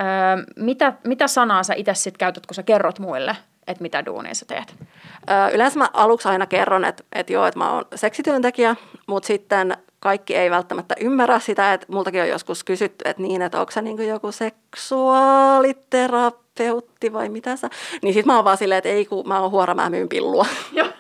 mitä, 0.55 0.93
mitä 1.03 1.27
sanaa 1.27 1.63
sä 1.63 1.73
itse 1.73 1.93
sitten 1.93 2.19
käytät, 2.19 2.45
kun 2.45 2.55
sä 2.55 2.63
kerrot 2.63 2.99
muille, 2.99 3.37
että 3.67 3.81
mitä 3.81 4.05
duunia 4.05 4.35
sä 4.35 4.45
teet? 4.45 4.75
Yleensä 5.53 5.79
mä 5.79 5.89
aluksi 5.93 6.29
aina 6.29 6.45
kerron, 6.45 6.85
että, 6.85 7.03
että 7.13 7.33
joo, 7.33 7.45
että 7.45 7.59
mä 7.59 7.71
oon 7.71 7.85
seksityöntekijä, 7.95 8.75
mutta 9.07 9.27
sitten 9.27 9.77
kaikki 9.99 10.35
ei 10.35 10.51
välttämättä 10.51 10.95
ymmärrä 10.99 11.39
sitä, 11.39 11.73
että 11.73 11.85
multakin 11.89 12.21
on 12.21 12.29
joskus 12.29 12.63
kysytty, 12.63 13.09
että 13.09 13.21
niin, 13.21 13.41
että 13.41 13.59
onko 13.59 13.71
se 13.71 13.81
niin 13.81 14.07
joku 14.07 14.31
seksuaaliterapeutti 14.31 17.13
vai 17.13 17.29
mitä 17.29 17.55
sä, 17.55 17.69
niin 18.01 18.13
sitten 18.13 18.27
mä 18.27 18.35
oon 18.35 18.45
vaan 18.45 18.57
silleen, 18.57 18.77
että 18.77 18.89
ei 18.89 19.05
kun 19.05 19.27
mä 19.27 19.39
oon 19.39 19.51
huora, 19.51 19.75
mä 19.75 19.89
myyn 19.89 20.09
pillua. 20.09 20.45
Joo. 20.71 20.87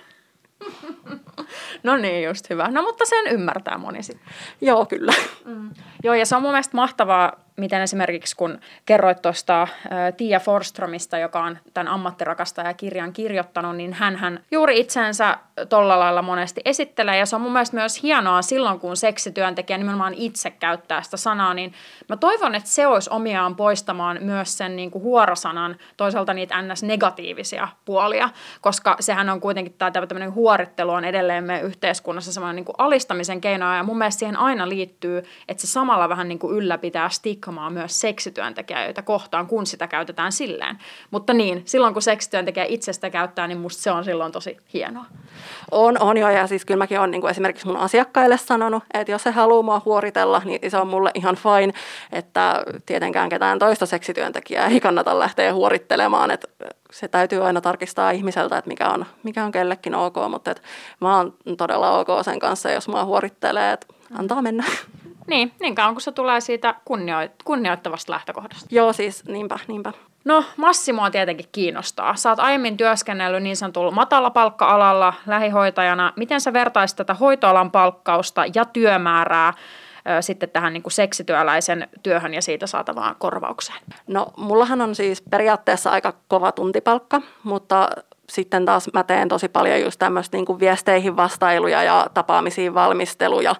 no 1.83 1.97
niin, 1.97 2.23
just 2.23 2.49
hyvä. 2.49 2.67
No 2.71 2.81
mutta 2.81 3.05
sen 3.05 3.27
ymmärtää 3.27 3.77
moni 3.77 4.03
sitten. 4.03 4.27
Joo, 4.61 4.85
kyllä. 4.85 5.13
Mm. 5.45 5.69
Joo, 6.03 6.15
ja 6.15 6.25
se 6.25 6.35
on 6.35 6.41
mun 6.41 6.51
mielestä 6.51 6.77
mahtavaa, 6.77 7.33
miten 7.57 7.81
esimerkiksi 7.81 8.35
kun 8.35 8.59
kerroit 8.85 9.21
tuosta 9.21 9.67
Tia 10.17 10.39
Forstromista, 10.39 11.17
joka 11.17 11.43
on 11.43 11.57
tämän 11.73 11.87
ammattirakastaja-kirjan 11.87 13.13
kirjoittanut, 13.13 13.75
niin 13.75 13.93
hän 13.93 14.39
juuri 14.51 14.79
itsensä 14.79 15.37
tolla 15.69 15.99
lailla 15.99 16.21
monesti 16.21 16.61
esittelee. 16.65 17.17
Ja 17.17 17.25
se 17.25 17.35
on 17.35 17.41
mun 17.41 17.51
mielestä 17.51 17.77
myös 17.77 18.03
hienoa 18.03 18.41
silloin, 18.41 18.79
kun 18.79 18.97
seksityöntekijä 18.97 19.77
nimenomaan 19.77 20.13
itse 20.13 20.51
käyttää 20.51 21.01
sitä 21.01 21.17
sanaa, 21.17 21.53
niin 21.53 21.73
mä 22.09 22.17
toivon, 22.17 22.55
että 22.55 22.69
se 22.69 22.87
olisi 22.87 23.09
omiaan 23.13 23.55
poistamaan 23.55 24.17
myös 24.21 24.57
sen 24.57 24.75
niin 24.75 24.91
kuin 24.91 25.03
huorasanan 25.03 25.77
toisaalta 25.97 26.33
niitä 26.33 26.61
ns-negatiivisia 26.61 27.67
puolia, 27.85 28.29
koska 28.61 28.95
sehän 28.99 29.29
on 29.29 29.41
kuitenkin 29.41 29.73
tämä 29.73 29.91
tämmöinen 29.91 30.33
huorittelu 30.33 30.91
on 30.91 31.05
edelleen 31.05 31.43
me 31.49 31.59
yhteiskunnassa 31.61 32.33
semmoinen 32.33 32.55
niin 32.55 32.75
alistamisen 32.77 33.41
keino, 33.41 33.75
ja 33.75 33.83
mun 33.83 33.97
mielestä 33.97 34.19
siihen 34.19 34.37
aina 34.37 34.69
liittyy, 34.69 35.23
että 35.47 35.61
se 35.61 35.67
samalla 35.67 36.09
vähän 36.09 36.27
niin 36.27 36.39
kuin 36.39 36.57
ylläpitää 36.57 37.09
stigmaa 37.09 37.69
myös 37.69 38.01
seksityöntekijöitä 38.01 39.01
kohtaan, 39.01 39.47
kun 39.47 39.65
sitä 39.65 39.87
käytetään 39.87 40.31
silleen. 40.31 40.77
Mutta 41.11 41.33
niin, 41.33 41.61
silloin 41.65 41.93
kun 41.93 42.01
seksityöntekijä 42.01 42.65
itsestä 42.69 43.09
käyttää, 43.09 43.47
niin 43.47 43.57
musta 43.57 43.83
se 43.83 43.91
on 43.91 44.03
silloin 44.03 44.31
tosi 44.31 44.57
hienoa. 44.73 45.05
On, 45.71 45.97
on 45.99 46.17
jo, 46.17 46.29
ja 46.29 46.47
siis 46.47 46.65
kyllä 46.65 46.77
mäkin 46.77 46.99
olen 46.99 47.11
niin 47.11 47.21
kuin 47.21 47.31
esimerkiksi 47.31 47.67
mun 47.67 47.77
asiakkaille 47.77 48.37
sanonut, 48.37 48.83
että 48.93 49.11
jos 49.11 49.23
se 49.23 49.31
haluaa 49.31 49.63
mua 49.63 49.81
huoritella, 49.85 50.41
niin 50.45 50.71
se 50.71 50.77
on 50.77 50.87
mulle 50.87 51.11
ihan 51.13 51.35
fine, 51.35 51.73
että 52.11 52.63
tietenkään 52.85 53.29
ketään 53.29 53.59
toista 53.59 53.85
seksityöntekijää 53.85 54.67
ei 54.67 54.79
kannata 54.79 55.19
lähteä 55.19 55.53
huorittelemaan, 55.53 56.31
että 56.31 56.47
se 56.91 57.07
täytyy 57.07 57.45
aina 57.45 57.61
tarkistaa 57.61 58.11
ihmiseltä, 58.11 58.57
että 58.57 58.67
mikä 58.67 58.89
on, 58.89 59.05
mikä 59.23 59.45
on 59.45 59.51
kellekin 59.51 59.95
ok, 59.95 60.15
mutta 60.29 60.51
että 60.51 60.63
mä 61.01 61.17
oon 61.17 61.33
todella 61.57 61.99
ok 61.99 62.07
sen 62.21 62.39
kanssa, 62.39 62.71
jos 62.71 62.87
mua 62.87 63.05
huorittelee, 63.05 63.73
että 63.73 63.87
antaa 64.19 64.41
mennä. 64.41 64.63
Niin, 65.27 65.51
niin 65.59 65.75
kauan 65.75 65.93
kun 65.93 66.01
se 66.01 66.11
tulee 66.11 66.41
siitä 66.41 66.75
kunnioit- 66.85 67.43
kunnioittavasta 67.43 68.11
lähtökohdasta. 68.11 68.67
Joo, 68.71 68.93
siis 68.93 69.25
niinpä, 69.25 69.59
niinpä. 69.67 69.93
No, 70.25 70.43
Massimoa 70.57 71.11
tietenkin 71.11 71.45
kiinnostaa. 71.51 72.15
Sä 72.15 72.29
oot 72.29 72.39
aiemmin 72.39 72.77
työskennellyt 72.77 73.43
niin 73.43 73.57
sanotulla 73.57 73.91
matalapalkka-alalla 73.91 75.13
lähihoitajana. 75.27 76.13
Miten 76.15 76.41
sä 76.41 76.53
vertaisit 76.53 76.97
tätä 76.97 77.13
hoitoalan 77.13 77.71
palkkausta 77.71 78.43
ja 78.55 78.65
työmäärää 78.65 79.53
sitten 80.21 80.49
tähän 80.49 80.73
niin 80.73 80.83
kuin 80.83 80.93
seksityöläisen 80.93 81.87
työhön 82.03 82.33
ja 82.33 82.41
siitä 82.41 82.67
saatavaan 82.67 83.15
korvaukseen? 83.19 83.79
No, 84.07 84.27
mullahan 84.37 84.81
on 84.81 84.95
siis 84.95 85.21
periaatteessa 85.21 85.89
aika 85.89 86.13
kova 86.27 86.51
tuntipalkka, 86.51 87.21
mutta 87.43 87.89
sitten 88.29 88.65
taas 88.65 88.89
mä 88.93 89.03
teen 89.03 89.27
tosi 89.27 89.49
paljon 89.49 89.81
just 89.81 89.99
tämmöistä 89.99 90.37
niin 90.37 90.59
viesteihin 90.59 91.17
vastailuja 91.17 91.83
ja 91.83 92.07
tapaamisiin 92.13 92.73
valmisteluja, 92.73 93.55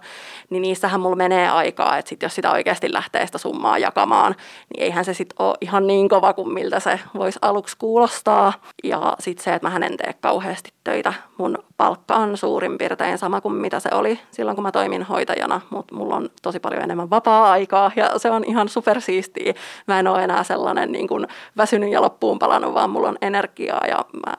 niin 0.50 0.62
niissähän 0.62 1.00
mulla 1.00 1.16
menee 1.16 1.50
aikaa, 1.50 1.98
että 1.98 2.10
sit 2.10 2.24
jos 2.24 2.36
sitä 2.36 2.52
oikeasti 2.52 2.94
lähtee 2.94 3.26
sitä 3.26 3.38
summaa 3.38 3.78
jakamaan, 3.78 4.36
niin 4.74 4.84
eihän 4.84 5.06
se 5.06 5.14
sitten 5.14 5.36
ole 5.40 5.56
ihan 5.62 5.88
niin 5.88 6.10
kova 6.10 6.34
kuin 6.34 6.54
miltä 6.54 6.80
se 6.80 7.00
voisi 7.16 7.40
aluksi 7.42 7.78
kuulostaa. 7.78 8.54
Ja 8.84 9.16
sitten 9.20 9.44
se, 9.44 9.54
että 9.54 9.70
mä 9.70 9.86
en 9.86 9.98
tee 9.98 10.14
kauheasti 10.14 10.74
töitä. 10.90 11.14
Mun 11.38 11.58
palkka 11.78 12.16
on 12.16 12.38
suurin 12.38 12.78
piirtein 12.78 13.18
sama 13.18 13.42
kuin 13.42 13.54
mitä 13.54 13.80
se 13.80 13.90
oli 13.92 14.20
silloin, 14.32 14.56
kun 14.56 14.64
mä 14.64 14.72
toimin 14.72 15.04
hoitajana, 15.04 15.62
mutta 15.70 15.96
mulla 15.96 16.16
on 16.16 16.30
tosi 16.42 16.60
paljon 16.60 16.84
enemmän 16.84 17.10
vapaa-aikaa 17.10 17.92
ja 17.96 18.20
se 18.20 18.32
on 18.32 18.44
ihan 18.44 18.70
supersiistiä. 18.70 19.54
Mä 19.88 20.00
en 20.00 20.08
ole 20.08 20.24
enää 20.24 20.44
sellainen 20.44 20.92
niin 20.92 21.08
kuin 21.08 21.28
väsynyt 21.58 21.92
ja 21.92 22.02
loppuun 22.02 22.40
palannut, 22.40 22.74
vaan 22.74 22.90
mulla 22.90 23.10
on 23.10 23.18
energiaa 23.22 23.88
ja 23.88 24.06
mä 24.28 24.34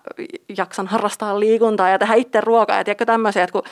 jaksan 0.57 0.87
harrastaa 0.87 1.41
liikuntaa 1.41 1.89
ja 1.89 1.99
tehdä 1.99 2.15
itse 2.15 2.41
ruokaa. 2.41 2.77
Ja 2.77 2.85
tiedätkö 2.85 3.05
tämmöisiä, 3.05 3.45
että 3.45 3.53
kun, 3.53 3.63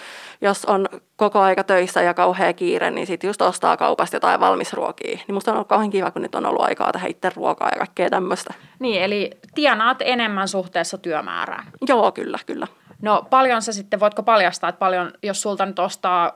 jos 0.40 0.64
on 0.64 0.88
koko 1.16 1.38
aika 1.40 1.64
töissä 1.64 2.02
ja 2.02 2.14
kauhea 2.14 2.52
kiire, 2.52 2.90
niin 2.90 3.06
sitten 3.06 3.28
just 3.28 3.42
ostaa 3.42 3.76
kaupasta 3.76 4.16
jotain 4.16 4.40
valmisruokia. 4.40 5.18
Niin 5.26 5.34
musta 5.34 5.50
on 5.50 5.56
ollut 5.56 5.68
kauhean 5.68 5.90
kiva, 5.90 6.10
kun 6.10 6.22
nyt 6.22 6.34
on 6.34 6.46
ollut 6.46 6.62
aikaa 6.62 6.92
tehdä 6.92 7.06
itse 7.06 7.30
ruokaa 7.36 7.68
ja 7.68 7.78
kaikkea 7.78 8.10
tämmöistä. 8.10 8.54
Niin, 8.78 9.02
eli 9.02 9.30
tienaat 9.54 9.98
enemmän 10.00 10.48
suhteessa 10.48 10.98
työmäärään. 10.98 11.64
Joo, 11.88 12.12
kyllä, 12.12 12.38
kyllä. 12.46 12.66
No 13.02 13.26
paljon 13.30 13.62
sä 13.62 13.72
sitten, 13.72 14.00
voitko 14.00 14.22
paljastaa, 14.22 14.68
että 14.68 14.78
paljon, 14.78 15.12
jos 15.22 15.42
sulta 15.42 15.66
nyt 15.66 15.78
ostaa 15.78 16.32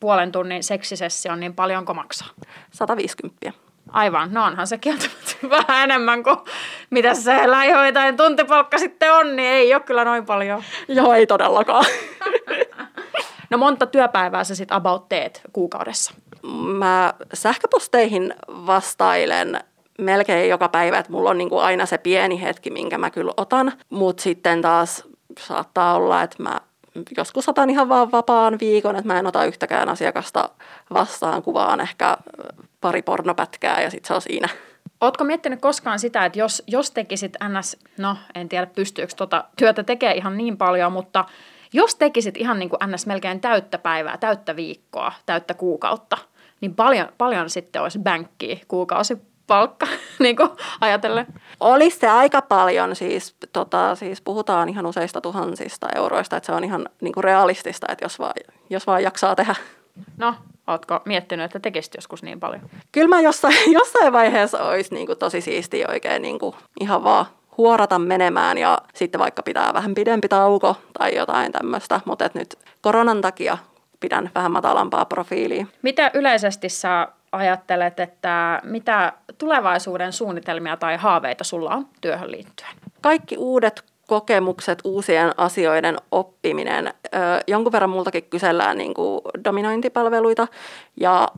puolen 0.00 0.32
tunnin 0.32 0.62
seksisession, 0.62 1.40
niin 1.40 1.54
paljonko 1.54 1.94
maksaa? 1.94 2.28
150. 2.70 3.52
Aivan, 3.92 4.28
no 4.32 4.44
onhan 4.44 4.66
se 4.66 4.78
kieltämättä 4.78 5.36
vähän 5.68 5.84
enemmän 5.84 6.22
kuin 6.22 6.36
mitä 6.90 7.14
se 7.14 7.50
lähihoitajan 7.50 8.16
tuntipalkka 8.16 8.78
sitten 8.78 9.12
on, 9.12 9.36
niin 9.36 9.48
ei 9.48 9.74
ole 9.74 9.82
kyllä 9.82 10.04
noin 10.04 10.26
paljon. 10.26 10.62
Joo, 10.88 11.14
ei 11.14 11.26
todellakaan. 11.26 11.84
No 13.50 13.58
monta 13.58 13.86
työpäivää 13.86 14.44
sä 14.44 14.54
sitten 14.54 14.76
about 14.76 15.08
teet 15.08 15.40
kuukaudessa? 15.52 16.14
Mä 16.78 17.14
sähköposteihin 17.34 18.34
vastailen 18.48 19.60
melkein 19.98 20.50
joka 20.50 20.68
päivä, 20.68 20.98
että 20.98 21.12
mulla 21.12 21.30
on 21.30 21.38
niin 21.38 21.48
kuin 21.48 21.62
aina 21.62 21.86
se 21.86 21.98
pieni 21.98 22.42
hetki, 22.42 22.70
minkä 22.70 22.98
mä 22.98 23.10
kyllä 23.10 23.32
otan. 23.36 23.72
Mutta 23.90 24.22
sitten 24.22 24.62
taas 24.62 25.04
saattaa 25.40 25.94
olla, 25.94 26.22
että 26.22 26.42
mä 26.42 26.60
joskus 27.16 27.48
otan 27.48 27.70
ihan 27.70 27.88
vaan 27.88 28.12
vapaan 28.12 28.58
viikon, 28.60 28.96
että 28.96 29.06
mä 29.06 29.18
en 29.18 29.26
ota 29.26 29.44
yhtäkään 29.44 29.88
asiakasta 29.88 30.50
vastaan, 30.92 31.42
kuvaan 31.42 31.80
ehkä 31.80 32.16
pari 32.80 33.02
pornopätkää 33.02 33.82
ja 33.82 33.90
sitten 33.90 34.08
se 34.08 34.14
on 34.14 34.22
siinä. 34.22 34.48
Ootko 35.00 35.24
miettinyt 35.24 35.60
koskaan 35.60 35.98
sitä, 35.98 36.24
että 36.24 36.38
jos, 36.38 36.62
jos 36.66 36.90
tekisit 36.90 37.36
ns, 37.58 37.76
no 37.98 38.16
en 38.34 38.48
tiedä 38.48 38.66
pystyykö 38.66 39.12
tota 39.16 39.44
työtä 39.56 39.82
tekee 39.82 40.14
ihan 40.14 40.36
niin 40.36 40.56
paljon, 40.56 40.92
mutta 40.92 41.24
jos 41.72 41.94
tekisit 41.94 42.36
ihan 42.36 42.58
niin 42.58 42.70
kuin 42.70 42.80
ns 42.86 43.06
melkein 43.06 43.40
täyttä 43.40 43.78
päivää, 43.78 44.16
täyttä 44.16 44.56
viikkoa, 44.56 45.12
täyttä 45.26 45.54
kuukautta, 45.54 46.18
niin 46.60 46.74
paljon, 46.74 47.08
paljon 47.18 47.50
sitten 47.50 47.82
olisi 47.82 47.98
bänkkiä 47.98 48.56
kuukausi 48.68 49.18
palkka, 49.46 49.86
niin 50.18 50.36
kuin 50.36 50.48
ajatellen? 50.80 51.26
Olisi 51.60 51.98
se 51.98 52.08
aika 52.08 52.42
paljon, 52.42 52.96
siis, 52.96 53.34
tota, 53.52 53.94
siis 53.94 54.20
puhutaan 54.20 54.68
ihan 54.68 54.86
useista 54.86 55.20
tuhansista 55.20 55.88
euroista, 55.94 56.36
että 56.36 56.46
se 56.46 56.52
on 56.52 56.64
ihan 56.64 56.88
niin 57.00 57.12
kuin 57.12 57.24
realistista, 57.24 57.86
että 57.92 58.04
jos 58.04 58.18
vaan, 58.18 58.32
jos 58.70 58.86
vaan 58.86 59.02
jaksaa 59.02 59.34
tehdä. 59.34 59.54
No, 60.16 60.34
ootko 60.66 61.00
miettinyt, 61.04 61.44
että 61.44 61.60
tekisit 61.60 61.94
joskus 61.94 62.22
niin 62.22 62.40
paljon? 62.40 62.60
Kyllä 62.92 63.08
mä 63.08 63.20
jossain, 63.20 63.72
jossain 63.78 64.12
vaiheessa 64.12 64.64
olisi 64.64 64.94
niin 64.94 65.06
kuin 65.06 65.18
tosi 65.18 65.40
siistiä 65.40 65.86
oikein 65.88 66.22
niin 66.22 66.38
kuin 66.38 66.54
ihan 66.80 67.04
vaan 67.04 67.26
huorata 67.58 67.98
menemään 67.98 68.58
ja 68.58 68.78
sitten 68.94 69.18
vaikka 69.18 69.42
pitää 69.42 69.74
vähän 69.74 69.94
pidempi 69.94 70.28
tauko 70.28 70.76
tai 70.98 71.16
jotain 71.16 71.52
tämmöistä, 71.52 72.00
mutta 72.04 72.30
nyt 72.34 72.58
koronan 72.80 73.20
takia 73.20 73.58
pidän 74.00 74.30
vähän 74.34 74.52
matalampaa 74.52 75.04
profiiliä. 75.04 75.66
Mitä 75.82 76.10
yleisesti 76.14 76.68
sä 76.68 77.08
ajattelet, 77.36 78.00
että 78.00 78.60
mitä 78.64 79.12
tulevaisuuden 79.38 80.12
suunnitelmia 80.12 80.76
tai 80.76 80.96
haaveita 80.96 81.44
sulla 81.44 81.70
on 81.70 81.88
työhön 82.00 82.30
liittyen? 82.30 82.70
Kaikki 83.00 83.36
uudet 83.38 83.84
kokemukset, 84.06 84.78
uusien 84.84 85.32
asioiden 85.36 85.96
oppiminen. 86.12 86.94
Jonkun 87.46 87.72
verran 87.72 87.90
multakin 87.90 88.24
kysellään 88.24 88.78
niin 88.78 88.94
kuin 88.94 89.20
dominointipalveluita 89.44 90.48
ja 91.00 91.28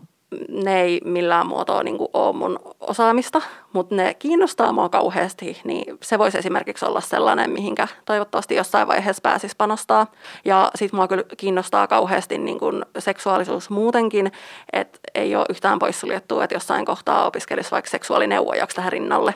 ne 0.48 0.82
ei 0.82 1.00
millään 1.04 1.46
muotoa 1.46 1.82
niin 1.82 1.98
kuin 1.98 2.08
ole 2.12 2.36
mun 2.36 2.58
osaamista, 2.80 3.42
mutta 3.72 3.94
ne 3.94 4.14
kiinnostaa 4.14 4.72
mua 4.72 4.88
kauheasti, 4.88 5.60
niin 5.64 5.98
se 6.02 6.18
voisi 6.18 6.38
esimerkiksi 6.38 6.84
olla 6.84 7.00
sellainen, 7.00 7.50
mihinkä 7.50 7.88
toivottavasti 8.04 8.54
jossain 8.54 8.88
vaiheessa 8.88 9.20
pääsisi 9.20 9.54
panostaa. 9.58 10.06
Ja 10.44 10.70
sitten 10.74 10.96
mua 10.96 11.08
kyllä 11.08 11.24
kiinnostaa 11.36 11.86
kauheasti 11.86 12.38
niin 12.38 12.58
kuin 12.58 12.84
seksuaalisuus 12.98 13.70
muutenkin, 13.70 14.32
että 14.72 14.98
ei 15.14 15.36
ole 15.36 15.46
yhtään 15.50 15.78
poissuljettua, 15.78 16.44
että 16.44 16.56
jossain 16.56 16.84
kohtaa 16.84 17.26
opiskelisi 17.26 17.70
vaikka 17.70 17.90
seksuaalineuvojaksi 17.90 18.76
tähän 18.76 18.92
rinnalle. 18.92 19.34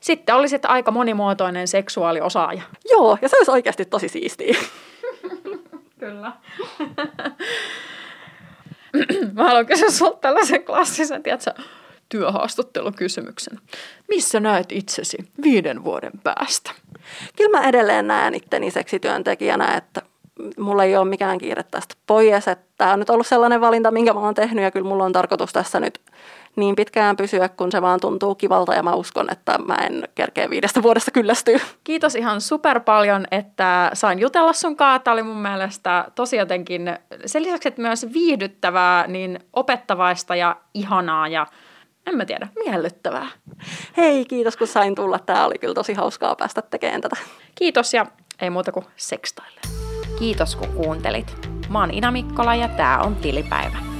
Sitten 0.00 0.34
olisit 0.34 0.64
aika 0.64 0.90
monimuotoinen 0.90 1.68
seksuaaliosaaja. 1.68 2.62
Joo, 2.90 3.18
ja 3.22 3.28
se 3.28 3.36
olisi 3.36 3.50
oikeasti 3.50 3.84
tosi 3.84 4.08
siistiä. 4.08 4.58
Kyllä. 6.00 6.32
Mä 9.34 9.44
haluan 9.44 9.66
kysyä 9.66 9.90
sulta 9.90 10.18
tällaisen 10.18 10.64
klassisen, 10.64 11.22
tiedätkö, 11.22 11.52
työhaastattelukysymyksen. 12.08 13.58
Missä 14.08 14.40
näet 14.40 14.72
itsesi 14.72 15.16
viiden 15.42 15.84
vuoden 15.84 16.12
päästä? 16.24 16.70
Kyllä 17.36 17.58
mä 17.58 17.68
edelleen 17.68 18.06
näen 18.06 18.34
itteni 18.34 18.70
seksityöntekijänä, 18.70 19.76
että 19.76 20.02
mulla 20.58 20.84
ei 20.84 20.96
ole 20.96 21.08
mikään 21.08 21.38
kiire 21.38 21.62
tästä 21.62 21.94
pois. 22.06 22.44
Tämä 22.78 22.92
on 22.92 22.98
nyt 22.98 23.10
ollut 23.10 23.26
sellainen 23.26 23.60
valinta, 23.60 23.90
minkä 23.90 24.12
mä 24.12 24.20
oon 24.20 24.34
tehnyt 24.34 24.64
ja 24.64 24.70
kyllä 24.70 24.88
mulla 24.88 25.04
on 25.04 25.12
tarkoitus 25.12 25.52
tässä 25.52 25.80
nyt 25.80 26.00
niin 26.56 26.76
pitkään 26.76 27.16
pysyä, 27.16 27.48
kun 27.48 27.72
se 27.72 27.82
vaan 27.82 28.00
tuntuu 28.00 28.34
kivalta 28.34 28.74
ja 28.74 28.82
mä 28.82 28.94
uskon, 28.94 29.32
että 29.32 29.58
mä 29.58 29.74
en 29.74 30.08
kerkeä 30.14 30.50
viidestä 30.50 30.82
vuodesta 30.82 31.10
kyllästyä. 31.10 31.60
Kiitos 31.84 32.14
ihan 32.14 32.40
super 32.40 32.80
paljon, 32.80 33.24
että 33.30 33.90
sain 33.94 34.18
jutella 34.18 34.52
sun 34.52 34.76
kanssa. 34.76 34.98
Tämä 34.98 35.12
oli 35.12 35.22
mun 35.22 35.42
mielestä 35.42 36.04
tosi 36.14 36.36
jotenkin, 36.36 36.98
sen 37.26 37.42
lisäksi, 37.42 37.68
että 37.68 37.82
myös 37.82 38.06
viihdyttävää, 38.12 39.06
niin 39.06 39.40
opettavaista 39.52 40.36
ja 40.36 40.56
ihanaa 40.74 41.28
ja 41.28 41.46
en 42.06 42.16
mä 42.16 42.24
tiedä, 42.24 42.48
miellyttävää. 42.64 43.28
Hei, 43.96 44.24
kiitos 44.24 44.56
kun 44.56 44.66
sain 44.66 44.94
tulla. 44.94 45.18
Tämä 45.18 45.46
oli 45.46 45.58
kyllä 45.58 45.74
tosi 45.74 45.94
hauskaa 45.94 46.36
päästä 46.36 46.62
tekemään 46.62 47.00
tätä. 47.00 47.16
Kiitos 47.54 47.94
ja 47.94 48.06
ei 48.40 48.50
muuta 48.50 48.72
kuin 48.72 48.86
sekstaille. 48.96 49.60
Kiitos 50.18 50.56
kun 50.56 50.68
kuuntelit. 50.68 51.48
Mä 51.68 51.80
oon 51.80 51.90
Ina 51.90 52.10
Mikkola 52.10 52.54
ja 52.54 52.68
tää 52.68 52.98
on 52.98 53.16
Tilipäivä. 53.16 53.91